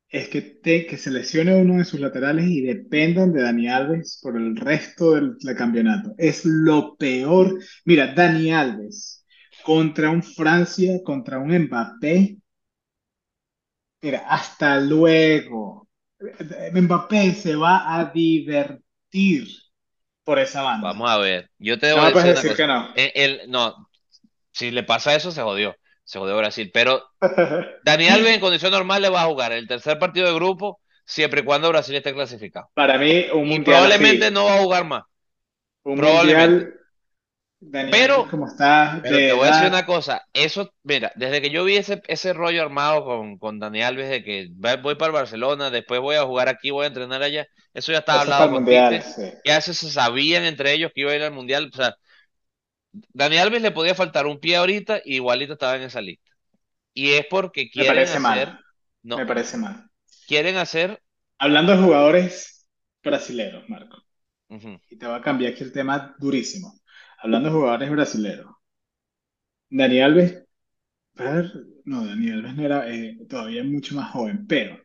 es 0.10 0.30
que, 0.30 0.42
te, 0.42 0.88
que 0.88 0.98
se 0.98 1.12
lesione 1.12 1.56
uno 1.56 1.78
de 1.80 1.86
sus 1.86 2.00
laterales 2.00 2.48
y 2.50 2.62
dependan 2.62 3.34
de 3.34 3.44
Dani 3.44 3.70
Alves 3.70 4.20
por 4.24 4.38
el 4.38 4.56
resto 4.58 5.16
del, 5.16 5.38
del 5.40 5.56
campeonato. 5.58 6.16
Es 6.18 6.46
lo 6.46 6.96
peor. 6.98 7.60
Mira, 7.86 8.14
Dani 8.16 8.54
Alves 8.54 9.26
contra 9.64 10.10
un 10.12 10.24
Francia, 10.24 11.02
contra 11.06 11.40
un 11.40 11.58
Mbappé. 11.58 12.38
Mira, 14.02 14.20
hasta 14.30 14.80
luego. 14.80 15.88
Mbappé 16.82 17.22
se 17.42 17.56
va 17.56 17.74
a 17.98 18.06
divertir 18.14 19.48
por 20.26 20.40
esa 20.40 20.62
banda. 20.64 20.94
Vamos 20.94 21.10
a 21.10 21.18
ver. 21.18 21.50
Yo 21.58 21.78
te 21.80 21.88
No 21.94 22.02
debo 22.02 22.12
puedes 22.12 22.34
decir 22.34 22.56
que 22.56 22.66
no. 22.66 22.88
El, 22.94 23.12
el- 23.16 23.52
no, 23.52 23.90
si 24.54 24.72
le 24.72 24.84
pasa 24.84 25.16
eso, 25.16 25.32
se 25.32 25.42
jodió. 25.44 25.76
Se 26.04 26.20
jodió 26.20 26.38
Brasil. 26.38 26.72
Pero 26.74 27.04
Dani 27.82 28.10
Alves 28.10 28.36
en 28.36 28.42
condición 28.42 28.72
normal 28.72 29.02
le 29.02 29.10
va 29.10 29.24
a 29.24 29.28
jugar 29.28 29.54
el 29.54 29.68
tercer 29.68 30.00
partido 30.00 30.28
de 30.28 30.36
grupo 30.36 30.82
siempre 31.06 31.42
y 31.42 31.46
cuando 31.46 31.70
Brasil 31.70 31.96
esté 31.96 32.14
clasificado. 32.14 32.72
Para 32.74 32.98
mí, 32.98 33.26
un 33.34 33.48
Y 33.48 33.60
mundial 33.60 33.62
probablemente 33.62 34.32
así, 34.32 34.32
no 34.32 34.46
va 34.46 34.58
a 34.58 34.62
jugar 34.64 34.86
más. 34.86 35.04
un 35.84 35.96
Probablemente. 35.96 36.00
mundial, 36.02 36.79
Pero 39.02 39.24
te 39.24 39.34
voy 39.34 39.46
a 39.46 39.48
decir 39.48 39.68
una 39.68 39.86
cosa, 39.86 40.24
eso, 40.34 40.74
mira, 40.84 41.12
desde 41.16 41.42
que 41.42 41.50
yo 41.52 41.64
vi 41.66 41.78
ese, 41.78 42.02
ese 42.08 42.34
rollo 42.34 42.62
armado 42.64 43.06
con, 43.06 43.38
con 43.38 43.60
Dani 43.60 43.82
Alves 43.84 44.10
de 44.10 44.24
que 44.24 44.50
va- 44.64 44.78
voy 44.78 44.96
para 44.96 45.08
el 45.08 45.14
Barcelona, 45.14 45.70
después 45.72 46.02
voy 46.02 46.16
a 46.18 46.26
jugar 46.26 46.50
aquí, 46.50 46.72
voy 46.72 46.86
a 46.86 46.88
entrenar 46.90 47.24
allá, 47.24 47.48
eso 47.74 47.92
ya 47.94 48.00
estaba 48.00 48.22
eso 48.22 48.22
hablado 48.22 48.52
con 48.52 48.64
mundial, 48.64 49.02
sí. 49.02 49.24
ya 49.44 49.62
se 49.62 49.74
se 49.74 49.92
sabían 49.92 50.44
entre 50.46 50.74
ellos 50.74 50.92
que 50.96 51.02
iba 51.02 51.12
a 51.12 51.16
ir 51.16 51.24
al 51.24 51.34
Mundial, 51.34 51.70
o 51.74 51.76
sea, 51.78 51.96
Dani 53.14 53.38
Alves 53.38 53.62
le 53.62 53.72
podía 53.72 53.96
faltar 53.96 54.26
un 54.28 54.40
pie 54.40 54.56
ahorita, 54.58 55.02
y 55.06 55.16
igualito 55.16 55.54
estaba 55.54 55.76
en 55.76 55.84
esa 55.84 56.02
lista. 56.02 56.32
Y 56.94 57.14
es 57.14 57.26
porque 57.30 57.70
Me 57.74 57.84
quieren 57.84 57.86
parece 57.86 58.20
hacer, 58.20 58.56
mal, 58.60 58.60
me 59.14 59.26
parece 59.26 59.58
mal. 59.58 59.90
quieren 60.28 60.58
hacer, 60.58 61.02
Hablando 61.38 61.72
de 61.74 61.82
jugadores 61.84 62.68
brasileros, 63.04 63.68
Marco, 63.70 63.98
y 64.90 64.98
te 64.98 65.08
voy 65.08 65.16
a 65.18 65.22
cambiar 65.22 65.54
aquí 65.54 65.64
el 65.64 65.74
tema 65.74 66.16
durísimo. 66.20 66.79
Hablando 67.22 67.48
de 67.50 67.56
jugadores 67.56 67.92
brasileros, 67.92 68.48
Dani 69.78 70.00
Alves, 70.02 70.46
a 71.18 71.24
ver, 71.32 71.52
no, 71.86 72.06
Dani 72.06 72.32
Alves 72.32 72.56
no 72.56 72.64
era 72.66 72.90
eh, 72.94 73.18
todavía 73.30 73.64
mucho 73.64 73.96
más 73.96 74.12
joven, 74.12 74.48
pero 74.48 74.78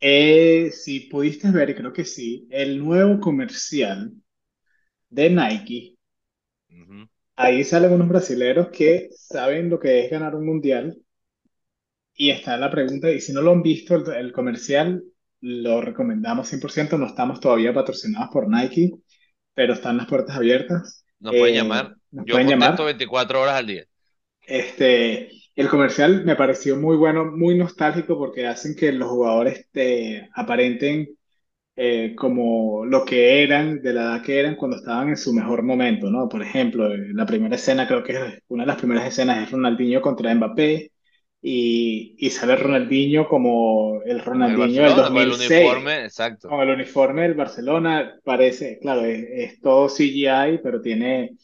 eh, 0.00 0.70
si 0.72 1.00
pudiste 1.00 1.50
ver, 1.50 1.74
creo 1.76 1.92
que 1.92 2.04
sí, 2.04 2.46
el 2.50 2.78
nuevo 2.84 3.20
comercial 3.20 4.12
de 5.10 5.30
Nike, 5.30 5.98
ahí 7.36 7.64
salen 7.64 7.92
unos 7.94 8.06
brasileros 8.08 8.68
que 8.68 9.08
saben 9.16 9.70
lo 9.70 9.78
que 9.80 10.04
es 10.04 10.10
ganar 10.10 10.34
un 10.36 10.44
mundial 10.46 10.98
Y 12.14 12.30
está 12.30 12.56
la 12.56 12.70
pregunta, 12.70 13.10
y 13.10 13.20
si 13.20 13.32
no 13.32 13.40
lo 13.42 13.52
han 13.52 13.62
visto, 13.62 13.94
el, 13.94 14.12
el 14.14 14.32
comercial 14.32 15.04
lo 15.40 15.80
recomendamos 15.80 16.48
100%, 16.48 16.98
no 16.98 17.06
estamos 17.06 17.40
todavía 17.40 17.72
patrocinados 17.72 18.30
por 18.32 18.48
Nike, 18.48 18.92
pero 19.54 19.74
están 19.74 19.96
las 19.98 20.06
puertas 20.08 20.36
abiertas, 20.36 21.04
nos 21.20 21.32
pueden 21.32 21.54
eh, 21.54 21.58
llamar, 21.58 21.96
nos 22.10 22.26
yo 22.26 22.34
pueden 22.34 22.48
llamar. 22.48 22.76
24 22.76 23.42
horas 23.42 23.54
al 23.54 23.66
día. 23.66 23.84
Este, 24.46 25.30
el 25.54 25.68
comercial 25.68 26.24
me 26.24 26.36
pareció 26.36 26.76
muy 26.76 26.96
bueno, 26.96 27.24
muy 27.24 27.56
nostálgico 27.56 28.16
porque 28.16 28.46
hacen 28.46 28.74
que 28.74 28.92
los 28.92 29.08
jugadores 29.08 29.66
te 29.72 30.28
aparenten 30.34 31.08
eh, 31.76 32.14
como 32.16 32.84
lo 32.84 33.04
que 33.04 33.42
eran, 33.42 33.80
de 33.82 33.92
la 33.92 34.02
edad 34.02 34.22
que 34.22 34.40
eran 34.40 34.56
cuando 34.56 34.76
estaban 34.76 35.10
en 35.10 35.16
su 35.16 35.32
mejor 35.32 35.62
momento, 35.62 36.10
¿no? 36.10 36.28
Por 36.28 36.42
ejemplo, 36.42 36.92
eh, 36.92 36.98
la 37.12 37.24
primera 37.24 37.54
escena, 37.54 37.86
creo 37.86 38.02
que 38.02 38.12
es 38.12 38.42
una 38.48 38.64
de 38.64 38.66
las 38.66 38.78
primeras 38.78 39.06
escenas 39.06 39.42
es 39.44 39.50
Ronaldinho 39.52 40.00
contra 40.00 40.34
Mbappé 40.34 40.90
y, 41.40 42.16
y 42.18 42.30
sale 42.30 42.56
Ronaldinho 42.56 43.28
como 43.28 44.02
el 44.04 44.20
Ronaldinho 44.24 44.82
del 44.84 44.94
Barcelona, 44.94 45.10
con 45.10 45.22
el 45.22 45.30
2006, 45.30 45.32
uniforme, 45.32 46.04
exacto. 46.04 46.48
con 46.48 46.60
el 46.60 46.70
uniforme 46.70 47.22
del 47.22 47.34
Barcelona, 47.34 48.18
parece, 48.24 48.78
claro, 48.80 49.04
es, 49.04 49.24
es 49.30 49.60
todo 49.60 49.88
CGI, 49.88 50.58
pero 50.62 50.80
tiene, 50.80 51.36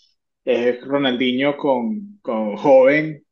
es 0.44 0.80
Ronaldinho 0.86 1.56
con, 1.56 2.18
con 2.22 2.56
joven 2.56 3.24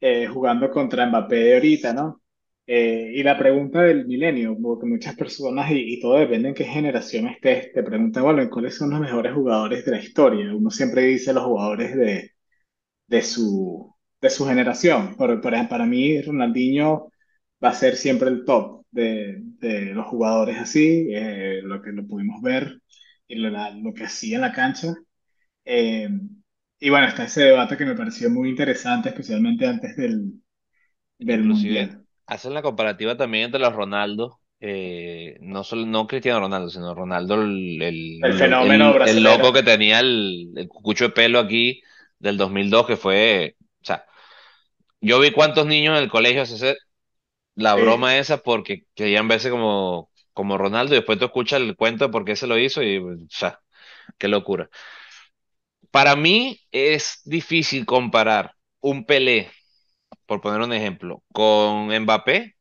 eh, 0.00 0.26
jugando 0.26 0.70
contra 0.70 1.06
Mbappé 1.06 1.36
de 1.36 1.54
ahorita, 1.54 1.92
¿no? 1.92 2.22
Eh, 2.66 3.12
y 3.16 3.22
la 3.24 3.36
pregunta 3.36 3.82
del 3.82 4.06
milenio, 4.06 4.56
porque 4.62 4.86
muchas 4.86 5.16
personas, 5.16 5.70
y, 5.72 5.94
y 5.94 6.00
todo 6.00 6.18
depende 6.18 6.48
en 6.50 6.54
qué 6.54 6.64
generación 6.64 7.26
estés, 7.28 7.72
te 7.72 7.82
preguntan, 7.82 8.22
bueno, 8.22 8.48
¿cuáles 8.50 8.76
son 8.76 8.90
los 8.90 9.00
mejores 9.00 9.34
jugadores 9.34 9.84
de 9.84 9.90
la 9.92 9.98
historia? 10.00 10.54
Uno 10.54 10.70
siempre 10.70 11.02
dice 11.02 11.32
los 11.32 11.44
jugadores 11.44 11.96
de, 11.96 12.30
de 13.06 13.22
su, 13.22 13.94
de 14.20 14.30
su 14.30 14.46
generación, 14.46 15.16
pero 15.18 15.40
para, 15.40 15.68
para 15.68 15.86
mí 15.86 16.20
Ronaldinho 16.22 17.10
va 17.62 17.70
a 17.70 17.74
ser 17.74 17.96
siempre 17.96 18.28
el 18.30 18.44
top 18.44 18.84
de, 18.90 19.38
de 19.40 19.86
los 19.94 20.06
jugadores 20.06 20.58
así, 20.58 21.08
eh, 21.12 21.60
lo 21.62 21.82
que 21.82 21.92
lo 21.92 22.06
pudimos 22.06 22.42
ver 22.42 22.80
y 23.28 23.36
lo, 23.36 23.50
la- 23.50 23.70
lo 23.70 23.94
que 23.94 24.04
hacía 24.04 24.36
en 24.36 24.42
la 24.42 24.52
cancha. 24.52 24.94
Eh, 25.64 26.08
y 26.80 26.90
bueno, 26.90 27.06
está 27.08 27.24
ese 27.24 27.44
debate 27.44 27.76
que 27.76 27.84
me 27.86 27.96
pareció 27.96 28.30
muy 28.30 28.50
interesante, 28.50 29.10
especialmente 29.10 29.66
antes 29.66 29.96
del, 29.96 30.32
del 31.18 31.44
Inclusive 31.44 31.44
Mundial. 31.44 32.06
hacen 32.26 32.54
la 32.54 32.62
comparativa 32.62 33.16
también 33.16 33.44
entre 33.46 33.60
los 33.60 33.72
Ronaldo, 33.74 34.40
eh, 34.60 35.36
no 35.40 35.64
solo, 35.64 35.86
no 35.86 36.06
Cristiano 36.06 36.40
Ronaldo, 36.40 36.70
sino 36.70 36.94
Ronaldo, 36.94 37.34
el, 37.42 37.80
El 38.22 38.32
el, 38.32 38.32
fenómeno 38.32 38.94
el- 38.94 39.00
el 39.04 39.22
loco 39.22 39.52
que 39.52 39.62
tenía 39.62 40.00
el, 40.00 40.52
el 40.56 40.68
cucucho 40.68 41.04
de 41.04 41.10
pelo 41.10 41.38
aquí 41.38 41.82
del 42.18 42.36
2002, 42.36 42.86
que 42.86 42.96
fue, 42.96 43.56
o 43.82 43.84
sea, 43.84 44.04
yo 45.00 45.20
vi 45.20 45.32
cuántos 45.32 45.66
niños 45.66 45.96
en 45.96 46.04
el 46.04 46.10
colegio 46.10 46.42
hacer 46.42 46.78
la 47.56 47.74
Sí, 47.74 47.76
broma 47.76 48.18
esa 48.18 48.38
porque 48.38 48.86
querían 48.94 49.28
verse 49.28 49.50
como, 49.50 50.10
como 50.34 50.58
Ronaldo 50.58 50.94
y 50.94 50.98
después 50.98 51.18
tú 51.18 51.26
escuchas 51.26 51.60
el 51.62 51.76
cuento 51.76 52.06
de 52.06 52.12
por 52.12 52.24
qué 52.24 52.36
se 52.36 52.46
lo 52.48 52.58
hizo 52.58 52.82
y, 52.82 52.98
o 52.98 53.16
sea, 53.30 53.60
qué 54.18 54.28
locura. 54.28 54.70
Para 55.90 56.16
mí 56.16 56.60
es 56.72 57.20
difícil 57.24 57.84
comparar 57.86 58.54
un 58.80 59.04
Pelé, 59.04 59.50
por 60.26 60.40
poner 60.40 60.60
un 60.62 60.72
ejemplo, 60.72 61.24
con 61.32 61.88
Mbappé 62.02 62.56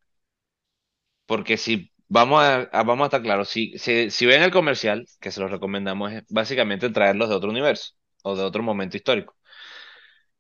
Porque 1.26 1.58
si 1.58 1.92
vamos 2.08 2.42
a, 2.44 2.62
a- 2.64 2.84
vamos 2.84 3.04
a 3.04 3.08
estar 3.08 3.22
claros, 3.22 3.50
si, 3.50 3.78
si, 3.78 4.10
si 4.12 4.26
ven 4.26 4.42
el 4.44 4.52
comercial, 4.52 5.06
que 5.20 5.32
se 5.32 5.40
los 5.42 5.52
recomendamos, 5.52 6.12
es 6.12 6.24
básicamente 6.30 6.90
traerlos 6.90 7.30
de 7.30 7.36
otro 7.36 7.50
universo 7.50 7.94
o 8.24 8.36
de 8.36 8.44
otro 8.44 8.64
momento 8.64 8.98
histórico. 8.98 9.36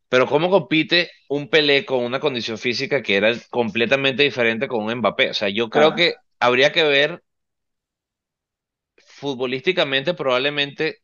Pero 0.10 0.28
¿cómo 0.28 0.50
compite 0.50 1.12
un 1.30 1.50
Pelé 1.50 1.86
con 1.86 2.04
una 2.04 2.20
condición 2.20 2.58
física 2.58 3.02
que 3.04 3.16
era 3.18 3.32
completamente 3.52 4.24
diferente 4.24 4.68
con 4.68 4.84
un 4.86 4.96
Mbappé? 4.98 5.30
O 5.32 5.34
sea, 5.34 5.50
yo 5.50 5.70
creo 5.70 5.94
que 5.96 6.16
habría 6.40 6.72
que 6.72 6.84
ver 6.84 7.24
futbolísticamente 8.98 10.14
probablemente 10.14 11.00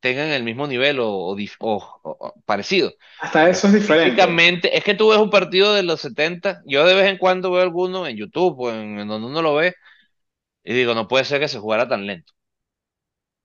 tengan 0.00 0.28
el 0.30 0.44
mismo 0.44 0.66
nivel 0.66 1.00
o, 1.00 1.10
o 1.12 1.36
dif- 1.36 1.56
o- 1.60 1.76
o- 2.04 2.18
o 2.28 2.34
parecido. 2.46 2.92
Hasta 3.18 3.48
eso 3.50 3.66
es 3.68 3.74
diferente. 3.74 4.76
es 4.76 4.84
que 4.84 4.94
tú 4.94 5.08
ves 5.10 5.18
un 5.18 5.30
partido 5.30 5.74
de 5.74 5.82
los 5.82 6.00
70, 6.00 6.62
yo 6.66 6.84
de 6.86 6.94
vez 6.94 7.06
en 7.10 7.18
cuando 7.18 7.50
veo 7.50 7.62
alguno 7.62 8.06
en 8.06 8.16
YouTube 8.16 8.58
o 8.60 8.70
en, 8.72 8.98
en 9.00 9.08
donde 9.08 9.28
uno 9.28 9.42
lo 9.42 9.54
ve 9.54 9.74
y 10.64 10.74
digo, 10.74 10.94
no 10.94 11.08
puede 11.08 11.24
ser 11.24 11.40
que 11.40 11.48
se 11.48 11.58
jugara 11.60 11.88
tan 11.88 12.06
lento. 12.06 12.32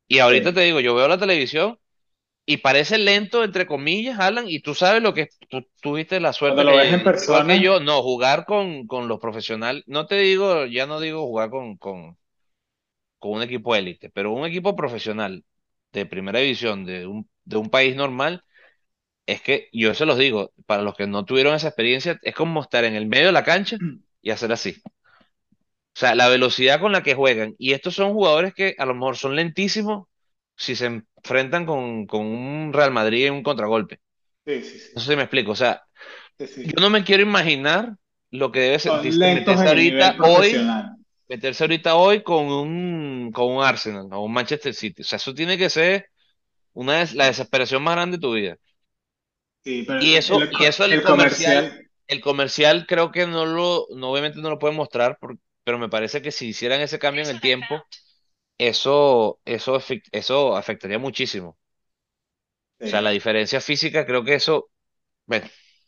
Y 0.07 0.19
ahorita 0.19 0.53
te 0.53 0.61
digo, 0.61 0.79
yo 0.79 0.93
veo 0.95 1.07
la 1.07 1.17
televisión 1.17 1.79
y 2.51 2.57
parece 2.57 2.97
lento, 2.97 3.45
entre 3.45 3.65
comillas, 3.65 4.19
Alan, 4.19 4.45
y 4.49 4.59
tú 4.59 4.75
sabes 4.75 5.01
lo 5.01 5.13
que 5.13 5.29
tú 5.49 5.65
tuviste 5.81 6.19
la 6.19 6.33
Cuando 6.37 6.63
suerte 6.63 6.63
lo 6.65 6.75
ves 6.75 6.91
en 6.93 6.99
que 6.99 7.05
persona, 7.05 7.55
yo, 7.55 7.79
no, 7.79 8.01
jugar 8.03 8.45
con, 8.45 8.87
con 8.87 9.07
los 9.07 9.21
profesionales, 9.21 9.83
no 9.87 10.05
te 10.05 10.15
digo, 10.15 10.65
ya 10.65 10.85
no 10.85 10.99
digo 10.99 11.25
jugar 11.25 11.49
con, 11.49 11.77
con, 11.77 12.17
con 13.19 13.31
un 13.31 13.41
equipo 13.41 13.73
élite, 13.73 14.09
pero 14.09 14.33
un 14.33 14.45
equipo 14.45 14.75
profesional 14.75 15.45
de 15.93 16.05
primera 16.05 16.39
división 16.39 16.83
de 16.83 17.07
un, 17.07 17.29
de 17.45 17.55
un 17.55 17.69
país 17.69 17.95
normal, 17.95 18.43
es 19.25 19.41
que 19.41 19.69
yo 19.71 19.93
se 19.93 20.05
los 20.05 20.17
digo, 20.17 20.51
para 20.65 20.83
los 20.83 20.95
que 20.95 21.07
no 21.07 21.23
tuvieron 21.23 21.55
esa 21.55 21.69
experiencia, 21.69 22.19
es 22.21 22.35
como 22.35 22.61
estar 22.61 22.83
en 22.83 22.95
el 22.95 23.05
medio 23.05 23.27
de 23.27 23.31
la 23.31 23.45
cancha 23.45 23.77
y 24.21 24.31
hacer 24.31 24.51
así. 24.51 24.81
O 25.95 25.99
sea, 25.99 26.15
la 26.15 26.27
velocidad 26.27 26.81
con 26.81 26.91
la 26.91 27.03
que 27.03 27.15
juegan. 27.15 27.55
Y 27.57 27.73
estos 27.73 27.95
son 27.95 28.13
jugadores 28.13 28.53
que 28.53 28.75
a 28.77 28.85
lo 28.85 28.93
mejor 28.93 29.15
son 29.17 29.35
lentísimos 29.37 30.07
si 30.55 30.75
se 30.75 31.03
enfrentan 31.23 31.65
con, 31.65 32.05
con 32.07 32.25
un 32.25 32.73
Real 32.73 32.91
Madrid 32.91 33.27
en 33.27 33.33
un 33.35 33.43
contragolpe. 33.43 33.99
sí, 34.45 34.63
sí, 34.63 34.79
No 34.93 35.01
sé 35.01 35.11
si 35.11 35.15
me 35.15 35.23
explico. 35.23 35.51
O 35.51 35.55
sea, 35.55 35.83
Sí, 36.37 36.47
yo 36.63 36.73
no 36.81 36.89
me 36.89 37.03
quiero 37.03 37.23
imaginar 37.23 37.95
lo 38.31 38.51
que 38.51 38.61
debe 38.61 38.79
lentos 39.17 39.31
meterse 39.31 39.69
ahorita 39.69 40.17
hoy, 40.21 40.67
meterse 41.29 41.63
ahorita 41.65 41.95
hoy 41.95 42.23
con 42.23 42.45
un, 42.47 43.31
con 43.33 43.51
un 43.57 43.63
Arsenal 43.63 44.07
o 44.13 44.21
un 44.25 44.33
Manchester 44.33 44.73
City. 44.75 45.01
O 45.03 45.05
sea, 45.05 45.17
eso 45.17 45.33
tiene 45.35 45.57
que 45.57 45.69
ser 45.71 46.07
una 46.73 46.99
des- 46.99 47.15
la 47.15 47.27
desesperación 47.27 47.83
más 47.83 47.95
grande 47.95 48.17
de 48.17 48.21
tu 48.21 48.33
vida. 48.33 48.57
Sí, 49.63 49.83
pero 49.87 49.99
Y 49.99 50.15
eso, 50.15 50.43
el 50.43 50.49
y 50.49 50.65
eso 50.65 50.85
el 50.85 50.95
el 50.95 51.03
comercial, 51.03 51.71
comercial, 51.71 51.87
el 52.07 52.21
comercial 52.21 52.85
creo 52.87 53.11
que 53.11 53.27
no 53.27 53.45
lo, 53.45 53.87
no, 53.95 54.11
obviamente 54.11 54.39
no 54.41 54.49
lo 54.49 54.59
puede 54.59 54.73
mostrar, 54.75 55.17
por- 55.19 55.37
pero 55.63 55.77
me 55.79 55.89
parece 55.89 56.21
que 56.21 56.31
si 56.31 56.47
hicieran 56.49 56.81
ese 56.81 56.99
cambio 56.99 57.23
en 57.23 57.29
el 57.29 57.41
tiempo 57.41 57.83
eso, 58.57 59.41
eso, 59.45 59.79
eso 60.11 60.55
afectaría 60.57 60.99
muchísimo. 60.99 61.57
O 62.83 62.87
sea, 62.87 63.01
la 63.01 63.11
diferencia 63.11 63.61
física, 63.61 64.05
creo 64.05 64.23
que 64.23 64.35
eso, 64.35 64.69
bueno, 65.27 65.47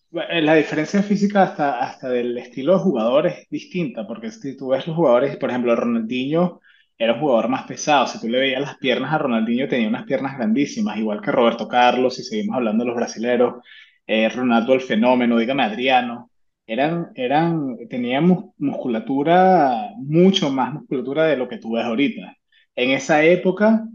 Bueno, 0.10 0.30
eh, 0.32 0.42
La 0.42 0.56
diferencia 0.56 1.02
física 1.02 1.44
hasta, 1.44 1.80
hasta 1.80 2.10
del 2.10 2.38
estilo 2.38 2.74
de 2.74 2.80
jugador 2.84 3.28
es 3.28 3.48
distinta, 3.50 4.06
porque 4.08 4.30
si 4.32 4.56
tú 4.56 4.70
ves 4.70 4.86
los 4.88 4.96
jugadores, 4.96 5.38
por 5.38 5.50
ejemplo, 5.50 5.76
Ronaldinho 5.76 6.62
era 6.98 7.14
un 7.14 7.20
jugador 7.20 7.50
más 7.50 7.64
pesado. 7.64 8.06
Si 8.08 8.20
tú 8.22 8.28
le 8.30 8.40
veías 8.40 8.62
las 8.62 8.78
piernas 8.78 9.12
a 9.14 9.18
Ronaldinho, 9.18 9.68
tenía 9.68 9.88
unas 9.88 10.06
piernas 10.06 10.38
grandísimas, 10.38 10.98
igual 10.98 11.20
que 11.22 11.32
Roberto 11.32 11.68
Carlos, 11.68 12.16
si 12.16 12.24
seguimos 12.24 12.56
hablando 12.58 12.84
de 12.84 12.88
los 12.90 12.96
brasileros, 12.96 13.64
eh, 14.06 14.30
Ronaldo 14.30 14.74
el 14.74 14.82
Fenómeno, 14.82 15.38
dígame 15.38 15.64
Adriano, 15.64 16.30
eran, 16.68 17.12
eran, 17.16 17.78
tenían 17.90 18.26
mus- 18.28 18.54
musculatura, 18.58 19.90
mucho 19.98 20.50
más 20.52 20.74
musculatura 20.74 21.26
de 21.26 21.38
lo 21.38 21.48
que 21.48 21.58
tú 21.58 21.72
ves 21.74 21.86
ahorita. 21.86 22.36
En 22.76 22.92
esa 22.92 23.24
época 23.24 23.88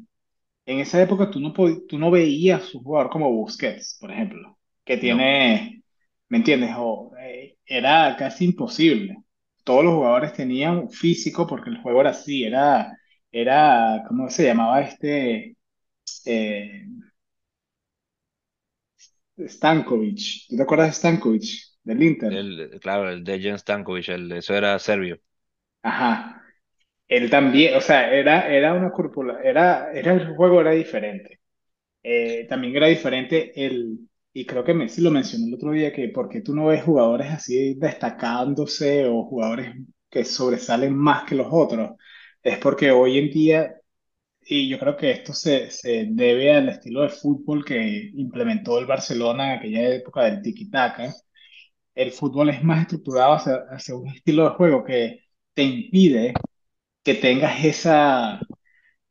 en 0.67 0.81
esa 0.81 1.03
época 1.03 1.31
tú 1.31 1.41
no, 1.41 1.53
tú 1.89 1.99
no 1.99 2.11
veías 2.11 2.75
un 2.75 2.85
jugador 2.85 3.11
como 3.11 3.33
Busquets, 3.33 3.99
por 4.01 4.13
ejemplo, 4.13 4.59
que 4.85 4.97
no. 5.01 5.39
tiene, 5.39 5.85
¿me 6.29 6.39
entiendes? 6.39 6.73
O, 6.79 7.13
eh, 7.21 7.57
era 7.67 8.17
casi 8.19 8.47
imposible. 8.47 9.17
Todos 9.65 9.85
los 9.85 9.95
jugadores 9.95 10.33
tenían 10.35 10.91
físico 10.91 11.47
porque 11.47 11.71
el 11.71 11.83
juego 11.83 12.01
era 12.03 12.11
así, 12.11 12.45
era, 12.45 12.97
era, 13.33 14.05
¿cómo 14.09 14.31
se 14.31 14.45
llamaba 14.47 14.81
este? 14.83 15.57
Eh, 16.27 16.87
Stankovic. 19.49 20.47
¿Tú 20.49 20.57
te 20.57 20.63
acuerdas 20.63 20.89
de 20.89 20.93
Stankovic, 20.95 21.45
del 21.85 22.03
Inter? 22.03 22.35
El, 22.37 22.79
claro, 22.81 23.11
el 23.11 23.23
Dejan 23.25 23.59
Stankovic, 23.59 24.09
el, 24.09 24.33
eso 24.33 24.55
era 24.55 24.79
serbio. 24.79 25.21
Ajá. 25.83 26.38
Él 27.09 27.31
también, 27.31 27.77
o 27.77 27.81
sea, 27.81 28.13
era, 28.13 28.49
era 28.55 28.75
una 28.75 28.91
corpula, 28.91 29.41
era, 29.43 29.93
era 29.93 30.13
el 30.15 30.37
juego 30.37 30.61
era 30.61 30.73
diferente. 30.73 31.41
Eh, 32.03 32.47
también 32.49 32.77
era 32.77 32.89
diferente 32.89 33.53
el, 33.67 33.99
y 34.33 34.47
creo 34.47 34.65
que 34.65 34.75
Messi 34.75 35.03
lo 35.03 35.11
mencionó 35.11 35.47
el 35.49 35.55
otro 35.55 35.73
día, 35.73 35.93
que 35.93 36.09
porque 36.11 36.43
tú 36.43 36.55
no 36.55 36.67
ves 36.67 36.85
jugadores 36.85 37.29
así 37.31 37.75
destacándose 37.77 39.07
o 39.07 39.25
jugadores 39.25 39.75
que 40.11 40.25
sobresalen 40.25 40.97
más 40.97 41.25
que 41.25 41.35
los 41.37 41.49
otros, 41.51 41.93
es 42.43 42.59
porque 42.59 42.91
hoy 42.93 43.19
en 43.19 43.31
día, 43.31 43.75
y 44.43 44.69
yo 44.69 44.79
creo 44.79 44.97
que 44.97 45.11
esto 45.13 45.33
se, 45.35 45.71
se 45.71 46.07
debe 46.11 46.55
al 46.55 46.69
estilo 46.71 47.03
de 47.03 47.11
fútbol 47.11 47.65
que 47.65 48.11
implementó 48.15 48.79
el 48.79 48.87
Barcelona 48.87 49.55
en 49.55 49.59
aquella 49.61 49.91
época 49.95 50.25
del 50.25 50.43
tiki-taka, 50.43 51.13
el 51.95 52.13
fútbol 52.13 52.51
es 52.51 52.63
más 52.65 52.83
estructurado 52.83 53.35
hacia, 53.35 53.57
hacia 53.71 53.95
un 53.97 54.09
estilo 54.09 54.45
de 54.45 54.51
juego 54.57 54.85
que 54.85 55.21
te 55.55 55.63
impide 55.65 56.33
que 57.09 57.15
tengas 57.15 57.65
esa, 57.65 58.41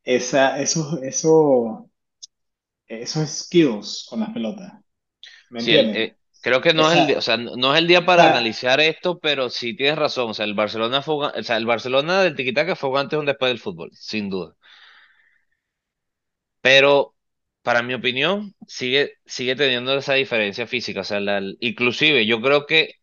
esa, 0.04 0.60
esos, 0.62 1.02
esos, 1.04 1.86
esos 2.88 3.30
skills 3.30 4.06
con 4.10 4.20
las 4.22 4.32
pelotas. 4.32 4.74
¿Me 5.50 5.60
Sí, 5.60 5.76
entiendes? 5.76 5.92
eh, 5.92 6.18
creo 6.42 6.62
que 6.62 6.74
no 6.74 6.90
es 6.92 6.98
el 6.98 7.08
día, 7.08 7.18
o 7.18 7.22
sea, 7.22 7.38
no 7.38 7.74
es 7.74 7.80
el 7.80 7.88
día 7.88 8.06
o 8.06 8.06
para 8.06 8.24
sea, 8.24 8.26
analizar 8.26 8.80
esto, 8.80 9.20
pero 9.20 9.50
sí 9.50 9.76
tienes 9.76 9.98
razón. 9.98 10.30
O 10.32 10.34
sea, 10.34 10.46
el 10.46 10.54
Barcelona 10.54 11.02
fue, 11.02 11.16
o 11.28 11.44
sea, 11.44 11.58
el 11.58 11.66
Barcelona 11.66 12.22
del 12.22 12.36
tiki-taka 12.36 12.76
fue 12.76 13.00
antes 13.00 13.18
un 13.20 13.26
después 13.26 13.50
del 13.50 13.60
fútbol, 13.60 13.90
sin 13.94 14.30
duda. 14.30 14.56
Pero, 16.62 17.16
para 17.62 17.82
mi 17.84 17.94
opinión, 17.94 18.56
sigue, 18.68 19.14
sigue 19.26 19.56
teniendo 19.56 19.96
esa 19.98 20.14
diferencia 20.14 20.68
física. 20.68 21.02
O 21.02 21.04
sea, 21.04 21.20
la- 21.20 21.42
inclusive 21.60 22.26
yo 22.26 22.42
creo 22.42 22.66
que 22.66 22.96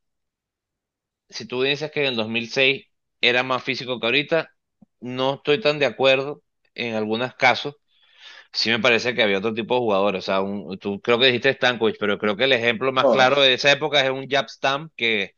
si 1.28 1.46
tú 1.46 1.62
dices 1.62 1.90
que 1.90 2.00
en 2.00 2.06
el 2.08 2.16
2006 2.16 2.86
era 3.20 3.42
más 3.42 3.62
físico 3.64 3.98
que 4.00 4.06
ahorita, 4.06 4.53
no 5.04 5.34
estoy 5.36 5.60
tan 5.60 5.78
de 5.78 5.86
acuerdo 5.86 6.42
en 6.74 6.94
algunos 6.96 7.34
casos. 7.36 7.76
Sí 8.52 8.70
me 8.70 8.80
parece 8.80 9.14
que 9.14 9.22
había 9.22 9.38
otro 9.38 9.54
tipo 9.54 9.74
de 9.74 9.80
jugadores. 9.80 10.20
O 10.24 10.26
sea, 10.26 10.40
un- 10.42 10.78
tú 10.78 11.00
creo 11.02 11.18
que 11.18 11.26
dijiste 11.26 11.52
Stankovic, 11.54 11.96
pero 12.00 12.18
creo 12.18 12.36
que 12.36 12.44
el 12.44 12.52
ejemplo 12.52 12.92
más 12.92 13.08
claro 13.08 13.40
oh, 13.40 13.42
de 13.42 13.54
esa 13.54 13.72
época 13.72 14.02
es 14.04 14.10
un 14.10 14.28
Jab 14.30 14.48
Stam, 14.50 14.90
que 14.96 15.36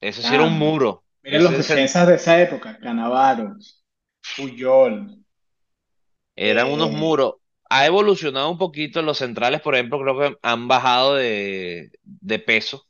ese 0.00 0.22
sí 0.24 0.34
era 0.34 0.44
un 0.44 0.58
damn. 0.58 0.58
muro. 0.58 1.04
Miren 1.22 1.44
los 1.44 1.56
defensas 1.56 2.06
de 2.08 2.14
esa 2.16 2.40
época, 2.40 2.78
Cannavaro, 2.78 3.56
Puyol, 4.36 5.24
eran 6.36 6.68
unos 6.70 6.90
eh, 6.90 6.90
muros. 6.90 7.34
Ha 7.68 7.86
evolucionado 7.86 8.50
un 8.50 8.58
poquito. 8.58 9.02
Los 9.02 9.18
centrales, 9.18 9.60
por 9.60 9.74
ejemplo, 9.74 10.00
creo 10.00 10.18
que 10.18 10.38
han 10.42 10.68
bajado 10.68 11.14
de, 11.16 11.90
de 12.04 12.38
peso. 12.38 12.86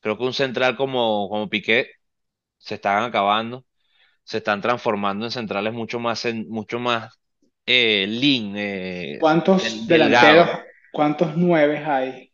Creo 0.00 0.18
que 0.18 0.24
un 0.24 0.34
central 0.34 0.76
como, 0.76 1.28
como 1.30 1.48
Piqué 1.50 1.90
se 2.58 2.76
están 2.76 3.04
acabando. 3.04 3.66
Se 4.24 4.38
están 4.38 4.60
transformando 4.60 5.24
en 5.26 5.30
centrales 5.32 5.72
mucho 5.74 6.00
más, 6.00 6.24
en- 6.24 6.48
mucho 6.50 6.78
más 6.78 7.20
eh, 7.66 8.06
lean, 8.08 8.54
eh, 8.56 9.26
del- 9.60 9.86
¿cuántos 9.86 9.86
delanteros, 9.86 10.48
delgado. 10.48 10.58
cuántos 10.90 11.36
nueves 11.36 11.86
hay 11.86 12.32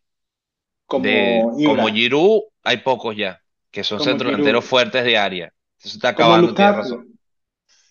De, 0.94 1.12
como 1.12 1.54
como 1.62 1.88
Ibra, 1.88 1.88
Giroud, 1.88 2.42
hay 2.64 2.78
pocos 2.78 3.16
ya, 3.16 3.40
que 3.70 3.84
son 3.84 4.00
como 4.00 4.00
centrodelanteros 4.00 4.64
fuertes 4.64 5.04
de 5.04 5.18
área. 5.18 5.52
Eso 5.78 5.96
está 5.96 6.08
Como 6.14 6.34
acabando, 6.34 6.54
tienes 6.54 6.74
razón. 6.74 7.16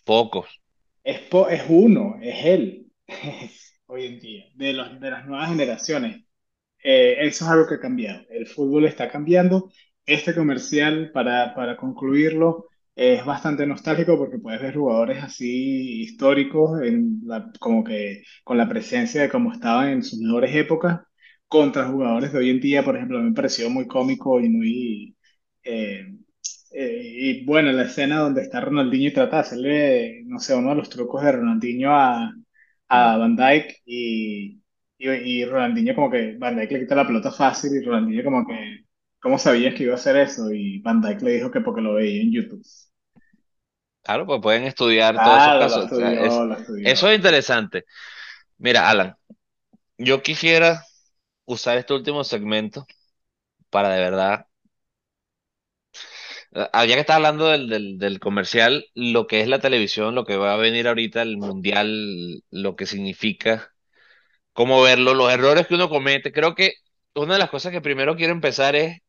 Pocos. 0.04 0.50
es, 1.04 1.20
po- 1.22 1.50
es 1.50 1.64
uno, 1.70 2.18
es 2.22 2.46
él, 2.46 2.92
hoy 3.88 4.06
en 4.06 4.20
día, 4.20 4.46
de, 4.56 4.74
los, 4.74 5.00
de 5.00 5.12
las 5.12 5.26
nuevas 5.26 5.50
generaciones. 5.50 6.24
Eh, 6.84 7.18
eso 7.28 7.46
es 7.46 7.52
algo 7.52 7.68
que 7.68 7.76
ha 7.76 7.80
cambiado. 7.80 8.24
El 8.30 8.48
fútbol 8.48 8.86
está 8.86 9.10
cambiando. 9.12 9.72
Este 10.06 10.36
comercial, 10.36 11.12
para, 11.14 11.56
para 11.56 11.78
concluirlo, 11.78 12.68
es 12.96 13.26
bastante 13.26 13.66
nostálgico 13.68 14.18
porque 14.18 14.40
puedes 14.40 14.62
ver 14.62 14.76
jugadores 14.76 15.24
así 15.24 16.02
históricos, 16.04 16.82
en 16.82 17.22
la- 17.26 17.52
como 17.60 17.84
que 17.84 18.24
con 18.44 18.58
la 18.58 18.70
presencia 18.70 19.22
de 19.22 19.30
cómo 19.30 19.52
estaban 19.54 19.90
en 19.90 20.04
sus 20.04 20.20
mejores 20.20 20.56
épocas, 20.56 21.02
contra 21.48 21.88
jugadores 21.88 22.32
de 22.34 22.40
hoy 22.40 22.50
en 22.50 22.60
día. 22.62 22.84
Por 22.84 22.96
ejemplo, 22.96 23.20
me 23.22 23.34
pareció 23.34 23.70
muy 23.70 23.88
cómico 23.88 24.40
y 24.40 24.50
muy... 24.50 25.18
eh, 25.64 26.06
eh, 26.72 27.02
y 27.04 27.46
bueno, 27.46 27.72
la 27.72 27.84
escena 27.84 28.20
donde 28.20 28.42
está 28.42 28.62
Ronaldinho 28.62 29.10
y 29.10 29.14
trata 29.14 29.38
de 29.38 29.42
hacerle, 29.42 30.24
no 30.26 30.40
sé, 30.40 30.56
uno 30.56 30.70
de 30.70 30.76
los 30.76 30.90
trucos 30.90 31.24
de 31.24 31.32
Ronaldinho 31.32 31.92
a, 31.96 32.34
a 32.90 33.18
Van 33.18 33.36
Dijk 33.36 33.82
y, 33.86 34.62
y, 34.98 35.10
y 35.10 35.46
Ronaldinho 35.46 35.96
como 35.96 36.12
que 36.12 36.38
Van 36.38 36.56
Dijk 36.58 36.72
le 36.72 36.80
quita 36.82 36.96
la 36.96 37.08
pelota 37.08 37.32
fácil 37.32 37.76
y 37.76 37.86
Ronaldinho 37.86 38.24
como 38.24 38.46
que, 38.48 38.86
¿cómo 39.20 39.38
sabías 39.40 39.74
que 39.76 39.84
iba 39.84 39.94
a 39.94 39.96
hacer 39.96 40.18
eso? 40.18 40.52
Y 40.54 40.80
Van 40.82 41.02
Dijk 41.02 41.22
le 41.22 41.32
dijo 41.34 41.52
que 41.52 41.62
porque 41.62 41.82
lo 41.82 41.94
veía 41.96 42.22
en 42.22 42.32
YouTube. 42.32 42.64
Claro, 44.06 44.26
pues 44.28 44.42
pueden 44.42 44.66
estudiar 44.66 45.22
todos 45.22 45.40
esos 45.40 45.56
lo 45.56 45.58
casos. 45.58 45.86
O 45.92 45.96
sea, 45.96 46.14
estudió, 46.14 46.20
es, 46.20 46.44
eso 46.84 47.10
es 47.10 47.18
interesante. 47.18 47.86
Mira, 48.58 48.90
Alan, 48.90 49.18
yo 49.98 50.24
quisiera 50.24 50.84
usar 51.46 51.78
este 51.78 51.94
último 51.94 52.24
segmento 52.24 52.88
para 53.72 53.90
de 53.90 54.02
verdad, 54.02 54.48
ah, 56.54 56.86
ya 56.86 56.96
que 56.96 57.02
estás 57.02 57.18
hablando 57.18 57.48
del, 57.48 57.70
del, 57.70 57.98
del 57.98 58.20
comercial, 58.20 58.86
lo 58.96 59.28
que 59.28 59.42
es 59.42 59.48
la 59.48 59.60
televisión, 59.60 60.16
lo 60.16 60.26
que 60.26 60.38
va 60.38 60.54
a 60.54 60.58
venir 60.58 60.88
ahorita, 60.88 61.22
el 61.22 61.38
mundial, 61.38 62.44
lo 62.52 62.76
que 62.76 62.86
significa, 62.86 63.72
cómo 64.54 64.82
verlo, 64.84 65.14
los 65.16 65.34
errores 65.34 65.68
que 65.68 65.76
uno 65.76 65.90
comete. 65.90 66.34
Creo 66.34 66.56
que 66.56 66.74
una 67.16 67.36
de 67.36 67.40
las 67.40 67.52
cosas 67.52 67.74
que 67.74 67.82
primero 67.82 68.18
quiero 68.18 68.34
empezar 68.34 68.76
es, 68.78 69.00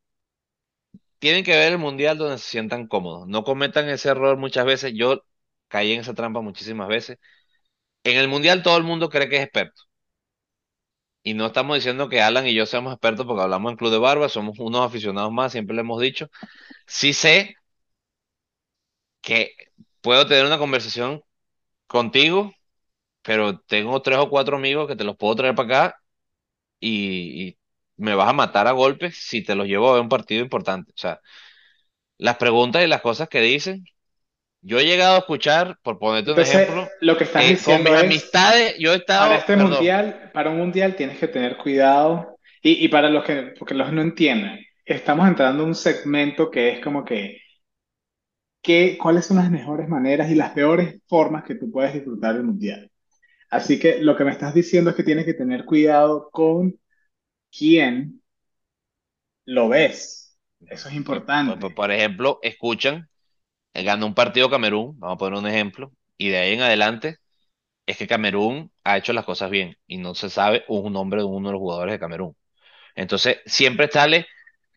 tienen 1.18 1.44
que 1.44 1.52
ver 1.56 1.72
el 1.72 1.78
mundial 1.78 2.18
donde 2.18 2.38
se 2.38 2.48
sientan 2.50 2.86
cómodos. 2.88 3.26
No 3.28 3.44
cometan 3.44 3.88
ese 3.88 4.10
error 4.10 4.36
muchas 4.38 4.64
veces. 4.66 4.92
Yo 4.94 5.22
caí 5.68 5.92
en 5.92 6.00
esa 6.00 6.14
trampa 6.14 6.40
muchísimas 6.40 6.88
veces. 6.88 7.18
En 8.04 8.18
el 8.18 8.28
mundial 8.28 8.62
todo 8.62 8.76
el 8.78 8.84
mundo 8.84 9.10
cree 9.10 9.28
que 9.28 9.36
es 9.38 9.44
experto. 9.44 9.82
Y 11.22 11.34
no 11.34 11.46
estamos 11.46 11.76
diciendo 11.76 12.08
que 12.08 12.22
Alan 12.22 12.46
y 12.46 12.54
yo 12.54 12.66
seamos 12.66 12.92
expertos 12.92 13.26
porque 13.26 13.42
hablamos 13.42 13.72
en 13.72 13.76
Club 13.76 13.90
de 13.90 13.98
Barba, 13.98 14.28
somos 14.28 14.58
unos 14.60 14.86
aficionados 14.86 15.32
más, 15.32 15.52
siempre 15.52 15.74
le 15.74 15.80
hemos 15.82 16.00
dicho. 16.00 16.28
Sí 16.86 17.12
sé 17.14 17.56
que 19.20 19.54
puedo 20.00 20.26
tener 20.26 20.46
una 20.46 20.58
conversación 20.58 21.22
contigo, 21.86 22.52
pero 23.22 23.60
tengo 23.60 24.02
tres 24.02 24.18
o 24.18 24.30
cuatro 24.30 24.56
amigos 24.56 24.88
que 24.88 24.96
te 24.96 25.04
los 25.04 25.16
puedo 25.16 25.36
traer 25.36 25.54
para 25.54 25.86
acá 25.88 26.02
y, 26.80 27.48
y 27.50 27.58
me 27.96 28.14
vas 28.14 28.28
a 28.28 28.32
matar 28.32 28.66
a 28.68 28.72
golpes 28.72 29.16
si 29.16 29.42
te 29.42 29.54
los 29.54 29.66
llevo 29.66 29.90
a 29.90 29.94
ver 29.94 30.02
un 30.02 30.08
partido 30.08 30.42
importante. 30.42 30.92
O 30.92 30.98
sea, 30.98 31.20
las 32.18 32.36
preguntas 32.36 32.84
y 32.84 32.88
las 32.88 33.02
cosas 33.02 33.28
que 33.28 33.40
dicen, 33.40 33.84
yo 34.62 34.78
he 34.80 34.86
llegado 34.86 35.16
a 35.16 35.20
escuchar, 35.20 35.78
por 35.82 35.98
ponerte 35.98 36.32
un 36.32 36.38
Entonces, 36.38 36.40
ejemplo, 36.40 36.88
lo 37.00 37.16
que 37.16 37.24
estás 37.24 37.48
eh, 37.48 37.62
con 37.62 37.82
mis 37.82 37.92
diciendo 37.92 37.96
es, 37.96 38.14
amistades, 38.14 38.76
yo 38.78 38.92
he 38.92 38.96
para 39.16 39.36
estado, 39.36 39.36
este 39.36 39.56
perdón, 39.56 39.66
mundial, 39.70 40.30
para 40.34 40.50
un 40.50 40.58
mundial 40.58 40.96
tienes 40.96 41.18
que 41.18 41.28
tener 41.28 41.56
cuidado 41.56 42.38
y, 42.62 42.84
y 42.84 42.88
para 42.88 43.08
los 43.10 43.24
que, 43.24 43.54
porque 43.58 43.74
los 43.74 43.92
no 43.92 44.02
entiendan, 44.02 44.58
estamos 44.84 45.28
entrando 45.28 45.62
en 45.62 45.70
un 45.70 45.74
segmento 45.74 46.50
que 46.50 46.70
es 46.70 46.80
como 46.80 47.04
que 47.04 47.38
qué, 48.62 48.98
cuáles 49.00 49.26
son 49.26 49.38
las 49.38 49.50
mejores 49.50 49.88
maneras 49.88 50.30
y 50.30 50.34
las 50.34 50.50
peores 50.50 51.00
formas 51.06 51.44
que 51.44 51.54
tú 51.54 51.70
puedes 51.70 51.94
disfrutar 51.94 52.34
del 52.34 52.44
mundial. 52.44 52.90
Así 53.50 53.78
que 53.78 54.00
lo 54.02 54.16
que 54.16 54.24
me 54.24 54.32
estás 54.32 54.54
diciendo 54.54 54.90
es 54.90 54.96
que 54.96 55.04
tienes 55.04 55.24
que 55.26 55.34
tener 55.34 55.64
cuidado 55.64 56.30
con 56.32 56.78
quién 57.50 58.22
lo 59.46 59.68
ves. 59.68 60.36
Eso 60.68 60.88
es 60.88 60.94
que, 60.94 61.30
por, 61.42 61.58
por- 61.58 61.74
importante. 61.74 61.74
por 61.74 61.90
ejemplo, 61.92 62.38
escuchan, 62.42 63.08
eh, 63.74 63.84
ganó 63.84 64.06
un 64.06 64.14
partido 64.14 64.50
Camerún, 64.50 64.98
vamos 65.00 65.16
a 65.16 65.18
poner 65.18 65.38
un 65.40 65.46
ejemplo, 65.48 65.92
y 66.18 66.30
de 66.30 66.38
ahí 66.38 66.54
en 66.54 66.62
adelante 66.62 67.18
es 67.86 67.98
que 67.98 68.06
Camerún 68.08 68.72
ha 68.84 68.98
hecho 68.98 69.12
las 69.14 69.24
cosas 69.24 69.50
bien 69.50 69.76
y 69.86 69.98
no 69.98 70.14
se 70.14 70.30
sabe 70.30 70.64
un 70.68 70.92
nombre 70.94 71.20
de 71.22 71.26
uno 71.28 71.48
de 71.50 71.54
los 71.54 71.60
jugadores 71.60 71.94
de 71.94 72.00
Camerún. 72.00 72.36
Entonces, 72.96 73.38
siempre 73.46 73.90
sale 73.92 74.26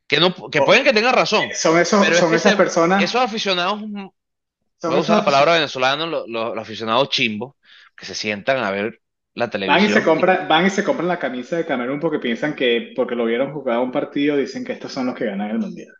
que 0.08 0.20
no, 0.20 0.34
que 0.52 0.62
pueden 0.64 0.84
O- 0.84 0.86
que 0.86 0.94
tengan 0.94 1.14
razón, 1.16 1.54
son 1.54 1.80
esos, 1.80 2.00
pero 2.00 2.18
es 2.18 2.26
son 2.26 2.34
esas 2.34 2.54
se, 2.54 2.56
personas, 2.56 3.06
esos 3.06 3.22
aficionados, 3.22 3.82
son 4.82 4.96
voy 4.96 5.00
a 5.00 5.02
usar 5.02 5.16
esos 5.16 5.18
la 5.18 5.26
palabra 5.26 5.56
los, 6.12 6.28
los- 6.30 6.56
los 6.56 6.60
aficionados 6.60 7.10
chimbos, 7.10 7.56
que 7.96 8.06
se 8.06 8.16
sientan 8.16 8.58
a 8.64 8.72
ver 8.72 9.02
la 9.40 9.50
Van 9.66 9.86
y 9.86 9.90
se 9.90 10.04
televisión 10.04 10.04
compran, 10.04 10.48
van 10.50 10.66
y 10.66 10.70
se 10.70 10.84
compran 10.84 11.08
la 11.08 11.18
camisa 11.20 11.56
de 11.58 11.66
Camerún 11.66 12.00
porque 12.02 12.20
piensan 12.20 12.56
que 12.56 12.92
porque 12.96 13.16
lo 13.16 13.26
vieron 13.26 13.54
jugar 13.54 13.80
un 13.80 13.92
partido, 13.92 14.36
dicen 14.38 14.66
que 14.66 14.74
estos 14.74 14.92
son 14.92 15.06
los 15.08 15.16
que 15.16 15.26
ganan 15.26 15.52
el 15.52 15.60
mundial. 15.60 15.94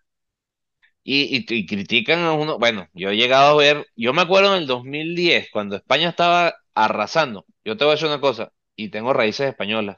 y, 1.04 1.38
y- 1.38 1.46
y 1.56 1.66
critican 1.66 2.20
a 2.22 2.34
uno. 2.34 2.58
Bueno, 2.60 2.88
yo 2.94 3.10
he 3.10 3.18
llegado 3.18 3.52
a 3.54 3.56
ver, 3.64 3.86
yo 3.96 4.14
me 4.14 4.22
acuerdo 4.22 4.56
en 4.56 4.62
el 4.62 4.68
2010, 4.68 5.50
cuando 5.52 5.76
España 5.76 6.10
estaba 6.10 6.56
arrasando. 6.76 7.46
Yo 7.66 7.78
te 7.78 7.84
voy 7.86 7.92
a 7.94 7.96
decir 7.96 8.08
una 8.08 8.22
cosa, 8.22 8.52
y 8.76 8.90
tengo 8.90 9.14
raíces 9.14 9.50
españolas. 9.50 9.98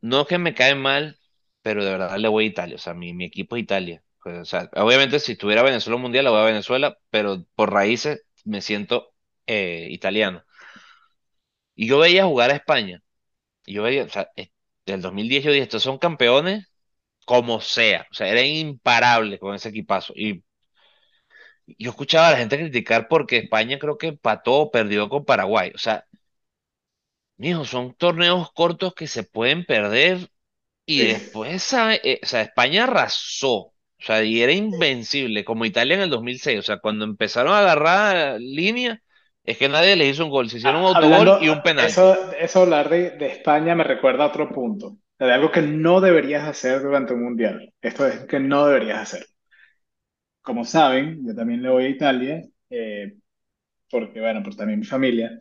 No 0.00 0.22
es 0.22 0.26
que 0.28 0.38
me 0.38 0.54
cae 0.54 0.74
mal, 0.74 1.18
pero 1.62 1.84
de 1.84 1.90
verdad 1.92 2.16
le 2.18 2.28
voy 2.28 2.44
a 2.44 2.48
Italia. 2.48 2.76
O 2.76 2.78
sea, 2.78 2.94
mi, 2.94 3.12
mi 3.14 3.24
equipo 3.24 3.56
es 3.56 3.62
Italia. 3.62 4.02
Pues, 4.22 4.38
o 4.40 4.44
sea, 4.44 4.70
obviamente 4.76 5.20
si 5.20 5.32
estuviera 5.32 5.62
Venezuela 5.62 5.98
mundial, 5.98 6.24
le 6.24 6.30
voy 6.30 6.40
a 6.40 6.44
Venezuela, 6.44 6.98
pero 7.10 7.44
por 7.54 7.72
raíces 7.72 8.24
me 8.44 8.60
siento 8.60 9.12
eh, 9.46 9.88
italiano. 9.90 10.44
Y 11.76 11.88
yo 11.88 12.00
veía 12.00 12.26
jugar 12.26 12.50
a 12.52 12.56
España. 12.56 13.02
Y 13.66 13.74
yo 13.74 13.84
veía, 13.84 14.04
o 14.04 14.10
sea, 14.10 14.28
eh, 14.36 14.50
del 14.86 15.02
2010 15.02 15.44
yo 15.44 15.52
dije, 15.52 15.64
estos 15.64 15.82
son 15.84 15.98
campeones 15.98 16.66
como 17.26 17.60
sea. 17.62 18.06
O 18.10 18.14
sea, 18.14 18.28
eran 18.30 18.46
imparables 18.46 19.40
con 19.40 19.54
ese 19.56 19.70
equipazo. 19.70 20.12
Y 20.16 20.44
yo 21.78 21.90
escuchaba 21.90 22.28
a 22.28 22.30
la 22.32 22.38
gente 22.38 22.58
criticar 22.58 23.08
porque 23.08 23.38
España 23.38 23.78
creo 23.78 23.98
que 23.98 24.08
empató 24.08 24.52
o 24.54 24.70
perdió 24.70 25.08
con 25.08 25.24
Paraguay. 25.24 25.72
O 25.74 25.78
sea, 25.78 26.04
mijo, 27.36 27.64
son 27.64 27.94
torneos 27.94 28.52
cortos 28.52 28.94
que 28.94 29.06
se 29.06 29.22
pueden 29.24 29.64
perder 29.64 30.30
Y 30.86 31.02
Sí. 31.02 31.06
después, 31.06 31.62
¿sabe? 31.64 32.00
Eh, 32.04 32.20
o 32.22 32.26
sea, 32.26 32.42
España 32.42 32.84
arrasó. 32.84 33.52
O 33.56 33.74
sea, 34.00 34.24
y 34.24 34.42
era 34.42 34.52
invencible, 34.52 35.44
como 35.44 35.64
Italia 35.66 35.96
en 35.96 36.02
el 36.02 36.10
2006. 36.10 36.58
O 36.60 36.62
sea, 36.62 36.78
cuando 36.80 37.04
empezaron 37.06 37.54
a 37.54 37.60
agarrar 37.60 38.40
línea, 38.40 39.02
es 39.46 39.58
que 39.58 39.68
nadie 39.68 39.96
les 39.96 40.14
hizo 40.14 40.24
un 40.24 40.30
gol. 40.30 40.50
Se 40.50 40.58
hicieron 40.58 40.80
un 40.82 40.86
Ah, 40.92 40.98
autogol 40.98 41.36
hablando, 41.38 41.38
y 41.38 41.48
un 41.48 41.62
penalti. 41.62 42.02
eso, 42.02 42.32
eso 42.32 42.62
hablar 42.62 42.88
de, 42.88 43.10
de 43.12 43.26
España 43.26 43.74
me 43.74 43.84
recuerda 43.84 44.24
a 44.24 44.28
otro 44.28 44.48
punto, 44.50 44.98
de 45.18 45.32
algo 45.32 45.50
que 45.52 45.62
no 45.62 46.00
deberías 46.00 46.48
hacer 46.48 46.82
durante 46.82 47.14
un 47.14 47.22
mundial. 47.24 47.72
Esto 47.80 48.06
es 48.06 48.24
que 48.26 48.40
no 48.40 48.66
deberías 48.66 49.00
hacer. 49.00 49.26
Como 50.42 50.64
saben, 50.64 51.26
yo 51.26 51.34
también 51.34 51.62
le 51.62 51.70
voy 51.70 51.84
a 51.84 51.88
Italia, 51.88 52.42
eh, 52.70 53.16
porque 53.90 54.20
bueno, 54.20 54.42
por 54.42 54.56
también 54.56 54.80
mi 54.80 54.86
familia. 54.86 55.38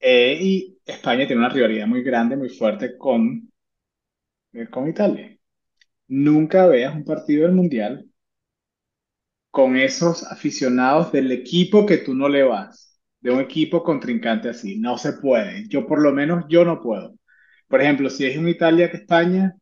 Eh, 0.00 0.38
y 0.40 0.78
España 0.86 1.26
tiene 1.26 1.40
una 1.42 1.50
rivalidad 1.50 1.86
muy 1.86 2.02
grande, 2.02 2.36
muy 2.36 2.50
fuerte 2.50 2.96
con, 2.98 3.50
eh, 4.52 4.68
con 4.70 4.88
Italia. 4.88 5.36
Nunca 6.08 6.66
veas 6.68 6.94
un 6.96 7.04
partido 7.04 7.44
del 7.44 7.54
mundial 7.56 8.06
con 9.50 9.76
esos 9.76 10.24
aficionados 10.24 11.12
del 11.12 11.32
equipo 11.32 11.86
que 11.86 11.98
tú 11.98 12.14
no 12.14 12.28
le 12.28 12.42
vas, 12.44 12.85
de 13.26 13.32
un 13.32 13.40
equipo 13.40 13.82
contrincante 13.84 14.48
así. 14.50 14.78
No 14.78 14.98
se 14.98 15.14
puede. 15.14 15.68
Yo 15.68 15.86
por 15.86 16.00
lo 16.02 16.12
menos 16.12 16.44
yo 16.48 16.64
no 16.64 16.80
puedo. 16.82 17.14
Por 17.68 17.82
ejemplo, 17.82 18.10
si 18.10 18.26
es 18.26 18.36
un 18.38 18.48
Italia 18.48 18.90
que 18.90 18.98
España, 18.98 19.54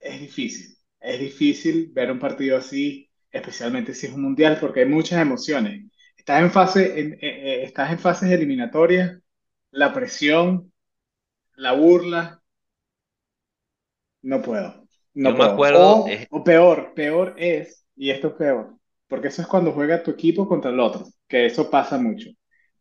es 0.00 0.20
difícil. 0.20 0.76
Es 1.00 1.20
difícil 1.20 1.90
ver 1.92 2.10
un 2.10 2.18
partido 2.18 2.58
así, 2.58 3.10
especialmente 3.30 3.94
si 3.94 4.06
es 4.06 4.12
un 4.12 4.22
mundial, 4.22 4.58
porque 4.60 4.80
hay 4.80 4.86
muchas 4.88 5.20
emociones. 5.20 5.86
Estás 6.16 6.42
en 6.42 6.50
fase, 6.50 7.00
en- 7.00 7.12
eh, 7.14 7.18
eh, 7.22 7.64
estás 7.64 7.90
en 7.92 7.98
fases 7.98 8.30
eliminatorias, 8.30 9.20
la 9.70 9.92
presión, 9.94 10.72
la 11.56 11.72
burla, 11.72 12.42
no 14.22 14.42
puedo, 14.42 14.86
no 15.14 15.34
me 15.34 15.44
puedo. 15.44 15.44
acuerdo, 15.44 15.72
O, 15.72 16.06
es, 16.06 16.28
o 16.30 16.42
peor, 16.44 16.94
peor 16.94 17.34
es, 17.38 17.86
y 17.96 18.10
esto 18.10 18.28
es 18.28 18.34
peor, 18.34 18.76
porque 19.08 19.28
eso 19.28 19.42
es 19.42 19.48
cuando 19.48 19.72
juega 19.72 20.02
tu 20.02 20.10
equipo 20.10 20.48
contra 20.48 20.70
el 20.70 20.80
otro, 20.80 21.04
que 21.28 21.46
eso 21.46 21.70
pasa 21.70 21.98
mucho. 21.98 22.30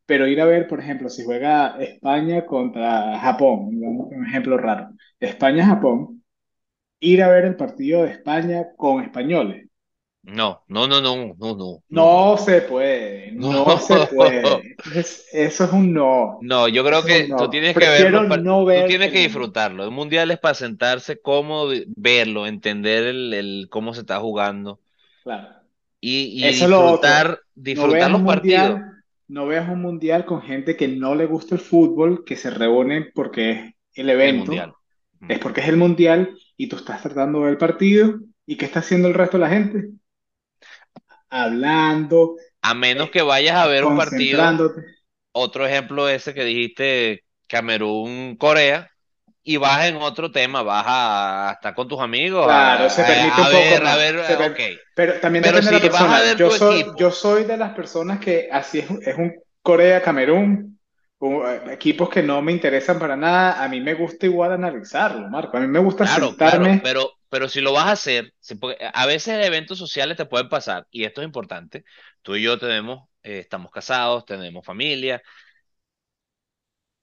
Pero 0.05 0.27
ir 0.27 0.41
a 0.41 0.45
ver, 0.45 0.67
por 0.67 0.79
ejemplo, 0.79 1.09
si 1.09 1.23
juega 1.25 1.77
España 1.81 2.45
contra 2.45 3.19
Japón, 3.19 3.69
digamos, 3.71 4.07
un 4.11 4.25
ejemplo 4.27 4.57
raro, 4.57 4.89
España-Japón, 5.19 6.23
ir 7.01 7.23
a 7.23 7.29
ver 7.29 7.45
el 7.45 7.57
partido 7.57 8.03
de 8.03 8.11
España 8.11 8.67
con 8.77 9.03
españoles. 9.03 9.67
no, 10.23 10.63
no, 10.67 10.87
no, 10.87 11.01
no, 11.01 11.15
no, 11.39 11.55
no, 11.55 11.83
no, 11.89 12.37
se 12.37 12.61
puede, 12.61 13.31
no 13.33 13.77
se 13.79 14.01
No, 14.01 14.09
puede. 14.09 14.77
Es- 14.93 15.27
eso 15.31 15.63
es 15.65 15.71
un 15.73 15.93
no, 15.93 16.39
no, 16.39 16.67
yo 16.67 16.83
creo 16.85 17.03
eso 17.03 17.05
que 17.05 17.33
tú 17.35 17.49
no. 17.49 17.49
tienes 17.49 17.77
que 17.77 17.87
ver 17.89 18.09
los 18.09 18.23
Prefiero 18.23 18.27
par- 18.27 18.43
no 18.43 18.65
tú 18.71 18.83
ver 18.83 18.85
tienes 18.85 19.11
el 19.11 19.11
que 19.11 19.19
disfrutarlo. 19.19 19.83
El 19.83 19.91
mundial 19.91 20.29
es 20.31 20.39
para 20.39 20.53
sentarse 20.53 21.19
cómodo, 21.21 21.73
verlo, 21.95 22.45
entender 22.47 23.03
el, 23.05 23.33
el 23.33 23.67
cómo 23.69 23.93
se 23.93 24.01
está 24.01 24.19
jugando. 24.19 24.79
Claro. 25.23 25.56
Y, 25.99 26.41
lo 26.67 26.81
disfrutar, 26.81 27.39
No 27.55 27.63
disfrutar 27.63 27.91
veas 27.91 28.11
los 28.11 28.21
partidos, 28.21 28.69
mundial, 28.69 29.03
no 29.27 29.47
veas 29.47 29.69
un 29.69 29.81
mundial 29.81 30.25
con 30.25 30.41
gente 30.41 30.77
que 30.77 30.87
no 30.87 31.15
le 31.15 31.25
gusta 31.25 31.55
el 31.55 31.61
fútbol, 31.61 32.23
que 32.25 32.35
se 32.35 32.49
reúne 32.49 33.09
porque 33.13 33.51
es 33.51 33.57
el 33.93 34.09
el 34.09 34.09
evento, 34.09 34.53
es 35.27 35.39
porque 35.39 35.61
es 35.61 35.67
el 35.67 35.77
mundial 35.77 36.37
y 36.55 36.67
tú 36.67 36.75
estás 36.77 37.01
tratando 37.01 37.39
de 37.39 37.45
ver 37.45 37.53
el 37.53 37.57
partido. 37.57 38.19
¿Y 38.45 38.55
qué 38.55 38.65
está 38.65 38.79
haciendo 38.79 39.07
el 39.07 39.13
resto 39.13 39.37
de 39.37 39.41
la 39.41 39.49
gente? 39.49 39.89
Hablando, 41.29 42.37
A 42.61 42.73
menos 42.73 43.07
eh, 43.07 43.11
que 43.11 43.21
vayas 43.21 43.57
a 43.57 43.67
ver 43.67 43.83
un 43.83 43.97
partido, 43.97 44.41
otro 45.33 45.65
ejemplo 45.65 46.07
ese 46.07 46.33
que 46.33 46.45
dijiste, 46.45 47.23
Camerún-Corea, 47.47 48.89
y 49.47 49.57
vas 49.57 49.85
en 49.87 49.97
otro 49.97 50.31
tema, 50.31 50.61
vas 50.63 50.85
a, 50.87 51.49
a 51.49 51.53
estar 51.53 51.73
con 51.75 51.87
tus 51.87 51.99
amigos, 52.01 52.45
Claro, 52.45 52.89
se 52.89 53.03
a, 53.03 53.05
permite 53.05 53.41
a- 53.41 53.45
a 53.45 53.47
un 53.47 53.49
poco 53.49 53.77
ver, 53.77 53.85
a 53.85 53.95
más. 53.95 53.97
ver, 53.97 54.23
se 54.23 54.37
per- 54.37 54.57
Pero 54.93 55.19
también 55.19 55.43
Pero 55.43 55.43
depende 55.43 55.67
de 55.67 55.73
si 55.73 55.79
la 55.79 55.81
vas 55.89 56.07
a 56.09 56.21
persona. 56.21 56.33
Yo 56.35 56.49
soy, 56.49 56.93
yo 56.97 57.11
soy 57.11 57.43
de 57.43 57.57
las 57.57 57.73
personas 57.75 58.19
que 58.19 58.47
así 58.51 58.79
es, 58.79 58.89
es 59.05 59.17
un 59.17 59.33
Corea-Camerún, 59.61 60.79
eh, 61.21 61.61
equipos 61.71 62.09
que 62.09 62.23
no 62.23 62.41
me 62.41 62.51
interesan 62.51 62.99
para 62.99 63.15
nada. 63.17 63.63
A 63.63 63.67
mí 63.67 63.81
me 63.81 63.93
gusta 63.95 64.25
igual 64.25 64.51
analizarlo, 64.53 65.27
Marco. 65.29 65.57
A 65.57 65.59
mí 65.59 65.67
me 65.67 65.79
gusta 65.79 66.05
claro, 66.05 66.35
claro, 66.37 66.67
sentarme. 66.67 66.81
pero, 66.81 67.11
pero 67.29 67.49
si 67.49 67.61
lo 67.61 67.73
vas 67.73 67.85
a 67.87 67.91
hacer, 67.91 68.33
si- 68.39 68.55
a 68.93 69.05
veces 69.05 69.45
eventos 69.45 69.77
sociales 69.77 70.17
te 70.17 70.25
pueden 70.25 70.49
pasar, 70.49 70.87
y 70.91 71.03
esto 71.03 71.21
es 71.21 71.25
importante, 71.25 71.85
tú 72.21 72.35
y 72.35 72.43
yo 72.43 72.57
tenemos, 72.59 73.09
eh, 73.23 73.39
estamos 73.39 73.71
casados, 73.71 74.25
tenemos 74.25 74.65
familia, 74.65 75.21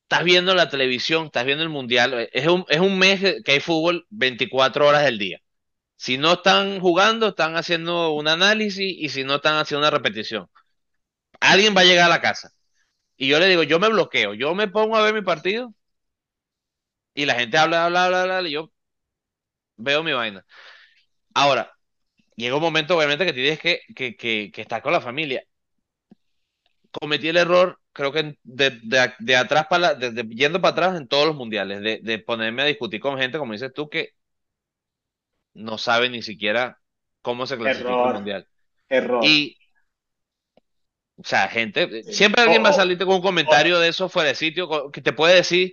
estás 0.05 0.25
viendo 0.25 0.55
la 0.55 0.69
televisión, 0.69 1.27
estás 1.27 1.45
viendo 1.45 1.63
el 1.65 1.71
mundial, 1.71 2.15
eh, 2.15 2.31
es 2.33 2.47
un, 2.47 2.65
es 2.69 2.81
un 2.81 2.99
mes 2.99 3.21
que 3.45 3.53
hay 3.53 3.61
fútbol 3.61 4.07
24 4.11 4.87
horas 4.89 5.05
del 5.05 5.19
día. 5.19 5.41
Si 5.97 6.19
no 6.19 6.35
están 6.35 6.81
jugando, 6.81 7.29
están 7.29 7.57
haciendo 7.57 8.13
un 8.15 8.29
análisis 8.29 8.95
y 8.99 9.09
si 9.11 9.25
no 9.25 9.37
están 9.37 9.57
haciendo 9.57 9.87
una 9.87 9.91
repetición. 9.97 10.49
Alguien 11.41 11.77
va 11.77 11.83
a 11.83 11.85
llegar 11.85 12.07
a 12.07 12.09
la 12.11 12.21
casa 12.23 12.51
y 13.17 13.29
yo 13.29 13.39
le 13.41 13.49
digo, 13.49 13.63
yo 13.65 13.81
me 13.81 13.89
bloqueo, 13.91 14.35
yo 14.35 14.55
me 14.55 14.69
pongo 14.69 14.97
a 14.97 15.03
ver 15.03 15.15
mi 15.15 15.23
partido 15.23 15.75
y 17.15 17.27
la 17.27 17.35
gente 17.35 17.59
habla, 17.59 17.85
habla, 17.87 18.05
habla, 18.07 18.23
habla 18.23 18.49
y 18.49 18.53
yo 18.53 18.71
veo 19.77 20.03
mi 20.03 20.13
vaina. 20.13 20.45
Ahora, 21.35 21.73
llega 22.37 22.57
un 22.57 22.63
momento 22.63 22.97
obviamente 22.97 23.27
que 23.27 23.33
tienes 23.33 23.61
que, 23.61 23.81
que, 23.97 24.17
que, 24.17 24.51
que 24.53 24.63
estar 24.63 24.83
con 24.83 24.93
la 24.95 25.03
familia. 25.03 25.45
Cometí 27.01 27.29
el 27.29 27.37
error, 27.37 27.81
creo 27.93 28.13
que 28.13 28.39
de, 28.43 28.71
de, 28.83 29.13
de 29.19 29.37
atrás 29.37 29.67
para 29.69 29.81
la- 29.81 29.95
de- 29.95 30.25
yendo 30.35 30.61
para 30.61 30.73
atrás 30.73 30.97
en 31.01 31.09
todos 31.09 31.27
los 31.27 31.37
mundiales, 31.37 31.81
de, 32.03 32.19
ponerme 32.21 32.63
a 32.63 32.67
discutir 32.67 33.01
con 33.01 33.19
gente, 33.19 33.39
como 33.39 33.53
dices 33.53 33.73
tú, 33.75 33.89
que 33.89 34.11
no 35.55 35.79
sabe 35.79 36.09
ni 36.11 36.23
siquiera 36.23 36.81
cómo 37.23 37.47
se 37.47 37.57
clasifica 37.59 38.07
Error, 38.07 38.09
mundial. 38.09 38.49
error. 38.89 39.31
Y 39.31 39.59
O 41.17 41.23
sea, 41.25 41.49
gente, 41.49 42.03
siempre 42.11 42.43
alguien 42.43 42.65
va 42.65 42.71
a 42.71 42.73
salirte 42.73 43.05
con 43.07 43.17
un 43.17 43.23
comentario 43.23 43.79
de 43.79 43.89
eso 43.89 44.09
fuera 44.09 44.31
de 44.31 44.35
sitio 44.35 44.91
que 44.91 45.01
te 45.01 45.13
puede 45.13 45.37
decir, 45.37 45.73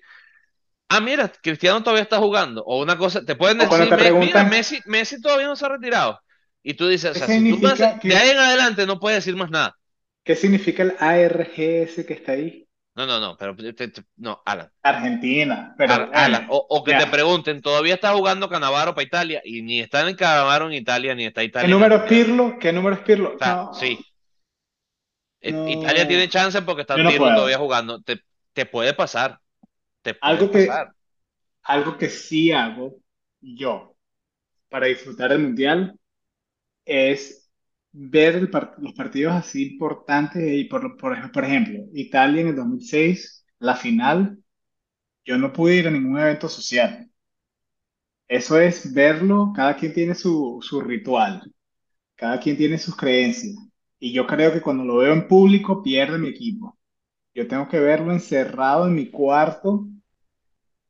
ah, 0.90 1.02
mira, 1.02 1.32
Cristiano 1.44 1.84
todavía 1.84 2.04
está 2.04 2.20
jugando. 2.20 2.64
O 2.66 2.82
una 2.84 2.98
cosa, 2.98 3.26
te 3.26 3.36
pueden 3.36 3.60
decir, 3.60 3.96
te 3.96 4.04
"Me- 4.04 4.14
mira, 4.14 4.44
Messi, 4.46 4.82
Messi 4.86 5.22
todavía 5.22 5.48
no 5.48 5.56
se 5.58 5.66
ha 5.66 5.70
retirado. 5.70 6.20
Y 6.64 6.76
tú 6.76 6.88
dices, 6.90 7.12
o 7.12 7.16
sea, 7.16 7.30
si 7.30 7.44
tú 7.44 7.58
significa, 7.58 7.98
de 8.04 8.18
ahí 8.18 8.32
en 8.32 8.40
adelante 8.40 8.88
no 8.88 9.00
puedes 9.00 9.20
decir 9.26 9.36
más 9.38 9.52
nada. 9.52 9.78
Qué 10.24 10.36
significa 10.36 10.84
el 10.84 10.96
ARGS 11.00 12.06
que 12.06 12.14
está 12.14 12.32
ahí. 12.34 12.68
No, 12.96 13.06
no, 13.06 13.20
no, 13.20 13.38
pero 13.38 13.56
te- 13.56 13.74
te- 13.90 14.06
no, 14.18 14.42
Alan, 14.46 14.72
Argentina, 14.84 15.74
pero 15.78 15.96
Alan, 16.14 16.44
o, 16.48 16.58
o 16.70 16.84
que 16.84 16.94
te 16.96 17.08
pregunten, 17.08 17.62
¿todavía 17.62 17.96
está 17.96 18.14
jugando 18.14 18.50
Cannavaro 18.50 18.94
para 18.96 19.06
Italia? 19.08 19.42
Y 19.44 19.62
ni 19.62 19.80
está 19.80 20.08
en 20.08 20.16
Cannavaro 20.16 20.68
en 20.68 20.74
Italia, 20.74 21.16
ni 21.16 21.26
está 21.26 21.44
¿Qué 21.56 21.68
Italia 21.68 21.76
el 21.76 21.82
número 21.82 22.06
es. 22.06 22.06
Pirlo? 22.06 22.58
¿Qué 22.60 22.74
número 22.74 22.96
es 22.96 23.02
O 23.34 23.38
Pirlo? 23.38 23.38
sí, 23.72 23.90
No, 23.90 24.02
eh, 25.42 25.62
Italia 25.66 26.08
tiene 26.08 26.30
chance 26.30 26.62
porque 26.62 26.82
está 26.82 27.02
Pirlo 27.02 27.34
todavía 27.34 27.58
jugando. 27.58 28.02
Te, 28.02 28.22
te 28.54 28.66
puede 28.66 28.94
pasar, 28.94 29.40
te 30.02 30.16
puede 30.16 30.44
Algo 30.44 30.52
que, 30.52 30.62
pasar. 30.66 30.94
algo 31.64 31.98
que 31.98 32.10
sí 32.10 32.52
hago 32.52 32.98
yo 33.42 33.96
para 34.70 34.88
disfrutar 34.88 35.32
el 35.34 35.40
mundial 35.42 36.00
es 36.86 37.41
ver 37.94 38.50
par- 38.52 38.76
los 38.80 38.94
partidos 38.94 39.34
así 39.34 39.74
importantes 39.74 40.44
y 40.54 40.66
por, 40.66 40.98
por 40.98 41.44
ejemplo, 41.44 41.80
Italia 41.94 42.42
en 42.42 42.48
el 42.50 42.56
2006, 42.56 43.46
la 43.60 43.76
final, 43.76 44.40
yo 45.26 45.38
no 45.38 45.54
pude 45.54 45.78
ir 45.78 45.88
a 45.88 45.92
ningún 45.92 46.20
evento 46.20 46.50
social. 46.50 47.10
Eso 48.28 48.60
es 48.60 48.94
verlo, 48.94 49.52
cada 49.56 49.76
quien 49.76 49.94
tiene 49.94 50.16
su, 50.16 50.60
su 50.62 50.82
ritual, 50.82 51.42
cada 52.16 52.40
quien 52.40 52.58
tiene 52.58 52.78
sus 52.80 52.96
creencias. 52.98 53.56
Y 54.00 54.14
yo 54.14 54.28
creo 54.28 54.54
que 54.54 54.62
cuando 54.62 54.86
lo 54.86 54.98
veo 54.98 55.14
en 55.14 55.28
público 55.28 55.84
pierde 55.84 56.18
mi 56.20 56.30
equipo. 56.30 56.78
Yo 57.36 57.48
tengo 57.48 57.70
que 57.70 57.80
verlo 57.80 58.14
encerrado 58.14 58.88
en 58.88 58.96
mi 58.96 59.12
cuarto 59.12 59.88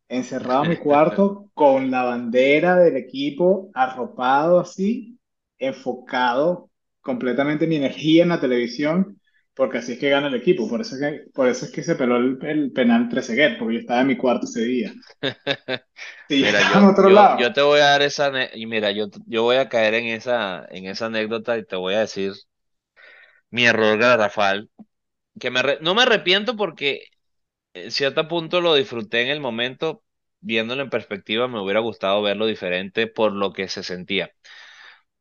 encerrado 0.10 0.64
en 0.64 0.70
mi 0.70 0.78
cuarto 0.80 1.49
con 1.56 1.89
la 1.91 2.04
bandera 2.04 2.78
del 2.78 2.97
equipo 2.97 3.72
arropado 3.74 4.60
así, 4.60 5.20
enfocado 5.60 6.70
completamente 7.02 7.68
mi 7.68 7.76
energía 7.78 8.24
en 8.24 8.30
la 8.30 8.39
televisión, 8.41 9.20
porque 9.56 9.80
así 9.80 9.93
es 9.93 9.99
que 9.99 10.10
gana 10.10 10.28
el 10.28 10.36
equipo. 10.36 10.68
Por 10.70 10.82
eso 10.82 10.95
es 10.95 11.02
que, 11.02 11.32
por 11.34 11.47
eso 11.47 11.66
es 11.66 11.72
que 11.72 11.84
se 11.84 11.95
peló 11.95 12.18
el, 12.18 12.38
el 12.43 12.72
penal 12.74 13.10
Trezeguet, 13.10 13.58
porque 13.60 13.76
yo 13.76 13.80
estaba 13.82 14.02
en 14.02 14.08
mi 14.08 14.18
cuarto 14.18 14.45
ese 14.47 14.62
día. 14.66 14.93
Yo 16.30 16.38
Mira, 16.38 16.64
yo, 16.64 16.89
otro 16.89 17.10
yo, 17.10 17.28
yo 17.34 17.54
lado, 17.54 17.54
te 17.54 17.62
voy 17.62 17.80
a 17.82 17.86
dar 17.91 18.02
esa, 18.02 18.32
y 18.56 18.66
mira, 18.66 18.91
yo, 18.91 19.08
yo 19.28 19.43
voy 19.43 19.58
a 19.58 19.70
caer 19.70 19.93
en 19.95 20.06
esa, 20.08 20.66
en 20.72 20.86
esa 20.88 21.06
anécdota 21.08 21.58
y 21.58 21.66
te 21.66 21.76
voy 21.76 21.93
a 21.95 21.99
decir 21.99 22.34
mi 23.49 23.66
error 23.66 23.97
garrafal, 23.99 24.70
que 25.39 25.52
me 25.52 25.62
no 25.82 25.95
me 25.95 26.04
arrepiento 26.04 26.56
porque 26.58 27.06
en 27.74 27.91
cierto 27.91 28.28
punto 28.28 28.62
lo 28.62 28.76
disfruté 28.76 29.24
en 29.24 29.30
el 29.30 29.41
momento, 29.41 30.04
viéndolo 30.41 30.84
en 30.84 30.91
perspectiva, 30.91 31.47
me 31.49 31.62
hubiera 31.62 31.82
gustado 31.82 32.22
verlo 32.22 32.45
diferente 32.47 33.08
por 33.08 33.34
lo 33.34 33.54
que 33.54 33.68
se 33.70 33.84
sentía. 33.84 34.32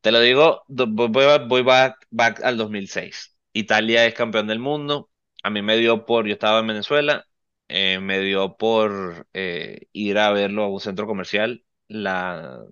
Te 0.01 0.13
lo 0.13 0.21
digo, 0.21 0.65
voy, 0.69 1.27
voy 1.49 1.63
back, 1.63 2.07
back 2.11 2.43
al 2.43 2.57
2006. 2.57 3.37
Italia 3.53 4.07
es 4.07 4.15
campeón 4.15 4.47
del 4.47 4.59
mundo, 4.59 5.11
a 5.43 5.51
mí 5.51 5.61
me 5.63 5.77
dio 5.77 6.07
por, 6.07 6.27
yo 6.27 6.33
estaba 6.33 6.61
en 6.61 6.69
Venezuela, 6.69 7.27
eh, 7.69 7.99
me 8.01 8.21
dio 8.21 8.57
por 8.57 9.27
eh, 9.35 9.89
ir 9.93 10.19
a 10.19 10.31
verlo 10.33 10.65
a 10.65 10.69
un 10.69 10.81
centro 10.81 11.07
comercial. 11.07 11.65
La, 11.89 12.65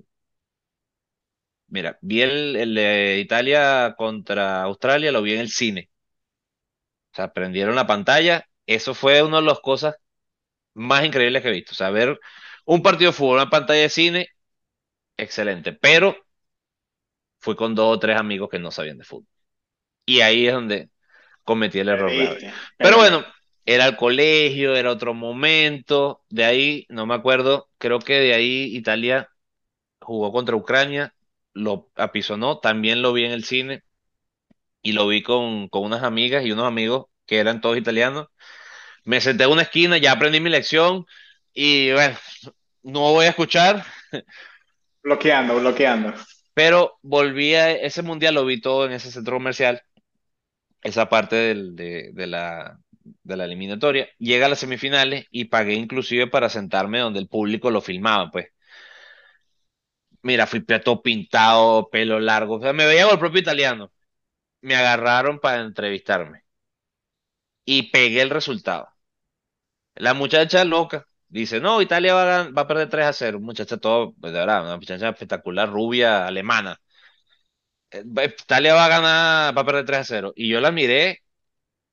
Mira, 1.69 1.99
vi 2.03 2.21
el, 2.23 2.57
el 2.57 2.75
de 2.75 3.19
Italia 3.21 3.95
contra 3.97 4.63
Australia, 4.63 5.13
lo 5.13 5.23
vi 5.23 5.35
en 5.35 5.41
el 5.41 5.51
cine. 5.51 5.91
O 7.13 7.17
sea, 7.17 7.33
prendieron 7.33 7.75
la 7.77 7.87
pantalla. 7.87 8.45
Eso 8.67 8.95
fue 8.95 9.23
una 9.23 9.39
de 9.39 9.43
las 9.47 9.61
cosas 9.61 9.97
más 10.75 11.05
increíbles 11.07 11.43
que 11.43 11.49
he 11.51 11.53
visto. 11.53 11.73
O 11.73 11.77
sea, 11.77 11.91
ver 11.91 12.21
un 12.67 12.83
partido 12.83 13.11
de 13.13 13.17
fútbol 13.17 13.39
en 13.39 13.43
una 13.45 13.51
pantalla 13.51 13.83
de 13.83 13.91
cine, 13.91 14.29
excelente. 15.17 15.73
Pero 15.73 16.17
fui 17.41 17.57
con 17.57 17.75
dos 17.75 17.97
o 17.97 17.99
tres 17.99 18.17
amigos 18.17 18.49
que 18.51 18.59
no 18.59 18.71
sabían 18.71 18.99
de 18.99 19.05
fútbol. 19.05 19.27
Y 20.07 20.21
ahí 20.21 20.47
es 20.47 20.55
donde 20.55 20.91
cometí 21.45 21.79
el 21.79 21.89
error 21.89 22.15
grave. 22.15 22.53
Pero 22.79 22.97
bueno, 22.97 23.25
era 23.67 23.87
el 23.87 23.97
colegio, 23.97 24.75
era 24.77 24.91
otro 24.91 25.15
momento. 25.15 26.23
De 26.31 26.45
ahí, 26.45 26.87
no 26.89 27.07
me 27.07 27.15
acuerdo, 27.15 27.69
creo 27.79 27.99
que 27.99 28.15
de 28.15 28.35
ahí 28.35 28.77
Italia 28.77 29.31
jugó 30.01 30.33
contra 30.33 30.57
Ucrania, 30.57 31.15
lo 31.55 31.91
apisonó, 31.97 32.59
también 32.61 33.03
lo 33.03 33.13
vi 33.13 33.25
en 33.25 33.33
el 33.33 33.45
cine 33.45 33.83
y 34.83 34.93
lo 34.93 35.07
vi 35.09 35.23
con, 35.23 35.69
con 35.69 35.85
unas 35.85 36.03
amigas 36.03 36.45
y 36.45 36.53
unos 36.53 36.67
amigos 36.67 37.07
que 37.27 37.39
eran 37.39 37.61
todos 37.61 37.77
italianos. 37.77 38.29
Me 39.05 39.21
senté 39.21 39.45
en 39.45 39.51
una 39.51 39.63
esquina, 39.63 39.99
ya 39.99 40.13
aprendí 40.13 40.41
mi 40.41 40.51
lección 40.51 41.07
y 41.55 41.93
bueno, 41.93 42.17
no 42.83 43.01
voy 43.13 43.27
a 43.27 43.31
escuchar, 43.31 43.85
Bloqueando, 45.03 45.59
bloqueando. 45.59 46.13
Pero 46.59 46.99
volví 47.03 47.55
a 47.55 47.71
ese 47.71 48.03
mundial, 48.03 48.35
lo 48.35 48.45
vi 48.45 48.61
todo 48.61 48.85
en 48.87 48.91
ese 48.93 49.13
centro 49.13 49.37
comercial, 49.37 49.81
esa 50.83 51.09
parte 51.09 51.37
de, 51.55 52.27
la, 52.27 52.81
de 53.23 53.37
la 53.37 53.45
eliminatoria. 53.45 54.09
Llega 54.19 54.47
a 54.47 54.49
las 54.49 54.61
semifinales 54.61 55.27
y 55.31 55.47
pagué 55.47 55.75
inclusive 55.75 56.27
para 56.29 56.49
sentarme 56.49 56.99
donde 57.01 57.21
el 57.21 57.29
público 57.29 57.71
lo 57.71 57.81
filmaba, 57.81 58.31
pues. 58.31 58.49
Mira, 60.23 60.47
fui 60.47 60.61
todo 60.65 61.03
pintado, 61.03 61.89
pelo 61.91 62.21
largo, 62.21 62.57
o 62.57 62.61
sea, 62.61 62.73
me 62.73 62.87
veía 62.87 63.05
con 63.05 63.15
el 63.15 63.19
propio 63.21 63.41
italiano. 63.41 63.93
Me 64.63 64.77
agarraron 64.77 65.41
para 65.41 65.63
entrevistarme 65.63 66.45
y 67.65 67.91
pegué 67.93 68.23
el 68.23 68.31
resultado. 68.31 68.89
La 69.97 70.15
muchacha 70.15 70.65
loca 70.65 71.08
dice, 71.29 71.61
no, 71.61 71.83
Italia 71.83 72.15
va 72.15 72.41
a, 72.41 72.51
va 72.51 72.63
a 72.63 72.67
perder 72.69 72.89
3 72.91 73.07
a 73.07 73.13
0. 73.13 73.41
Muchacha 73.41 73.77
todo, 73.79 74.15
pues, 74.21 74.33
de 74.33 74.39
verdad, 74.41 74.65
una 74.65 74.77
muchacha 74.77 75.09
espectacular, 75.11 75.71
rubia, 75.71 76.27
alemana. 76.27 76.81
Eh, 77.91 78.03
Italia 78.43 78.75
va 78.75 78.85
a 78.87 78.89
ganar, 78.89 79.57
va 79.57 79.63
a 79.63 79.65
perder 79.65 79.85
3 79.87 79.99
a 80.01 80.05
0. 80.05 80.33
Y 80.37 80.49
yo 80.49 80.61
la 80.61 80.71
miré 80.71 81.23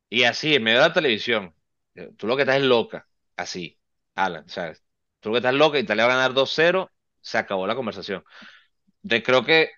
y 0.10 0.24
así, 0.24 0.56
en 0.56 0.64
medio 0.64 0.80
de 0.82 0.88
la 0.90 0.94
televisión, 0.94 1.56
tú 2.18 2.28
lo 2.28 2.36
que 2.36 2.44
estás 2.44 2.58
es 2.58 2.64
loca, 2.64 3.08
así, 3.38 3.80
Alan, 4.16 4.48
¿sabes? 4.50 4.84
Tú 5.20 5.30
lo 5.30 5.36
que 5.36 5.40
estás 5.40 5.54
loca, 5.56 5.80
Italia 5.80 6.08
va 6.08 6.14
a 6.14 6.18
ganar 6.18 6.34
2 6.34 6.52
a 6.54 6.56
0, 6.56 6.92
se 7.22 7.38
acabó 7.38 7.68
la 7.68 7.76
conversación. 7.76 8.24
Entonces 9.04 9.26
creo 9.26 9.46
que, 9.46 9.72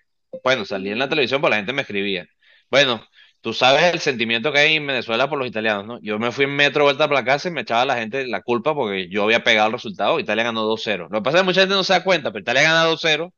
bueno, 0.44 0.64
salí 0.64 0.90
en 0.90 0.98
la 1.00 1.08
televisión, 1.08 1.40
pues 1.40 1.50
la 1.50 1.56
gente 1.58 1.72
me 1.72 1.82
escribía. 1.82 2.28
Bueno, 2.70 3.06
tú 3.40 3.52
sabes 3.52 3.84
el 3.94 4.00
sentimiento 4.00 4.52
que 4.52 4.58
hay 4.60 4.76
en 4.76 4.86
Venezuela 4.86 5.28
por 5.28 5.38
los 5.38 5.48
italianos, 5.48 5.86
¿no? 5.86 6.00
Yo 6.02 6.18
me 6.18 6.32
fui 6.32 6.44
en 6.44 6.56
metro 6.56 6.84
vuelta 6.84 7.08
para 7.08 7.20
la 7.20 7.24
casa 7.26 7.48
y 7.48 7.52
me 7.52 7.62
echaba 7.62 7.82
a 7.82 7.86
la 7.86 7.96
gente 7.96 8.26
la 8.26 8.42
culpa 8.42 8.74
porque 8.74 9.08
yo 9.10 9.24
había 9.24 9.44
pegado 9.44 9.68
el 9.68 9.72
resultado. 9.74 10.20
Italia 10.20 10.44
ganó 10.44 10.62
2-0. 10.64 11.08
Lo 11.10 11.18
que 11.20 11.24
pasa 11.24 11.38
es 11.38 11.42
que 11.42 11.46
mucha 11.46 11.60
gente 11.62 11.74
no 11.74 11.84
se 11.84 11.92
da 11.94 12.04
cuenta, 12.04 12.30
pero 12.32 12.42
Italia 12.42 12.62
gana 12.62 12.84
2-0 12.84 13.34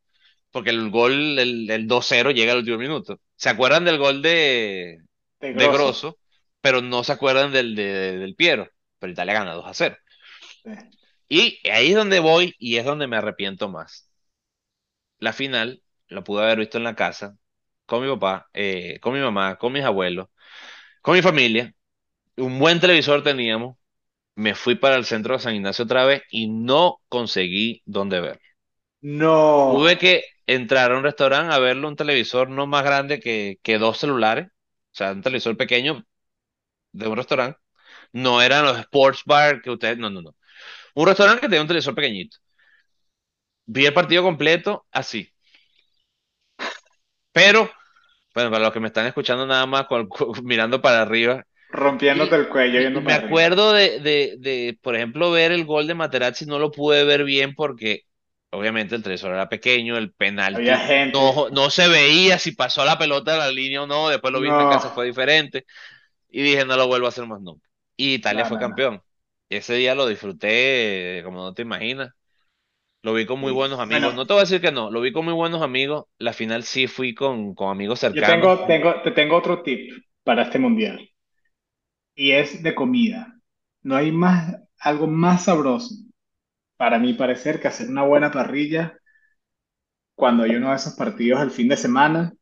porque 0.50 0.70
el 0.70 0.90
gol, 0.90 1.38
el, 1.38 1.70
el 1.70 1.86
2-0 1.88 2.30
llega 2.32 2.52
al 2.52 2.58
último 2.58 2.78
minuto. 2.78 3.20
Se 3.36 3.48
acuerdan 3.50 3.84
del 3.84 3.98
gol 3.98 4.22
de, 4.22 4.98
De. 5.40 5.68
Grosso, 5.68 6.18
pero 6.60 6.80
no 6.82 7.04
se 7.04 7.12
acuerdan 7.12 7.52
del, 7.52 7.74
de- 7.76 8.18
del 8.18 8.34
Piero. 8.36 8.68
Pero 8.98 9.12
Italia 9.12 9.34
gana 9.34 9.54
2-0. 9.54 9.96
Sí. 10.64 10.70
Y 11.28 11.66
ahí 11.70 11.90
es 11.90 11.94
donde 11.96 12.20
voy 12.20 12.54
y 12.58 12.76
es 12.76 12.84
donde 12.84 13.06
me 13.06 13.16
arrepiento 13.16 13.68
más. 13.70 14.10
La 15.20 15.32
final 15.32 15.84
la 16.08 16.24
pude 16.24 16.42
haber 16.42 16.58
visto 16.58 16.76
en 16.78 16.82
la 16.84 16.96
casa, 16.96 17.36
con 17.90 18.02
mi 18.04 18.08
papá, 18.10 18.48
eh, 18.54 19.00
con 19.02 19.14
mi 19.14 19.20
mamá, 19.20 19.56
con 19.58 19.72
mis 19.74 19.84
abuelos, 19.84 20.28
con 21.02 21.14
mi 21.16 21.22
familia. 21.22 21.74
Un 22.36 22.58
buen 22.60 22.80
televisor 22.80 23.22
teníamos. 23.24 23.76
Me 24.36 24.54
fui 24.54 24.76
para 24.76 24.96
el 24.96 25.04
centro 25.06 25.34
de 25.34 25.40
San 25.40 25.54
Ignacio 25.56 25.84
otra 25.86 26.04
vez 26.06 26.22
y 26.30 26.48
no 26.48 27.02
conseguí 27.08 27.82
dónde 27.86 28.20
ver. 28.20 28.40
Tuve 29.66 29.98
No, 29.98 29.98
que 29.98 30.24
entrar 30.46 30.90
a 30.92 30.96
un 30.98 31.04
restaurante 31.04 31.54
a 31.54 31.58
verlo, 31.58 31.88
un 31.88 31.96
televisor 31.96 32.48
no 32.50 32.66
más 32.66 32.84
grande 32.84 33.20
que, 33.20 33.58
que 33.62 33.78
dos 33.78 33.98
celulares, 33.98 34.46
o 34.48 34.50
sea, 34.92 35.12
un 35.12 35.22
televisor 35.22 35.56
pequeño 35.56 36.04
de 36.92 37.08
un 37.08 37.16
restaurante. 37.16 37.58
No 38.12 38.42
eran 38.42 38.64
los 38.66 38.78
sports 38.80 39.22
bar 39.26 39.62
que 39.62 39.70
ustedes, 39.70 39.98
no, 39.98 40.10
no, 40.10 40.22
no. 40.22 40.36
Un 40.94 41.06
restaurante 41.08 41.42
que 41.42 41.48
tenía 41.48 41.62
un 41.62 41.68
televisor 41.68 41.94
pequeñito. 41.96 42.38
Vi 43.76 43.86
el 43.86 43.94
partido 43.94 44.22
completo 44.22 44.86
así. 44.92 45.26
Pero, 47.32 47.70
bueno, 48.34 48.50
para 48.50 48.64
los 48.64 48.72
que 48.72 48.80
me 48.80 48.88
están 48.88 49.06
escuchando 49.06 49.46
nada 49.46 49.66
más 49.66 49.86
con- 49.86 50.08
con- 50.08 50.44
mirando 50.44 50.80
para 50.82 51.02
arriba, 51.02 51.46
rompiéndote 51.72 52.36
Y, 52.36 52.36
el 52.36 52.48
cuello 52.48 52.78
yendo 52.80 53.02
me 53.02 53.14
acuerdo 53.14 53.72
de, 53.72 54.00
de, 54.00 54.36
de, 54.40 54.78
por 54.82 54.96
ejemplo, 54.96 55.30
ver 55.32 55.52
el 55.52 55.64
gol 55.66 55.86
de 55.86 55.94
Materazzi, 55.94 56.46
no 56.46 56.58
lo 56.58 56.70
pude 56.72 57.04
ver 57.04 57.24
bien 57.24 57.54
porque 57.54 58.02
obviamente 58.50 58.94
el 58.96 59.02
televisor 59.02 59.32
era 59.34 59.48
pequeño, 59.48 59.96
el 59.98 60.12
penalti 60.14 60.82
no, 61.12 61.48
no 61.50 61.70
se 61.70 61.88
veía 61.88 62.38
si 62.38 62.52
pasó 62.52 62.84
la 62.84 62.98
pelota 62.98 63.34
a 63.34 63.38
la 63.38 63.50
línea 63.52 63.82
o 63.82 63.86
no, 63.86 64.08
después 64.10 64.32
lo 64.32 64.40
vi 64.40 64.50
en 64.50 64.56
No, 64.56 64.68
casa, 64.68 64.90
fue 64.90 65.06
diferente 65.06 65.66
y 66.28 66.42
dije 66.42 66.64
no 66.64 66.76
lo 66.76 66.86
vuelvo 66.88 67.06
a 67.06 67.08
hacer 67.10 67.26
más 67.26 67.40
nunca. 67.40 67.68
Y 67.96 68.14
Italia 68.14 68.44
no, 68.44 68.46
fue 68.46 68.58
campeón. 68.58 69.02
Ese 69.48 69.74
día 69.74 69.94
lo 69.94 70.06
disfruté 70.06 71.22
como 71.24 71.38
no 71.42 71.54
te 71.54 71.62
imaginas. 71.62 72.10
Lo 73.02 73.12
vi 73.14 73.26
con 73.26 73.38
muy 73.40 73.52
buenos 73.52 73.78
amigos. 73.78 74.14
Bueno, 74.14 74.14
No 74.14 74.26
te 74.26 74.32
voy 74.32 74.40
a 74.40 74.44
decir 74.44 74.60
que 74.62 74.72
no, 74.72 74.90
lo 74.90 75.00
vi 75.02 75.12
con 75.12 75.24
muy 75.26 75.34
buenos 75.34 75.60
amigos. 75.62 76.06
La 76.18 76.32
final 76.32 76.62
sí 76.64 76.86
fui 76.86 77.14
con, 77.14 77.54
con 77.54 77.70
amigos 77.70 78.00
yo 78.12 78.24
cercanos. 78.24 78.24
tengo, 78.24 78.66
tengo, 78.66 79.02
te 79.02 79.10
tengo 79.12 79.36
otro 79.36 79.62
tip 79.62 79.90
para 80.24 80.42
este 80.42 80.58
mundial 80.58 81.08
y 82.14 82.32
es 82.32 82.62
de 82.62 82.74
comida. 82.74 83.34
No 83.82 83.96
hay 83.96 84.12
más, 84.12 84.54
algo 84.78 85.06
más 85.06 85.44
sabroso, 85.44 85.94
para 86.76 86.98
mi 86.98 87.14
parecer, 87.14 87.60
que 87.60 87.68
hacer 87.68 87.88
una 87.90 88.04
buena 88.04 88.30
parrilla 88.30 88.98
cuando 90.14 90.44
hay 90.44 90.54
uno 90.54 90.70
de 90.70 90.76
esos 90.76 90.94
partidos 90.94 91.40
el 91.42 91.50
fin 91.50 91.66
de 91.68 91.76
semana 91.76 92.32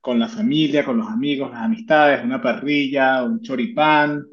con 0.00 0.18
la 0.18 0.28
familia, 0.28 0.84
con 0.84 0.96
los 0.98 1.08
amigos, 1.08 1.50
las 1.50 1.62
amistades, 1.62 2.24
una 2.24 2.40
parrilla, 2.40 3.24
un 3.24 3.40
choripán, 3.42 4.24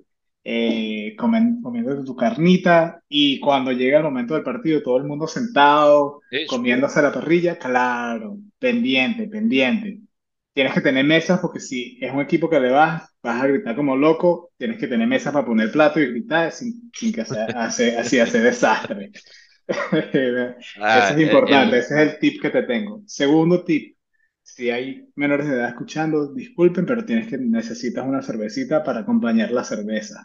eh, 0.43 1.15
comen- 1.17 1.61
comiendo 1.61 2.03
tu 2.03 2.15
carnita 2.15 3.01
y 3.07 3.39
cuando 3.39 3.71
llega 3.71 3.97
el 3.99 4.03
momento 4.03 4.33
del 4.35 4.43
partido, 4.43 4.81
todo 4.83 4.97
el 4.97 5.05
mundo 5.05 5.27
sentado, 5.27 6.21
Sí, 6.29 6.39
comiéndose 6.45 7.01
la 7.01 7.11
parrilla, 7.13 7.57
claro, 7.57 8.37
pendiente, 8.59 9.27
pendiente. 9.27 9.99
Tienes 10.53 10.73
que 10.73 10.81
tener 10.81 11.03
mesas 11.05 11.39
porque 11.39 11.59
si 11.59 11.97
es 12.01 12.13
un 12.13 12.21
equipo 12.21 12.49
que 12.49 12.59
le 12.59 12.69
vas, 12.71 13.09
vas 13.23 13.41
a 13.43 13.47
gritar 13.47 13.75
como 13.75 13.95
loco, 13.95 14.51
tienes 14.57 14.77
que 14.77 14.87
tener 14.87 15.07
mesas 15.07 15.33
para 15.33 15.45
poner 15.45 15.71
plato 15.71 15.99
y 15.99 16.07
gritar 16.07 16.51
sin, 16.51 16.91
sin 16.93 17.11
que 17.11 17.25
sea, 17.25 17.47
hace, 17.63 17.97
así 17.97 18.19
hace 18.19 18.39
desastre. 18.41 19.11
Eso 19.67 20.59
Ah, 20.75 21.13
es 21.13 21.19
el, 21.21 21.21
importante, 21.21 21.77
el- 21.77 21.79
ese 21.79 21.95
es 22.03 22.11
el 22.13 22.19
tip 22.19 22.41
que 22.41 22.49
te 22.49 22.63
tengo. 22.63 23.01
Segundo 23.07 23.63
tip, 23.63 23.97
si 24.43 24.69
hay 24.71 25.09
menores 25.15 25.47
de 25.47 25.55
edad 25.55 25.69
escuchando, 25.69 26.33
disculpen, 26.33 26.85
pero 26.85 27.05
tienes 27.05 27.27
que 27.27 27.37
necesitas 27.37 28.05
una 28.05 28.21
cervecita 28.21 28.83
para 28.83 29.01
acompañar 29.01 29.51
la 29.51 29.63
cerveza, 29.63 30.23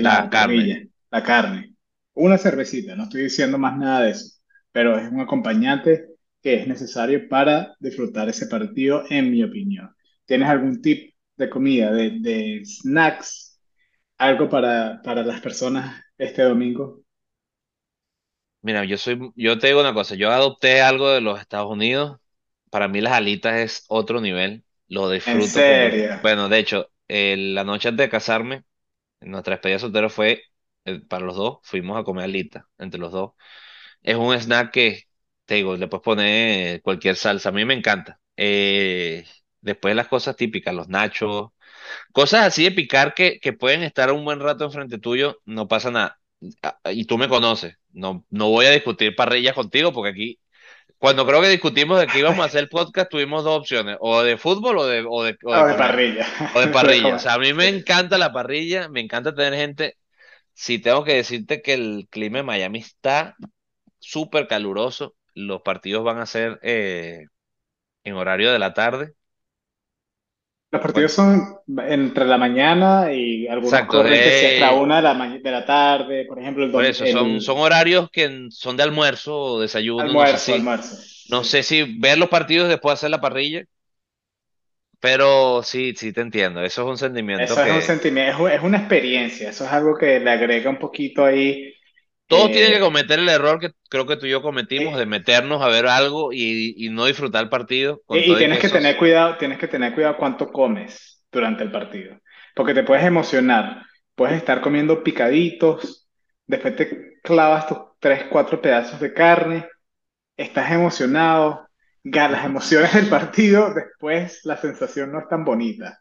la 0.00 0.28
la 0.28 0.28
carne. 0.30 0.90
la 1.10 1.22
carne. 1.22 1.74
Una 2.14 2.38
cervecita, 2.38 2.96
no 2.96 3.04
estoy 3.04 3.22
diciendo 3.24 3.58
más 3.58 3.76
nada 3.78 4.02
de 4.02 4.10
eso, 4.12 4.38
pero 4.72 4.98
es 4.98 5.10
un 5.10 5.20
acompañante 5.20 6.06
que 6.42 6.54
es 6.54 6.68
necesario 6.68 7.28
para 7.28 7.74
disfrutar 7.80 8.28
ese 8.28 8.46
partido, 8.46 9.04
en 9.10 9.30
mi 9.30 9.42
opinión. 9.42 9.94
¿Tienes 10.24 10.48
algún 10.48 10.80
tip 10.82 11.14
de 11.36 11.50
comida, 11.50 11.92
de, 11.92 12.18
de 12.20 12.62
snacks, 12.64 13.60
algo 14.18 14.48
para, 14.48 15.00
para 15.02 15.22
las 15.24 15.40
personas 15.40 16.02
este 16.18 16.42
domingo? 16.42 17.02
Mira, 18.62 18.84
yo 18.84 18.98
soy, 18.98 19.32
yo 19.36 19.58
te 19.58 19.68
digo 19.68 19.80
una 19.80 19.94
cosa, 19.94 20.14
yo 20.16 20.30
adopté 20.30 20.82
algo 20.82 21.08
de 21.10 21.20
los 21.20 21.40
Estados 21.40 21.70
Unidos. 21.70 22.18
Para 22.70 22.88
mí 22.88 23.00
las 23.00 23.12
alitas 23.14 23.56
es 23.56 23.84
otro 23.88 24.20
nivel. 24.20 24.64
Lo 24.88 25.10
En 25.26 25.42
disfruto 25.42 25.64
como, 25.64 26.00
serio. 26.00 26.18
bueno, 26.20 26.48
de 26.48 26.58
hecho, 26.58 26.90
eh, 27.08 27.36
la 27.38 27.64
noche 27.64 27.88
antes 27.88 28.06
de 28.06 28.10
casarme, 28.10 28.64
nuestra 29.20 29.54
despedida 29.56 29.78
soltero 29.80 30.10
fue 30.10 30.44
eh, 30.86 31.00
para 31.08 31.26
los 31.26 31.36
dos, 31.36 31.58
fuimos 31.62 31.98
a 31.98 32.04
comer 32.04 32.24
alitas 32.26 32.64
entre 32.78 33.00
los 33.00 33.12
dos. 33.12 33.32
Es 34.02 34.16
un 34.16 34.34
snack 34.34 34.72
que, 34.72 35.04
te 35.44 35.56
digo, 35.56 35.76
le 35.76 35.88
puedes 35.88 36.04
poner 36.04 36.82
cualquier 36.82 37.16
salsa. 37.16 37.48
A 37.50 37.52
mí 37.52 37.64
me 37.64 37.74
encanta. 37.74 38.20
Eh, 38.36 39.24
después 39.60 39.94
las 39.96 40.08
cosas 40.08 40.36
típicas, 40.36 40.74
los 40.74 40.88
nachos, 40.88 41.50
cosas 42.12 42.46
así 42.46 42.64
de 42.64 42.72
picar 42.72 43.14
que, 43.14 43.40
que 43.40 43.52
pueden 43.52 43.82
estar 43.82 44.12
un 44.12 44.24
buen 44.24 44.40
rato 44.40 44.64
enfrente 44.64 44.98
tuyo, 44.98 45.38
no 45.44 45.68
pasa 45.68 45.90
nada. 45.90 46.20
Ah, 46.62 46.78
Y 46.92 47.04
tú 47.06 47.18
me 47.18 47.28
conoces. 47.28 47.76
No, 47.92 48.24
no 48.30 48.50
voy 48.50 48.66
a 48.66 48.70
discutir 48.72 49.16
parrillas 49.16 49.54
contigo 49.54 49.92
porque 49.92 50.10
aquí 50.10 50.40
cuando 50.98 51.26
creo 51.26 51.40
que 51.42 51.48
discutimos 51.48 52.00
de 52.00 52.08
que 52.08 52.18
íbamos 52.20 52.42
a 52.42 52.46
hacer 52.46 52.60
el 52.60 52.68
podcast, 52.68 53.10
tuvimos 53.10 53.44
dos 53.44 53.58
opciones, 53.58 53.96
o 54.00 54.22
de 54.22 54.38
fútbol 54.38 54.78
o 54.78 54.86
de, 54.86 55.04
o 55.08 55.22
de, 55.24 55.38
o 55.44 55.54
de 55.54 55.64
de 55.64 55.64
comer, 55.64 55.76
parrilla. 55.76 56.26
o 56.52 56.60
de 56.60 56.68
parrilla. 56.68 57.16
O 57.16 57.18
sea, 57.18 57.34
a 57.34 57.38
mí 57.38 57.52
me 57.54 57.68
Sí. 57.68 57.68
encanta 57.68 58.18
la 58.18 58.32
parrilla, 58.32 58.88
me 58.88 59.00
encanta 59.00 59.34
tener 59.34 59.54
gente. 59.54 59.96
Si 60.54 60.80
tengo 60.80 61.04
que 61.04 61.14
decirte 61.16 61.62
que 61.62 61.74
el 61.74 62.08
clima 62.10 62.38
de 62.38 62.44
Miami 62.44 62.80
está 62.80 63.36
súper 64.00 64.48
caluroso, 64.48 65.16
los 65.34 65.62
partidos 65.62 66.04
van 66.04 66.18
a 66.18 66.26
ser 66.26 66.60
eh, 66.62 67.26
en 68.04 68.14
horario 68.16 68.52
de 68.52 68.60
la 68.60 68.74
tarde. 68.74 69.15
Los 70.70 70.82
partidos 70.82 71.12
Bueno, 71.12 71.12
son 71.12 71.42
entre 71.88 72.24
la 72.24 72.38
mañana 72.38 73.12
y 73.12 73.46
algunos 73.48 73.82
exacto, 73.82 73.86
corren 73.86 74.20
que 74.20 74.32
si 74.32 74.46
hasta 74.46 74.72
una 74.74 74.96
de 74.96 75.02
la, 75.02 75.14
de 75.38 75.50
la 75.50 75.64
tarde, 75.64 76.24
por 76.26 76.38
ejemplo, 76.40 76.64
el, 76.64 76.70
por 76.70 76.84
eso, 76.84 77.06
son, 77.06 77.40
el 77.40 77.40
son 77.40 77.58
horarios 77.58 78.10
que 78.10 78.48
son 78.50 78.76
de 78.76 78.82
almuerzo 78.82 79.36
o 79.38 79.60
desayuno, 79.60 80.14
no 80.14 80.26
sé 80.26 80.38
almuerzo, 80.38 80.38
si, 80.38 80.52
almuerzo. 80.54 80.96
no 81.28 81.44
sé 81.44 81.62
si 81.62 81.98
ver 82.00 82.18
los 82.18 82.28
partidos 82.28 82.68
después 82.68 82.92
de 82.92 82.94
hacer 82.94 83.10
la 83.10 83.20
parrilla, 83.20 83.64
pero 85.00 85.62
sí, 85.62 85.94
sí 85.96 86.12
te 86.12 86.20
entiendo. 86.20 86.62
Eso 86.62 86.82
es 86.82 86.88
un 86.88 86.98
sentimiento 86.98 87.44
Eso 87.44 87.62
es 87.62 87.70
un 87.70 87.82
que 87.82 87.82
sentimiento, 87.82 88.48
es, 88.48 88.54
es 88.54 88.62
una 88.62 88.78
experiencia, 88.78 89.50
eso 89.50 89.64
es 89.64 89.72
algo 89.72 89.96
que 89.96 90.18
le 90.20 90.30
agrega 90.30 90.70
un 90.70 90.78
poquito 90.78 91.24
ahí. 91.24 91.72
Todos 92.28 92.50
tienen 92.52 92.72
que 92.72 92.80
eh, 92.80 92.80
cometer 92.80 93.18
el 93.20 93.28
error 93.28 93.60
que 93.60 93.70
creo 93.88 94.06
que 94.06 94.16
tú 94.16 94.26
y 94.26 94.30
yo 94.30 94.42
cometimos 94.42 94.96
de 94.98 95.06
eh, 95.06 95.06
meternos 95.06 95.62
a 95.62 95.68
ver 95.68 95.86
algo 95.86 96.32
y, 96.32 96.74
y 96.76 96.90
no 96.90 97.06
disfrutar 97.06 97.44
el 97.44 97.50
partido 97.50 98.02
con 98.06 98.24
y, 98.24 98.36
que 98.36 98.36
tienes 98.36 98.58
que 98.58 98.68
tener 98.68 98.96
cuidado, 98.96 99.36
tienes 99.38 99.58
que 99.58 99.68
tener 99.68 99.94
cuidado 99.94 100.16
cuánto 100.16 100.50
comes 100.52 101.24
durante 101.30 101.64
el 101.64 101.70
partido, 101.72 102.18
porque 102.54 102.74
te 102.74 102.82
puedes 102.84 103.04
emocionar, 103.04 103.82
puedes 104.14 104.36
estar 104.36 104.60
comiendo 104.60 105.02
picaditos, 105.02 106.08
después 106.46 106.76
te 106.76 107.20
clavas 107.22 107.66
tus 107.68 107.78
tres, 107.98 108.24
cuatro 108.30 108.60
pedazos 108.60 109.00
de 109.00 109.12
carne 109.12 109.68
estás 110.36 110.72
emocionado, 110.72 111.68
las 112.04 112.44
emociones 112.46 112.94
del 112.94 113.08
partido, 113.08 113.74
después 113.74 114.40
la 114.44 114.56
sensación 114.58 115.12
no 115.12 115.20
es 115.20 115.28
tan 115.28 115.44
bonita. 115.44 115.98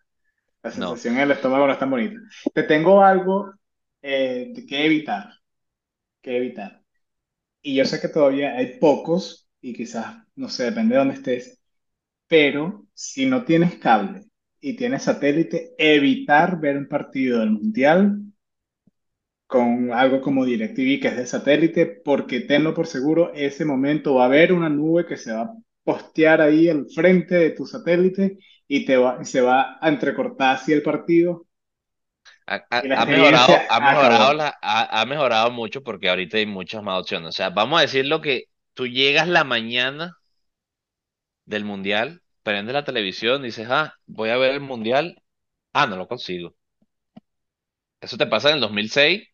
La 0.63 0.71
No, 0.73 0.99
sensación 0.99 1.15
en 1.15 1.21
el 1.21 1.31
estómago 1.31 1.67
no 1.67 1.73
es 1.73 1.79
tan 1.79 1.89
bonita. 1.91 2.17
Te 2.53 2.63
tengo 2.63 3.03
algo 3.03 3.53
eh, 4.01 4.53
que 4.67 4.85
evitar, 4.85 5.29
que 6.25 6.37
evitar. 6.37 6.83
Y 7.61 7.75
yo 7.75 7.85
sé 7.85 8.01
que 8.01 8.09
todavía 8.09 8.55
hay 8.57 8.79
pocos, 8.79 9.49
y 9.61 9.73
quizás, 9.73 10.17
no 10.35 10.49
sé, 10.49 10.65
depende 10.65 10.95
de 10.95 10.99
dónde 10.99 11.15
estés, 11.15 11.59
pero 12.27 12.87
si 12.93 13.25
no 13.27 13.45
tienes 13.45 13.75
cable 13.77 14.25
y 14.61 14.75
tienes 14.77 15.03
satélite, 15.03 15.73
evitar 15.77 16.59
ver 16.59 16.77
un 16.77 16.87
partido 16.89 17.39
del 17.41 17.51
Mundial 17.51 18.21
con 19.47 19.91
algo 19.93 20.21
como 20.21 20.45
DirecTV 20.45 20.99
que 21.01 21.07
es 21.09 21.17
de 21.17 21.25
satélite, 21.27 21.85
porque 22.03 22.41
tenlo 22.41 22.73
por 22.73 22.87
seguro, 22.87 23.31
ese 23.33 23.65
momento 23.65 24.15
va 24.15 24.23
a 24.23 24.25
haber 24.27 24.53
una 24.53 24.69
nube 24.69 25.05
que 25.05 25.17
se 25.17 25.31
va 25.33 25.41
a 25.43 25.53
postear 25.83 26.41
ahí 26.41 26.67
al 26.69 26.87
frente 26.89 27.35
de 27.35 27.51
tu 27.51 27.65
satélite 27.65 28.37
y 28.67 28.85
te 28.85 28.97
va, 28.97 29.23
se 29.23 29.41
va 29.41 29.77
a 29.79 29.89
entrecortar 29.89 30.55
así 30.55 30.73
el 30.73 30.81
partido 30.83 31.44
ha, 32.47 33.05
mejorado, 33.05 33.55
ha 33.69 33.79
mejorado 33.79 34.33
la, 34.33 34.57
ha, 34.61 35.01
ha 35.01 35.05
mejorado 35.05 35.51
mucho 35.51 35.83
porque 35.83 36.09
ahorita 36.09 36.37
hay 36.37 36.45
muchas 36.45 36.83
más 36.83 36.99
opciones. 36.99 37.29
O 37.29 37.31
sea, 37.31 37.49
vamos 37.49 37.79
a 37.79 37.81
decir 37.81 38.05
lo 38.05 38.21
que 38.21 38.45
tú 38.73 38.87
llegas 38.87 39.27
la 39.27 39.43
mañana 39.43 40.17
del 41.45 41.65
mundial 41.65 42.21
prende 42.45 42.73
la 42.73 42.85
televisión, 42.85 43.41
dices, 43.41 43.67
ah, 43.71 43.95
voy 44.05 44.29
a 44.29 44.37
ver 44.37 44.51
el 44.51 44.61
mundial. 44.61 45.19
Ah, 45.73 45.87
no 45.87 45.97
lo 45.97 46.07
consigo. 46.07 46.55
Eso 47.99 48.17
te 48.17 48.27
pasa 48.27 48.49
en 48.49 48.55
el 48.55 48.61
2006, 48.61 49.27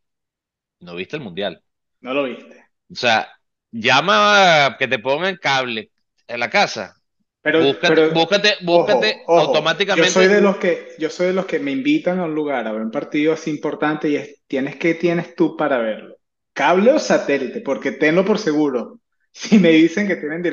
no 0.79 0.95
viste 0.95 1.17
el 1.17 1.21
mundial. 1.21 1.61
No 1.99 2.13
lo 2.13 2.23
viste. 2.23 2.69
O 2.89 2.95
sea, 2.95 3.29
llama 3.69 4.65
a 4.65 4.77
que 4.77 4.87
te 4.87 4.97
pongan 4.97 5.35
cable 5.35 5.91
en 6.25 6.39
la 6.39 6.49
casa. 6.49 6.95
Pero, 7.41 7.59
Búscate, 7.59 7.87
pero, 7.87 8.11
búscate, 8.11 8.57
ojo, 8.65 9.13
búscate 9.25 9.25
ojo, 9.25 9.71
yo 9.93 10.05
soy 10.05 10.27
de 10.27 10.37
automáticamente. 10.37 10.41
los 10.41 10.57
que, 10.57 10.89
yo 10.97 11.09
soy 11.09 11.27
de 11.27 11.33
los 11.33 11.45
que 11.45 11.59
me 11.59 11.71
invitan 11.71 12.19
a 12.19 12.25
un 12.25 12.35
lugar 12.35 12.67
a 12.67 12.71
ver 12.71 12.81
un 12.81 12.91
partido 12.91 13.33
así 13.33 13.49
importante 13.49 14.09
y 14.09 14.15
es, 14.15 14.41
tienes 14.47 14.75
que 14.77 14.95
tienes 14.95 15.35
tú 15.35 15.55
para 15.57 15.79
verlo. 15.79 16.17
¿Cable 16.53 16.91
o 16.93 16.99
satélite? 16.99 17.61
Porque 17.61 17.91
tenlo 17.93 18.25
por 18.25 18.39
seguro. 18.39 18.99
Si 19.33 19.59
me 19.59 19.69
dicen 19.71 20.07
que 20.07 20.17
tienen 20.17 20.43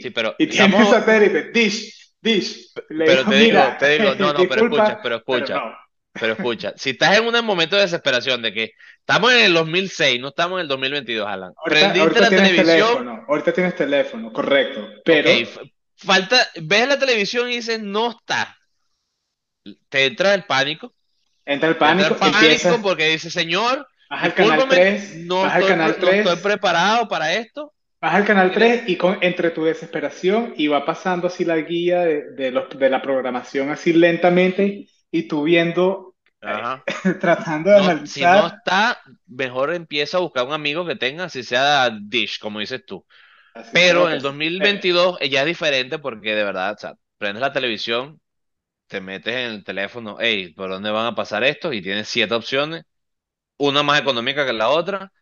Sí, 0.00 0.08
DirecTV 0.08 0.12
pero 0.14 0.34
y 0.38 0.46
tienen 0.48 0.72
estamos, 0.72 0.88
satélite, 0.90 1.50
Dish, 1.52 2.14
Dish, 2.20 2.72
le 2.88 3.04
pero 3.04 3.24
digo, 3.24 3.24
te 3.24 3.36
digo, 3.36 3.52
mira, 3.52 3.76
te 3.78 3.88
digo, 3.90 4.14
no, 4.14 4.32
no, 4.32 4.48
pero 4.48 4.62
escucha, 4.62 4.98
pero 5.02 5.16
pero 5.28 5.46
escucha, 5.46 5.54
no. 5.54 5.76
pero 6.18 6.32
escucha. 6.34 6.72
Si 6.76 6.90
estás 6.90 7.18
en 7.18 7.26
un 7.26 7.44
momento 7.44 7.76
de 7.76 7.82
desesperación 7.82 8.42
de 8.42 8.52
que 8.52 8.72
estamos 9.00 9.32
en 9.32 9.40
el 9.44 9.54
2006, 9.54 10.20
no 10.20 10.28
estamos 10.28 10.58
en 10.58 10.62
el 10.62 10.68
2022, 10.68 11.26
Alan. 11.26 11.52
Ahorita, 11.56 11.92
Prendiste 11.92 12.00
ahorita 12.00 12.20
la 12.20 12.28
televisión, 12.28 12.66
teléfono, 12.66 13.24
ahorita 13.28 13.52
tienes 13.52 13.76
teléfono, 13.76 14.32
correcto, 14.32 14.88
pero 15.04 15.30
falta, 16.04 16.48
ves 16.62 16.88
la 16.88 16.98
televisión 16.98 17.50
y 17.50 17.56
dices, 17.56 17.80
no 17.80 18.10
está. 18.10 18.56
Te 19.88 20.06
entra 20.06 20.34
el 20.34 20.44
pánico, 20.44 20.94
entra 21.44 21.68
el 21.68 21.76
te 21.82 21.90
entra 21.90 22.08
el 22.08 22.16
pánico, 22.16 22.16
pánico 22.16 22.80
porque 22.82 23.08
dices, 23.10 23.32
señor, 23.32 23.86
vas 24.08 24.24
al 24.24 24.34
canal 24.34 24.64
discúlpame, 24.64 24.68
3, 24.68 25.16
no 25.16 25.42
vas 25.42 25.62
estoy, 25.62 25.68
canal 25.68 25.96
no 25.98 26.10
estoy 26.10 26.36
3. 26.36 26.38
preparado 26.38 27.08
para 27.08 27.34
esto. 27.34 27.74
Vas 28.00 28.14
al 28.14 28.24
canal 28.26 28.50
Tienes- 28.50 28.52
3 28.52 28.82
y 28.88 28.96
con, 28.96 29.18
entre 29.22 29.50
tu 29.50 29.64
desesperación 29.64 30.54
y 30.56 30.66
va 30.66 30.84
pasando 30.84 31.28
así 31.28 31.44
la 31.44 31.56
guía 31.58 32.00
de, 32.00 32.32
de, 32.32 32.50
los, 32.50 32.68
de 32.70 32.90
la 32.90 33.00
programación 33.00 33.70
así 33.70 33.92
lentamente 33.92 34.88
y 35.10 35.28
tú 35.28 35.44
viendo, 35.44 36.16
eh, 36.42 36.82
tratando 37.20 37.70
de 37.70 37.76
No, 37.76 37.92
si 38.04 38.26
no 38.26 38.46
analizar. 38.46 38.46
está, 38.48 39.00
mejor 39.26 39.72
empieza 39.74 40.18
a 40.18 40.20
buscar 40.20 40.46
un 40.46 40.52
amigo 40.52 40.86
que 40.86 40.96
tenga, 40.96 41.28
si 41.28 41.42
sea 41.42 41.90
Dish, 41.90 42.38
como 42.38 42.60
dices 42.60 42.84
tú. 42.86 43.06
Así 43.54 43.70
Pero 43.72 44.08
en 44.08 44.14
el 44.14 44.18
sea. 44.18 44.18
Eh, 44.18 44.22
2022 44.22 45.18
eh, 45.20 45.28
ya 45.28 45.40
es 45.40 45.46
diferente 45.46 45.98
porque 45.98 46.34
de 46.34 46.44
verdad, 46.44 46.74
o 46.74 46.78
sea, 46.78 46.94
prendes 47.18 47.40
la 47.40 47.52
televisión, 47.52 48.20
te 48.88 49.00
metes 49.00 49.34
en 49.34 49.52
el 49.52 49.64
teléfono, 49.64 50.18
hey, 50.20 50.52
¿por 50.54 50.70
dónde 50.70 50.90
van 50.90 51.06
a 51.06 51.14
pasar 51.14 51.44
estos? 51.44 51.74
Y 51.74 51.82
tienes 51.82 52.08
siete 52.08 52.34
opciones, 52.34 52.84
una 53.58 53.82
más 53.82 54.00
económica 54.00 54.46
que 54.46 54.52
la 54.52 54.70
otra, 54.70 55.12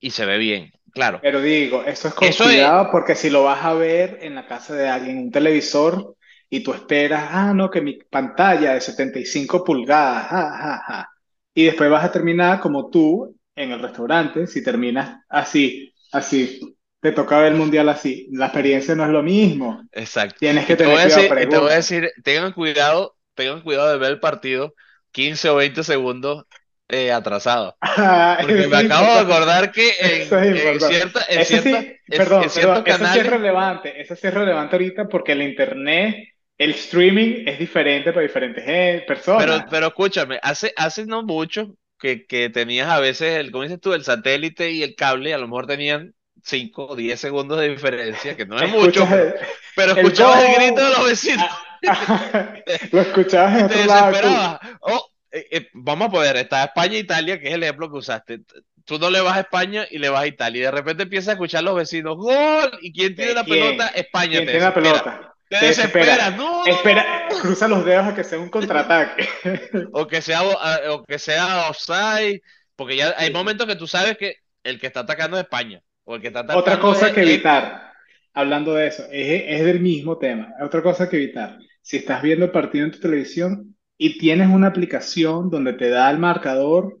y 0.00 0.10
se 0.10 0.26
ve 0.26 0.38
bien. 0.38 0.72
Claro, 0.92 1.20
Pero 1.22 1.40
digo, 1.40 1.82
eso 1.84 2.08
es 2.08 2.14
eso 2.20 2.44
es, 2.44 2.50
cuidado 2.50 2.88
porque 2.90 3.14
si 3.16 3.30
lo 3.30 3.44
vas 3.44 3.64
a 3.64 3.74
ver 3.74 4.18
en 4.22 4.34
la 4.34 4.46
casa 4.46 4.74
de 4.74 4.88
alguien, 4.88 5.18
un 5.18 5.30
televisor, 5.30 6.16
y 6.50 6.62
tú 6.62 6.72
esperas, 6.72 7.28
ah, 7.32 7.52
no, 7.54 7.70
que 7.70 7.80
mi 7.80 7.94
pantalla 7.98 8.74
de 8.74 8.80
75 8.80 9.64
pulgadas, 9.64 10.28
ja, 10.28 10.50
ja, 10.56 10.82
ja. 10.86 11.08
Y 11.54 11.64
después 11.64 11.90
vas 11.90 12.04
a 12.04 12.12
terminar 12.12 12.60
como 12.60 12.90
tú 12.90 13.36
en 13.56 13.72
el 13.72 13.80
restaurante, 13.80 14.46
si 14.46 14.62
terminas 14.62 15.20
así, 15.28 15.92
así, 16.12 16.73
te 17.04 17.12
toca 17.12 17.38
ver 17.38 17.52
el 17.52 17.58
mundial 17.58 17.88
así, 17.90 18.28
la 18.32 18.46
experiencia 18.46 18.94
no 18.94 19.04
es 19.04 19.10
lo 19.10 19.22
mismo. 19.22 19.82
exacto. 19.92 20.40
Tienes 20.40 20.66
que 20.66 20.76
te 20.76 20.86
tener 20.86 20.98
a 20.98 21.02
cuidado, 21.02 21.04
decir, 21.04 21.34
te 21.48 21.58
voy 21.58 21.70
a 21.72 21.76
decir, 21.76 22.10
tengan 22.24 22.52
cuidado, 22.52 23.16
tengan 23.34 23.62
cuidado 23.62 23.90
de 23.90 23.98
ver 23.98 24.12
el 24.12 24.20
partido 24.20 24.74
15 25.12 25.48
o 25.50 25.56
20 25.56 25.84
segundos 25.84 26.44
eh, 26.88 27.12
atrasado. 27.12 27.78
Ah, 27.82 28.38
Porque 28.38 28.66
me 28.68 28.76
es 28.76 28.78
acabo 28.78 29.14
de 29.14 29.20
acordar 29.20 29.72
que 29.72 29.90
en, 30.00 30.28
es 30.30 30.32
en 30.32 30.80
cierta, 30.80 31.24
en 31.28 31.40
Eso 31.40 31.44
ciertas, 31.44 31.84
sí, 31.84 31.96
en, 32.10 32.22
en 32.22 32.22
perdón, 32.24 32.50
perdón, 32.50 32.50
ciertos 32.50 32.84
eso 32.86 33.06
sí 33.06 33.18
es 33.18 33.26
canales, 33.26 33.26
relevante. 33.26 34.00
Eso 34.00 34.16
sí 34.16 34.26
es 34.26 34.34
relevante 34.34 34.76
ahorita 34.76 35.08
porque 35.08 35.32
el 35.32 35.42
internet, 35.42 36.16
el 36.58 36.70
streaming 36.72 37.44
es 37.46 37.58
diferente 37.58 38.12
para 38.12 38.22
diferentes 38.22 38.64
eh, 38.66 39.04
pero, 39.36 39.54
personas. 39.54 39.66
pero 39.68 39.88
escúchame, 39.88 40.38
hace, 40.42 40.72
hace 40.76 41.06
no 41.06 41.22
mucho 41.24 41.76
que, 41.98 42.26
que 42.26 42.50
tenías 42.50 42.88
a 42.88 43.00
veces, 43.00 43.36
el, 43.38 43.50
como 43.50 43.64
dices 43.64 43.80
tú, 43.80 43.92
el 43.94 44.04
satélite 44.04 44.70
y 44.70 44.82
el 44.82 44.94
cable, 44.94 45.30
y 45.30 45.32
a 45.32 45.38
lo 45.38 45.46
mejor 45.48 45.66
tenían 45.66 46.14
5 46.44 46.86
o 46.88 46.96
10 46.96 47.18
segundos 47.18 47.58
de 47.58 47.70
diferencia, 47.70 48.36
que 48.36 48.44
no 48.46 48.58
es 48.58 48.70
mucho, 48.70 49.02
el, 49.04 49.34
pero 49.74 49.92
el 49.92 49.98
escuchabas 49.98 50.44
el 50.44 50.54
grito 50.54 50.84
de 50.84 50.90
los 50.90 51.06
vecinos 51.06 51.46
ah, 51.88 52.30
ah, 52.34 52.54
lo 52.92 53.00
escuchabas 53.00 53.60
en 53.60 53.68
te 53.68 53.74
desesperabas. 53.78 54.58
Oh, 54.80 55.08
eh, 55.32 55.46
eh, 55.50 55.68
vamos 55.72 56.08
a 56.08 56.10
poner, 56.10 56.36
está 56.36 56.64
España 56.64 56.94
e 56.96 57.00
Italia, 57.00 57.40
que 57.40 57.48
es 57.48 57.54
el 57.54 57.62
ejemplo 57.62 57.90
que 57.90 57.96
usaste. 57.98 58.40
Tú 58.84 58.98
no 58.98 59.08
le 59.10 59.20
vas 59.22 59.36
a 59.36 59.40
España 59.40 59.86
y 59.90 59.98
le 59.98 60.10
vas 60.10 60.22
a 60.22 60.26
Italia, 60.26 60.60
y 60.60 60.64
de 60.64 60.70
repente 60.70 61.04
empiezas 61.04 61.28
a 61.30 61.32
escuchar 61.32 61.60
a 61.60 61.62
los 61.62 61.76
vecinos, 61.76 62.16
¡Gol! 62.16 62.78
¿Y 62.82 62.92
quién 62.92 63.14
tiene 63.16 63.30
¿De 63.30 63.34
la 63.34 63.44
pelota? 63.44 63.90
quién? 63.90 64.04
España, 64.04 64.30
¿Quién 64.30 64.44
te 64.44 64.50
tiene 64.52 64.66
la 64.66 64.74
pelota? 64.74 65.34
Te 65.48 65.58
Te 65.58 65.66
desespera, 65.66 66.16
desespera. 66.16 66.30
no, 66.30 66.66
Espera, 66.66 67.06
cruza 67.40 67.68
los 67.68 67.84
dedos 67.84 68.06
a 68.08 68.14
que 68.14 68.24
sea 68.24 68.38
un 68.38 68.50
contraataque. 68.50 69.28
O 69.92 70.06
que 70.06 70.20
sea, 70.20 70.42
o 70.42 71.04
que 71.04 71.18
sea 71.18 71.68
offside, 71.70 72.40
porque 72.76 72.96
ya 72.96 73.14
hay 73.16 73.30
momentos 73.32 73.66
que 73.66 73.76
tú 73.76 73.86
sabes 73.86 74.16
que 74.18 74.36
el 74.62 74.78
que 74.78 74.86
está 74.88 75.00
atacando 75.00 75.36
es 75.38 75.44
España, 75.44 75.80
que 76.20 76.28
está 76.28 76.56
Otra 76.56 76.80
cosa 76.80 77.12
que 77.12 77.22
evitar, 77.22 77.92
hablando 78.32 78.74
de 78.74 78.86
eso, 78.88 79.04
es, 79.10 79.44
es 79.46 79.64
del 79.64 79.80
mismo 79.80 80.18
tema. 80.18 80.52
Otra 80.60 80.82
cosa 80.82 81.08
que 81.08 81.16
evitar, 81.16 81.58
si 81.82 81.98
estás 81.98 82.22
viendo 82.22 82.44
el 82.44 82.50
partido 82.50 82.84
en 82.84 82.92
tu 82.92 83.00
televisión 83.00 83.76
y 83.96 84.18
tienes 84.18 84.48
una 84.48 84.68
aplicación 84.68 85.50
donde 85.50 85.74
te 85.74 85.88
da 85.88 86.10
el 86.10 86.18
marcador, 86.18 87.00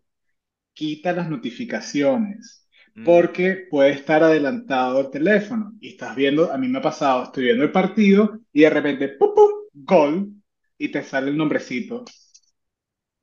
quita 0.72 1.12
las 1.12 1.28
notificaciones, 1.30 2.68
Mm, 2.96 3.04
porque 3.04 3.66
puede 3.70 3.90
estar 3.90 4.22
adelantado 4.22 5.00
el 5.00 5.10
teléfono 5.10 5.72
y 5.80 5.88
estás 5.88 6.14
viendo, 6.14 6.52
a 6.52 6.58
mí 6.58 6.68
me 6.68 6.78
ha 6.78 6.82
pasado, 6.82 7.24
estoy 7.24 7.44
viendo 7.44 7.64
el 7.64 7.72
partido 7.72 8.38
y 8.52 8.62
de 8.62 8.70
repente, 8.70 9.08
¡pum, 9.08 9.34
pum! 9.34 9.50
gol, 9.72 10.28
y 10.78 10.88
te 10.88 11.02
sale 11.02 11.30
el 11.30 11.36
nombrecito. 11.36 12.04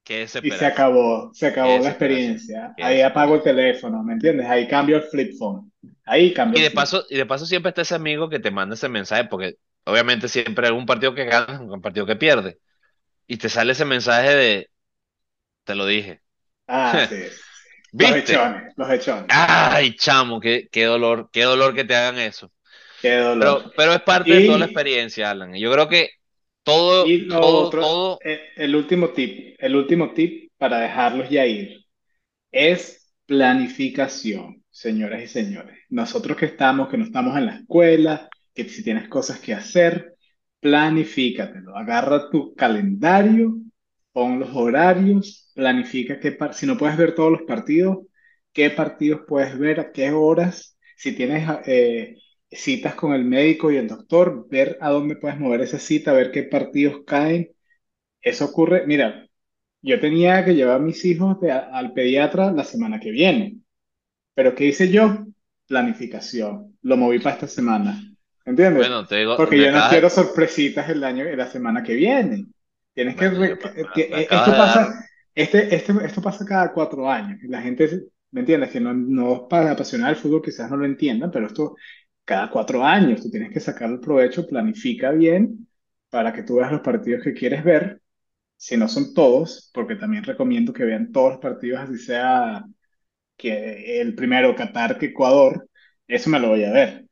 qué 0.03 0.23
Y 0.41 0.51
se 0.51 0.65
acabó, 0.65 1.31
se 1.33 1.47
acabó 1.47 1.77
la 1.79 1.89
experiencia. 1.89 2.73
Ahí 2.77 3.01
apago 3.01 3.35
el 3.35 3.43
teléfono, 3.43 4.03
¿me 4.03 4.13
entiendes? 4.13 4.47
Ahí 4.47 4.67
cambio 4.67 4.97
el 4.97 5.03
flip 5.03 5.33
phone. 5.37 5.70
Ahí 6.05 6.33
cambio 6.33 6.59
Y 6.59 6.61
de 6.61 6.71
paso, 6.71 7.05
y 7.09 7.17
de 7.17 7.25
paso 7.25 7.45
siempre 7.45 7.69
está 7.69 7.81
ese 7.83 7.95
amigo 7.95 8.29
que 8.29 8.39
te 8.39 8.51
manda 8.51 8.75
ese 8.75 8.89
mensaje, 8.89 9.25
porque 9.25 9.55
obviamente 9.85 10.27
siempre 10.27 10.67
hay 10.67 10.73
un 10.73 10.85
partido 10.85 11.15
que 11.15 11.25
gana, 11.25 11.61
un 11.61 11.81
partido 11.81 12.05
que 12.05 12.15
pierde, 12.17 12.59
y 13.27 13.37
te 13.37 13.49
sale 13.49 13.73
ese 13.73 13.85
mensaje 13.85 14.29
de, 14.35 14.71
te 15.65 15.75
lo 15.75 15.85
dije, 15.87 16.23
Ah, 16.67 17.03
sí, 17.07 17.29
sí. 17.29 17.41
Los 17.97 18.15
¿viste? 18.15 18.15
hechones, 18.15 18.73
los 18.77 18.89
hechones. 18.91 19.29
Ay, 19.29 19.95
chamo, 19.97 20.39
qué, 20.39 20.69
qué 20.71 20.85
dolor, 20.85 21.29
qué 21.33 21.43
dolor 21.43 21.75
que 21.75 21.85
te 21.85 21.95
hagan 21.95 22.19
eso. 22.19 22.51
Qué 23.01 23.17
dolor. 23.17 23.57
Pero, 23.57 23.73
pero 23.75 23.93
es 23.93 24.01
parte 24.03 24.35
de 24.35 24.41
toda 24.43 24.59
la 24.59 24.65
experiencia, 24.65 25.31
Alan. 25.31 25.55
Y 25.55 25.61
yo 25.61 25.71
creo 25.73 25.89
que 25.89 26.11
todo, 26.63 27.13
y 27.13 27.25
lo 27.25 27.39
todo, 27.39 27.65
otro, 27.65 27.79
todo, 27.79 28.23
eh, 28.23 28.49
el 28.55 28.75
último 28.75 29.09
tip, 29.09 29.55
el 29.59 29.75
último 29.75 30.13
tip 30.13 30.51
para 30.57 30.79
dejarlos 30.79 31.29
ya 31.29 31.45
ir. 31.45 31.85
Es 32.51 33.13
planificación, 33.25 34.60
señoras 34.71 35.23
y 35.23 35.27
señores. 35.27 35.77
Nosotros 35.89 36.37
que 36.37 36.45
estamos, 36.47 36.89
que 36.89 36.97
no 36.97 37.05
estamos 37.05 37.37
en 37.37 37.45
la 37.45 37.55
escuela, 37.57 38.29
que 38.53 38.67
si 38.69 38.83
tienes 38.83 39.07
cosas 39.09 39.39
que 39.39 39.53
hacer, 39.53 40.15
planifícatelo. 40.59 41.75
Agarra 41.77 42.29
tu 42.29 42.55
calendario, 42.55 43.57
pon 44.11 44.39
los 44.39 44.55
horarios, 44.55 45.51
planifica 45.55 46.19
qué 46.19 46.37
si 46.53 46.65
no 46.65 46.77
puedes 46.77 46.97
ver 46.97 47.15
todos 47.15 47.31
los 47.31 47.43
partidos, 47.43 47.99
qué 48.53 48.69
partidos 48.69 49.21
puedes 49.27 49.57
ver, 49.57 49.79
a 49.79 49.91
qué 49.91 50.11
horas. 50.11 50.77
Si 50.97 51.13
tienes 51.15 51.47
eh, 51.65 52.17
citas 52.51 52.95
con 52.95 53.13
el 53.13 53.25
médico 53.25 53.71
y 53.71 53.77
el 53.77 53.87
doctor, 53.87 54.47
ver 54.49 54.77
a 54.81 54.89
dónde 54.89 55.15
puedes 55.15 55.39
mover 55.39 55.61
esa 55.61 55.79
cita, 55.79 56.13
ver 56.13 56.31
qué 56.31 56.43
partidos 56.43 57.03
caen. 57.05 57.51
Eso 58.21 58.45
ocurre, 58.45 58.85
mira, 58.87 59.27
yo 59.81 59.99
tenía 59.99 60.45
que 60.45 60.55
llevar 60.55 60.77
a 60.77 60.79
mis 60.79 61.03
hijos 61.05 61.37
al 61.43 61.93
pediatra 61.93 62.51
la 62.51 62.63
semana 62.63 62.99
que 62.99 63.11
viene, 63.11 63.60
pero 64.41 64.55
¿qué 64.55 64.65
hice 64.65 64.89
yo? 64.89 65.25
Planificación. 65.67 66.77
Lo 66.81 66.97
moví 66.97 67.19
para 67.19 67.35
esta 67.35 67.47
semana. 67.47 68.01
¿Entiendes? 68.45 68.87
bueno, 68.87 69.05
te 69.05 69.17
digo, 69.17 69.35
Porque 69.35 69.61
yo 69.61 69.71
no 69.71 69.83
quiero 69.87 70.09
sorpresitas 70.09 70.89
el 70.89 71.03
año, 71.03 71.23
la 71.35 71.47
semana 71.47 71.83
que 71.83 71.93
viene. 71.95 72.47
Tienes 72.93 73.15
que, 73.15 73.29
bueno, 73.29 73.43
yo, 73.43 73.55
re- 73.55 73.59
me, 73.61 73.71
que- 73.93 74.09
me 74.09 74.17
acabas 74.19 74.49
esto 74.49 74.51
dar, 74.51 74.79
pasa, 74.83 75.05
este, 75.35 75.73
este, 75.75 75.93
esto 76.05 76.21
pasa 76.21 76.45
cada 76.45 76.73
cuatro 76.73 77.09
años. 77.09 77.39
La 77.43 77.61
gente, 77.61 77.89
¿me 78.31 78.41
entiendes? 78.41 78.71
Que 78.71 78.79
no, 78.79 78.93
no 78.93 79.47
para 79.47 79.71
apasionar 79.71 80.09
el 80.11 80.15
fútbol, 80.17 80.41
quizás 80.41 80.69
no 80.69 80.77
lo 80.77 80.85
entiendan, 80.85 81.31
pero 81.31 81.47
esto 81.47 81.75
cada 82.25 82.49
cuatro 82.49 82.83
años. 82.83 83.21
Tú 83.21 83.29
tienes 83.29 83.51
que 83.53 83.59
sacar 83.59 83.89
el 83.91 83.99
provecho, 83.99 84.47
planifica 84.47 85.11
bien 85.11 85.67
para 86.09 86.33
que 86.33 86.43
tú 86.43 86.55
veas 86.57 86.71
los 86.71 86.81
partidos 86.81 87.23
que 87.23 87.33
quieres 87.33 87.63
ver 87.63 88.01
si 88.57 88.77
no 88.77 88.87
son 88.87 89.13
todos, 89.13 89.69
porque 89.73 89.95
también 89.95 90.23
recomiendo 90.23 90.73
que 90.73 90.85
vean 90.85 91.11
todos 91.11 91.33
los 91.33 91.41
partidos, 91.41 91.81
así 91.81 91.97
sea 91.99 92.63
que 93.41 94.01
el 94.01 94.15
primero, 94.15 94.55
Qatar, 94.55 94.97
que 94.99 95.07
Ecuador, 95.07 95.69
eso 96.07 96.29
me 96.31 96.39
lo 96.39 96.49
voy 96.49 96.63
a 96.65 96.71
ver, 96.73 97.05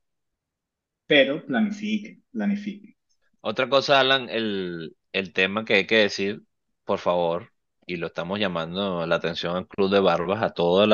pero 1.08 1.46
planifique, 1.46 2.22
planifique. 2.32 2.96
otra 3.42 3.70
cosa, 3.70 4.00
Alan, 4.00 4.30
el, 4.30 4.96
el 5.14 5.34
tema 5.34 5.66
que 5.66 5.76
hay 5.76 5.88
que 5.88 5.98
decir, 5.98 6.42
por 6.84 7.00
favor, 7.00 7.54
y 7.86 7.98
lo 7.98 8.08
estamos 8.08 8.40
llamando 8.40 9.06
la 9.06 9.16
atención 9.16 9.56
al 9.56 9.68
Club 9.68 9.92
de 9.92 10.00
Barbas, 10.00 10.44
a 10.44 10.52
todos 10.54 10.88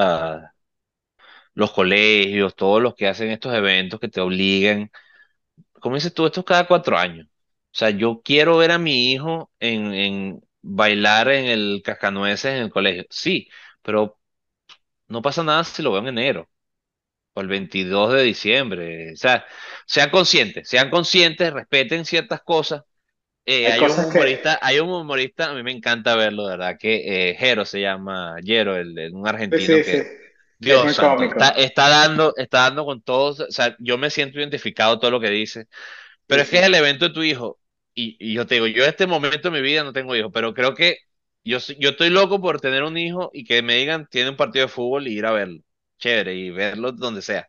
los 1.54 1.72
colegios, 1.72 2.56
todos 2.56 2.82
los 2.82 2.96
que 2.96 3.08
hacen 3.08 3.30
estos 3.32 3.54
eventos 3.54 4.00
que 4.00 4.08
te 4.10 4.22
obliguen, 4.22 4.92
como 5.82 5.96
dices 5.96 6.14
tú, 6.14 6.26
esto 6.26 6.42
es 6.42 6.46
cada 6.46 6.68
cuatro 6.68 6.98
años. 6.98 7.28
sea, 7.72 7.90
yo 7.92 8.22
quiero 8.24 8.58
ver 8.58 8.72
a 8.72 8.80
mi 8.80 9.12
hijo 9.14 9.52
en, 9.60 9.94
en 9.94 10.42
bailar 10.62 11.30
en 11.30 11.46
el 11.48 11.82
cascanueces 11.84 12.54
en 12.54 12.64
el 12.64 12.72
colegio. 12.72 13.06
Sí, 13.10 13.50
pero 13.82 14.20
no 15.08 15.22
pasa 15.22 15.44
nada 15.44 15.64
si 15.64 15.82
lo 15.84 15.92
veo 15.92 16.02
en 16.02 16.08
enero 16.10 16.50
o 17.34 17.42
el 17.42 17.48
22 17.48 18.14
de 18.14 18.24
diciembre. 18.24 19.14
O 19.14 19.18
sea, 19.18 19.46
sean 19.86 20.10
conscientes, 20.10 20.70
sean 20.70 20.90
conscientes, 20.90 21.54
respeten 21.54 22.06
ciertas 22.06 22.42
cosas. 22.44 22.84
Eh, 23.46 23.68
Hay 23.68 23.74
hay 23.74 23.88
un 23.88 24.00
que... 24.06 24.06
humorista, 24.06 24.60
hay 24.62 24.80
un 24.80 24.90
humorista, 24.92 25.52
a 25.52 25.54
mí 25.56 25.64
me 25.64 25.72
encanta 25.72 26.16
verlo, 26.16 26.46
de 26.48 26.58
verdad, 26.58 26.78
que 26.80 27.32
eh, 27.32 27.36
Jero 27.38 27.66
se 27.66 27.82
llama, 27.82 28.36
Jero, 28.44 28.76
el, 28.78 28.98
el- 28.98 29.14
un 29.16 29.28
argentino 29.28 29.82
sí, 29.82 29.84
sí. 29.84 29.98
que, 30.02 30.08
Dios 30.60 30.94
santo, 30.96 31.24
está, 31.24 31.50
está 31.50 31.90
dando, 31.90 32.34
está 32.38 32.60
dando 32.64 32.86
con 32.86 33.02
todos, 33.02 33.40
o 33.42 33.52
sea, 33.52 33.76
yo 33.80 33.98
me 33.98 34.10
siento 34.10 34.40
identificado 34.40 35.00
todo 35.00 35.12
lo 35.12 35.20
que 35.22 35.30
dice, 35.30 35.68
pero 36.28 36.42
es 36.44 36.50
que 36.50 36.60
es 36.60 36.66
el 36.66 36.76
evento 36.76 37.08
de 37.10 37.14
tu 37.14 37.24
hijo, 37.24 37.60
y, 37.94 38.18
y 38.20 38.34
yo 38.36 38.46
te 38.48 38.56
digo, 38.56 38.68
yo 38.68 38.84
en 38.84 38.90
este 38.90 39.08
momento 39.08 39.50
de 39.52 39.58
mi 39.60 39.62
vida 39.62 39.84
no 39.84 39.94
tengo 39.94 40.16
hijos, 40.16 40.32
pero 40.34 40.54
creo 40.54 40.74
que 40.76 40.98
yo, 41.46 41.60
yo 41.80 41.92
estoy 41.92 42.10
loco 42.10 42.42
por 42.42 42.62
tener 42.62 42.84
un 42.84 42.98
hijo 42.98 43.30
y 43.34 43.46
que 43.46 43.62
me 43.62 43.76
digan, 43.78 44.08
tiene 44.10 44.32
un 44.32 44.38
partido 44.38 44.66
de 44.66 44.72
fútbol 44.72 45.08
y 45.08 45.18
ir 45.18 45.26
a 45.26 45.32
verlo, 45.32 45.62
chévere, 46.00 46.36
y 46.36 46.50
verlo 46.52 46.92
donde 46.92 47.22
sea. 47.22 47.48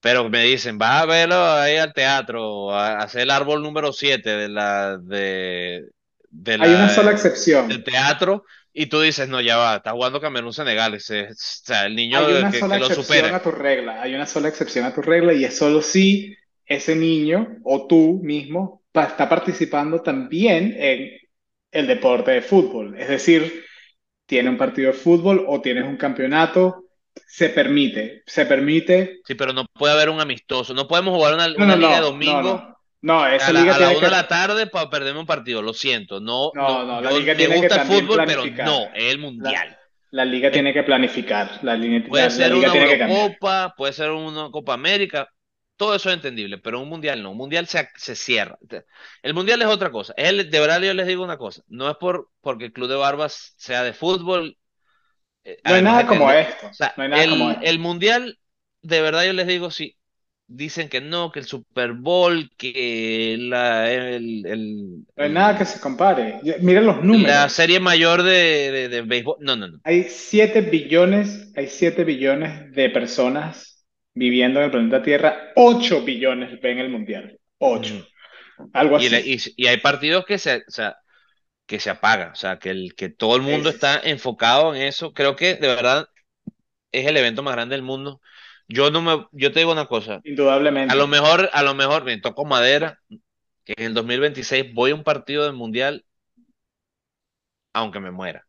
Pero 0.00 0.28
me 0.30 0.42
dicen, 0.44 0.78
vas 0.78 1.02
a 1.02 1.06
verlo 1.06 1.36
ahí 1.36 1.76
al 1.76 1.92
teatro, 1.92 2.72
a 2.74 2.98
hacer 2.98 3.22
el 3.22 3.30
árbol 3.30 3.62
número 3.62 3.92
7 3.92 4.30
de 4.30 4.48
la, 4.48 4.96
de, 4.98 5.84
de 6.30 6.58
Hay 6.58 6.74
una 6.74 6.88
la, 6.88 6.88
sola 6.88 7.10
del 7.66 7.82
excepción. 7.82 7.84
teatro, 7.84 8.44
y 8.72 8.86
tú 8.86 9.00
dices, 9.00 9.28
no, 9.28 9.40
ya 9.40 9.56
va, 9.58 9.76
está 9.76 9.92
jugando 9.92 10.20
Camerún-Senegal, 10.20 10.94
o 10.94 11.00
sea, 11.00 11.86
el 11.86 11.96
niño 11.96 12.18
Hay 12.18 12.32
una 12.32 12.50
que, 12.50 12.58
sola 12.58 12.76
que 12.76 12.78
lo 12.78 12.86
excepción 12.86 13.34
a 13.34 13.42
tu 13.42 13.50
regla. 13.50 14.02
Hay 14.02 14.14
una 14.14 14.26
sola 14.26 14.48
excepción 14.48 14.84
a 14.84 14.94
tu 14.94 15.02
regla 15.02 15.32
y 15.32 15.44
es 15.44 15.56
solo 15.56 15.82
si 15.82 16.36
ese 16.66 16.94
niño 16.96 17.58
o 17.64 17.86
tú 17.86 18.20
mismo 18.22 18.82
está 18.92 19.28
participando 19.28 20.02
también 20.02 20.74
en 20.78 21.10
el 21.72 21.86
deporte 21.86 22.32
de 22.32 22.42
fútbol. 22.42 22.98
Es 22.98 23.08
decir, 23.08 23.64
tiene 24.26 24.50
un 24.50 24.58
partido 24.58 24.88
de 24.92 24.98
fútbol 24.98 25.44
o 25.48 25.60
tienes 25.60 25.84
un 25.84 25.96
campeonato, 25.96 26.84
se 27.26 27.50
permite. 27.50 28.22
Se 28.26 28.46
permite 28.46 29.20
Sí, 29.24 29.34
pero 29.34 29.52
no 29.52 29.64
puede 29.66 29.92
haber 29.94 30.08
un 30.10 30.20
amistoso, 30.20 30.74
no 30.74 30.88
podemos 30.88 31.14
jugar 31.14 31.34
una, 31.34 31.48
No, 31.56 31.66
no, 31.66 31.74
una 31.74 31.76
liga 31.76 31.96
de 31.96 32.00
domingo 32.02 32.42
no. 32.42 32.76
No, 33.02 33.26
esa 33.26 33.50
a 33.50 33.52
la, 33.52 33.60
liga 33.60 33.74
a 33.74 33.78
la 33.78 33.88
tiene 33.88 33.98
una 33.98 34.08
que, 34.08 34.10
de 34.10 34.22
la 34.22 34.28
tarde 34.28 34.66
para 34.66 34.90
perderme 34.90 35.20
un 35.20 35.26
partido, 35.26 35.62
lo 35.62 35.72
siento, 35.74 36.20
no, 36.20 36.52
no, 36.52 36.84
no, 36.84 37.00
la 37.00 37.10
yo 37.10 37.18
liga 37.18 37.34
me 37.34 37.48
tiene 37.48 37.60
que 37.60 37.68
gusta 37.68 37.76
el 37.76 37.82
también 37.82 38.06
fútbol, 38.06 38.24
pero 38.24 38.48
planificar. 38.48 38.66
no, 38.66 38.90
es 38.94 39.12
el 39.14 39.18
La, 39.36 39.52
mundial. 39.52 39.78
la 40.12 40.24
liga 40.24 40.50
Es 40.50 40.52
tiene 40.52 40.72
que 40.72 40.82
planificar. 40.84 41.58
La, 41.62 41.76
la, 41.76 42.04
Puede 42.06 42.30
la 42.30 42.30
ser 42.30 42.52
liga 42.52 42.70
una 42.70 42.72
tiene 42.72 42.88
que. 42.88 42.96
Eurocopa, 42.96 43.74
puede 43.76 43.92
ser 43.92 44.10
una 44.10 44.50
Copa 44.50 44.74
América, 44.74 45.28
todo 45.80 45.94
eso 45.94 46.10
es 46.10 46.16
entendible, 46.16 46.58
pero 46.58 46.80
un 46.80 46.88
mundial 46.88 47.22
no, 47.22 47.32
un 47.32 47.38
mundial 47.38 47.66
se, 47.68 47.88
se 47.96 48.14
cierra. 48.16 48.58
El 49.22 49.34
mundial 49.34 49.62
es 49.62 49.68
otra 49.68 49.90
cosa. 49.90 50.14
El- 50.16 50.50
de 50.50 50.60
verdad 50.60 50.80
yo 50.82 50.94
les 50.94 51.06
digo 51.06 51.24
una 51.24 51.38
cosa, 51.38 51.62
no 51.68 51.90
es 51.90 51.96
por 51.96 52.30
porque 52.42 52.66
el 52.66 52.72
Club 52.72 52.88
de 52.88 52.96
Barbas 52.96 53.54
sea 53.58 53.82
de 53.84 53.92
fútbol, 53.94 54.58
eh, 55.44 55.58
No 55.64 55.74
hay 55.74 55.82
nada 55.82 56.06
como 56.06 56.26
lo- 56.26 56.32
o 56.32 56.32
esto. 56.32 56.70
sea, 56.70 56.96
No 56.96 57.02
hay 57.02 57.08
nada 57.08 57.28
como 57.28 57.50
el, 57.50 57.50
esto. 57.50 57.70
el 57.70 57.78
mundial, 57.78 58.38
de 58.82 59.00
verdad 59.02 59.24
yo 59.26 59.32
les 59.32 59.46
digo, 59.46 59.70
sí, 59.70 59.96
dicen 60.46 60.88
que 60.88 61.00
no, 61.00 61.32
que 61.32 61.40
el 61.40 61.46
Super 61.46 61.92
Bowl, 61.94 62.50
que 62.56 63.36
la, 63.40 63.90
el, 63.92 64.46
el- 64.46 65.06
No 65.16 65.22
hay 65.24 65.30
nada 65.30 65.56
que 65.56 65.64
se 65.64 65.78
compare. 65.80 66.40
Miren 66.62 66.84
los 66.86 67.04
la 67.04 67.48
números. 67.48 67.50
serie 67.50 67.78
mayor 67.80 68.22
de, 68.22 68.30
de, 68.72 68.88
de 68.88 69.02
béisbol, 69.02 69.36
no, 69.40 69.56
no, 69.56 69.68
no. 69.68 69.78
Hay 69.82 70.04
7 70.04 70.60
billones, 70.62 71.52
hay 71.56 71.66
7 71.68 72.04
billones 72.04 72.72
de 72.72 72.90
personas 72.90 73.69
viviendo 74.14 74.60
en 74.60 74.66
el 74.66 74.70
planeta 74.70 75.02
Tierra. 75.02 75.52
8 75.56 76.02
billones 76.04 76.60
ven 76.60 76.78
el 76.78 76.90
mundial. 76.90 77.38
8. 77.58 77.94
Ujú. 77.94 78.70
Algo 78.72 78.96
Y, 78.96 79.06
así. 79.06 79.16
y, 79.16 79.38
y 79.56 79.66
hay 79.68 79.78
partidos 79.78 80.24
que 80.26 80.38
se, 80.38 80.58
o 80.68 80.70
sea, 80.70 80.98
que 81.66 81.80
se 81.80 81.90
apaga, 81.90 82.32
o 82.32 82.36
sea, 82.36 82.58
que, 82.58 82.70
el, 82.70 82.94
que 82.96 83.10
todo 83.10 83.36
el 83.36 83.42
mundo 83.42 83.70
está 83.70 84.00
enfocado 84.00 84.74
en 84.74 84.82
eso. 84.82 85.14
Creo 85.14 85.36
que 85.36 85.54
de 85.56 85.68
verdad 85.68 86.08
es 86.92 87.06
el 87.06 87.16
evento 87.16 87.42
más 87.44 87.54
grande 87.54 87.74
del 87.76 87.82
mundo. 87.84 88.20
Yo 88.68 88.90
no 88.92 89.02
me, 89.02 89.26
yo 89.32 89.52
te 89.52 89.60
digo 89.60 89.72
una 89.72 89.86
cosa, 89.88 90.24
a 90.86 90.96
lo 90.96 91.06
Indudablemente. 91.06 91.08
mejor, 91.08 91.50
a 91.52 91.62
lo 91.62 91.74
mejor 91.74 92.04
me 92.04 92.18
toco 92.20 92.44
madera, 92.46 93.00
que 93.64 93.74
en 93.78 93.86
el 93.86 93.94
2026 93.94 94.74
voy 94.74 94.92
a 94.92 94.96
un 94.96 95.04
partido 95.04 95.44
del 95.44 95.54
mundial, 95.54 96.06
aunque 97.72 98.00
me 98.00 98.10
muera. 98.10 98.46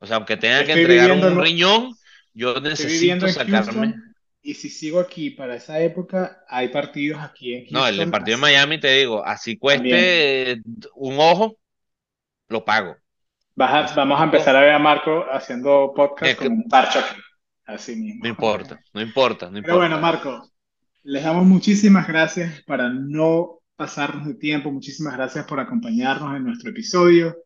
O 0.00 0.06
sea, 0.06 0.16
aunque 0.18 0.36
tenga 0.36 0.64
que 0.66 0.74
entregar 0.74 1.12
un 1.12 1.30
riñón, 1.40 1.98
yo 2.34 2.60
necesito 2.60 3.28
sacarme. 3.28 3.94
Houston 3.94 4.13
y 4.44 4.54
si 4.54 4.70
sigo 4.70 5.00
aquí 5.00 5.30
para 5.30 5.56
esa 5.56 5.80
época, 5.80 6.44
hay 6.48 6.68
partidos 6.68 7.20
aquí 7.22 7.54
en 7.54 7.66
No, 7.70 7.86
el, 7.88 7.96
Houston 7.96 8.10
partido 8.12 8.36
de 8.38 8.42
así- 8.42 8.42
Miami, 8.42 8.80
te 8.80 8.92
digo, 8.94 9.24
así 9.24 9.56
también. 9.66 10.12
cueste 10.12 10.52
eh, 10.52 10.62
un 10.96 11.16
ojo, 11.18 11.58
lo 12.48 12.64
pago. 12.64 12.96
Vas 13.56 13.92
a- 13.92 13.94
vamos 13.96 14.20
a 14.20 14.24
empezar 14.24 14.56
a 14.56 14.60
ver 14.60 14.72
a 14.72 14.78
Marco 14.78 15.24
haciendo 15.30 15.92
podcast 15.94 16.32
es 16.32 16.36
con 16.36 16.48
que 16.48 16.48
un 16.48 16.68
parche 16.68 16.98
aquí. 17.00 17.20
Así 17.66 17.96
mismo. 17.96 18.22
no 18.22 18.28
importa, 18.28 18.80
no 18.92 19.00
importa, 19.00 19.50
no 19.50 19.60
Pero 19.60 19.76
bueno, 19.76 19.96
importa. 19.96 20.00
Marco, 20.00 20.50
les 21.04 21.24
damos 21.24 21.46
muchísimas 21.46 22.08
gracias 22.08 22.62
para 22.64 22.88
no 22.90 23.60
pasarnos 23.76 24.26
de 24.26 24.34
tiempo. 24.36 24.72
Muchísimas 24.72 25.14
gracias 25.16 25.46
por 25.46 25.60
acompañarnos 25.60 26.36
en 26.36 26.44
nuestro 26.44 26.70
episodio. 26.70 27.36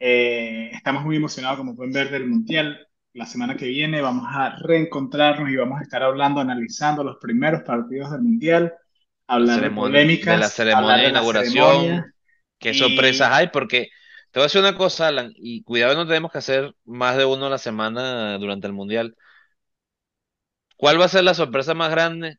Eh, 0.00 0.70
estamos 0.74 1.04
muy 1.04 1.16
emocionados, 1.16 1.58
como 1.58 1.76
pueden 1.76 1.94
ver, 1.94 2.10
del 2.10 2.28
Mundial. 2.28 2.87
La 3.18 3.26
semana 3.26 3.56
que 3.56 3.66
viene 3.66 4.00
vamos 4.00 4.26
a 4.28 4.56
reencontrarnos 4.60 5.50
y 5.50 5.56
vamos 5.56 5.80
a 5.80 5.82
estar 5.82 6.04
hablando, 6.04 6.40
analizando 6.40 7.02
los 7.02 7.16
primeros 7.16 7.62
partidos 7.62 8.12
del 8.12 8.22
Mundial, 8.22 8.74
La 9.26 9.34
hablar 9.34 9.60
de 9.62 9.70
ceremonia, 9.70 10.06
de 10.28 10.36
la 10.36 10.50
polémicas, 10.50 10.50
ceremonia 10.50 11.02
de 11.02 11.08
de 11.08 11.10
la 11.10 11.10
ceremonia 11.10 11.10
inauguración, 11.10 12.14
qué 12.60 12.74
sorpresas 12.74 13.30
y 13.30 13.34
hay, 13.34 13.48
porque 13.48 13.88
te 14.30 14.38
voy 14.38 14.42
a 14.42 14.46
decir 14.46 14.60
una 14.60 14.76
cosa, 14.76 15.08
Alan, 15.08 15.32
y 15.34 15.64
cuidado, 15.64 15.96
no 15.96 16.06
tenemos 16.06 16.30
que 16.30 16.38
hacer 16.38 16.74
más 16.84 17.16
de 17.16 17.24
uno 17.24 17.46
a 17.46 17.50
la 17.50 17.58
semana 17.58 18.38
durante 18.38 18.68
el 18.68 18.72
Mundial. 18.72 19.16
¿Cuál 20.76 21.00
va 21.00 21.06
a 21.06 21.08
ser 21.08 21.24
la 21.24 21.34
sorpresa 21.34 21.74
más 21.74 21.90
grande? 21.90 22.38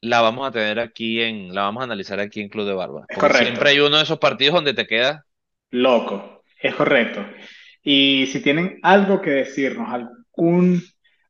La 0.00 0.20
vamos 0.20 0.46
a 0.46 0.52
tener 0.52 0.78
aquí 0.78 1.20
en, 1.22 1.52
la 1.54 1.62
vamos 1.62 1.80
a 1.80 1.84
analizar 1.84 2.20
aquí 2.20 2.40
en 2.40 2.48
Club 2.48 2.66
de 2.66 2.74
Barba, 2.74 3.06
es 3.08 3.18
porque 3.18 3.18
correcto. 3.18 3.44
siempre 3.46 3.70
hay 3.70 3.80
uno 3.80 3.96
de 3.96 4.04
esos 4.04 4.20
partidos 4.20 4.54
donde 4.54 4.74
te 4.74 4.86
quedas, 4.86 5.22
Loco, 5.70 6.44
es 6.60 6.74
correcto. 6.74 7.26
Y 7.84 8.26
si 8.28 8.40
tienen 8.40 8.80
algo 8.82 9.20
que 9.20 9.30
decirnos, 9.30 9.88
algún 9.92 10.82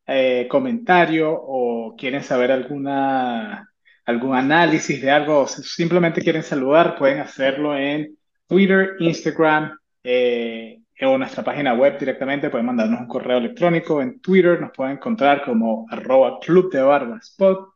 eh, 0.07 0.47
comentario 0.49 1.33
o 1.33 1.97
quieren 1.99 2.23
saber 2.23 2.53
alguna, 2.53 3.71
algún 4.07 4.37
análisis 4.37 5.03
de 5.03 5.11
algo, 5.11 5.41
o 5.41 5.49
simplemente 5.49 6.23
quieren 6.23 6.45
saludar, 6.45 6.97
pueden 6.97 7.21
hacerlo 7.21 7.77
en 7.77 8.17
Twitter, 8.47 8.97
Instagram 9.01 9.77
eh, 10.05 10.81
o 11.03 11.19
nuestra 11.19 11.43
página 11.45 11.75
web 11.75 11.99
directamente. 11.99 12.51
Pueden 12.51 12.67
mandarnos 12.67 13.01
un 13.01 13.09
correo 13.09 13.39
electrónico. 13.39 14.01
En 14.01 14.21
Twitter 14.21 14.61
nos 14.61 14.71
pueden 14.73 14.95
encontrar 14.97 15.43
como 15.45 15.87
arroba 15.91 16.39
Club 16.41 16.71
de 16.73 16.83
Barbas 16.83 17.35
Pod 17.37 17.71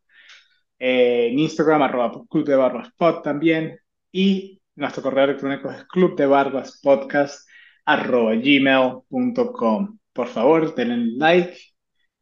eh, 0.78 1.28
en 1.32 1.38
Instagram, 1.40 1.82
arroba 1.82 2.12
Club 2.30 2.46
de 2.46 2.56
Barbas 2.56 2.92
también. 3.24 3.78
Y 4.12 4.60
nuestro 4.76 5.02
correo 5.02 5.24
electrónico 5.24 5.70
es 5.70 5.84
clubdebarbaspodcast 5.86 7.47
arroba 7.88 8.34
gmail.com. 8.34 9.98
Por 10.12 10.26
favor, 10.28 10.74
denle 10.74 11.16
like, 11.16 11.58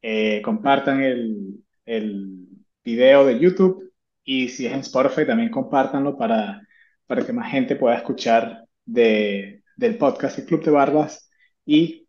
eh, 0.01 0.41
compartan 0.43 1.03
el, 1.03 1.65
el 1.85 2.47
video 2.85 3.27
de 3.27 3.41
YouTube 3.41 3.93
y 4.23 4.49
si 4.49 4.67
es 4.67 4.73
en 4.73 4.81
Spotify 4.81 5.27
también 5.27 5.51
compártanlo 5.51 6.17
para, 6.17 6.63
para 7.07 7.27
que 7.27 7.33
más 7.33 7.51
gente 7.51 7.75
pueda 7.75 7.97
escuchar 7.97 8.65
de, 8.85 9.65
del 9.77 9.99
podcast 9.99 10.39
El 10.39 10.47
Club 10.47 10.63
de 10.63 10.71
Barbas. 10.71 11.29
Y 11.65 12.07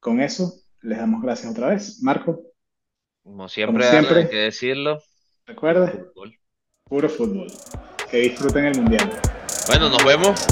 con 0.00 0.22
eso 0.22 0.54
les 0.80 0.96
damos 0.96 1.20
gracias 1.20 1.52
otra 1.52 1.68
vez. 1.68 2.02
Marco, 2.02 2.42
como 3.22 3.36
como 3.36 3.48
siempre, 3.50 3.84
hay 3.84 3.90
que 3.90 4.06
siempre, 4.06 4.38
decirlo, 4.38 5.02
fútbol. 5.44 6.38
puro 6.84 7.08
fútbol. 7.10 7.48
Que 8.10 8.16
disfruten 8.20 8.64
el 8.64 8.76
mundial. 8.78 9.10
Bueno, 9.66 9.90
nos 9.90 10.02
vemos. 10.02 10.46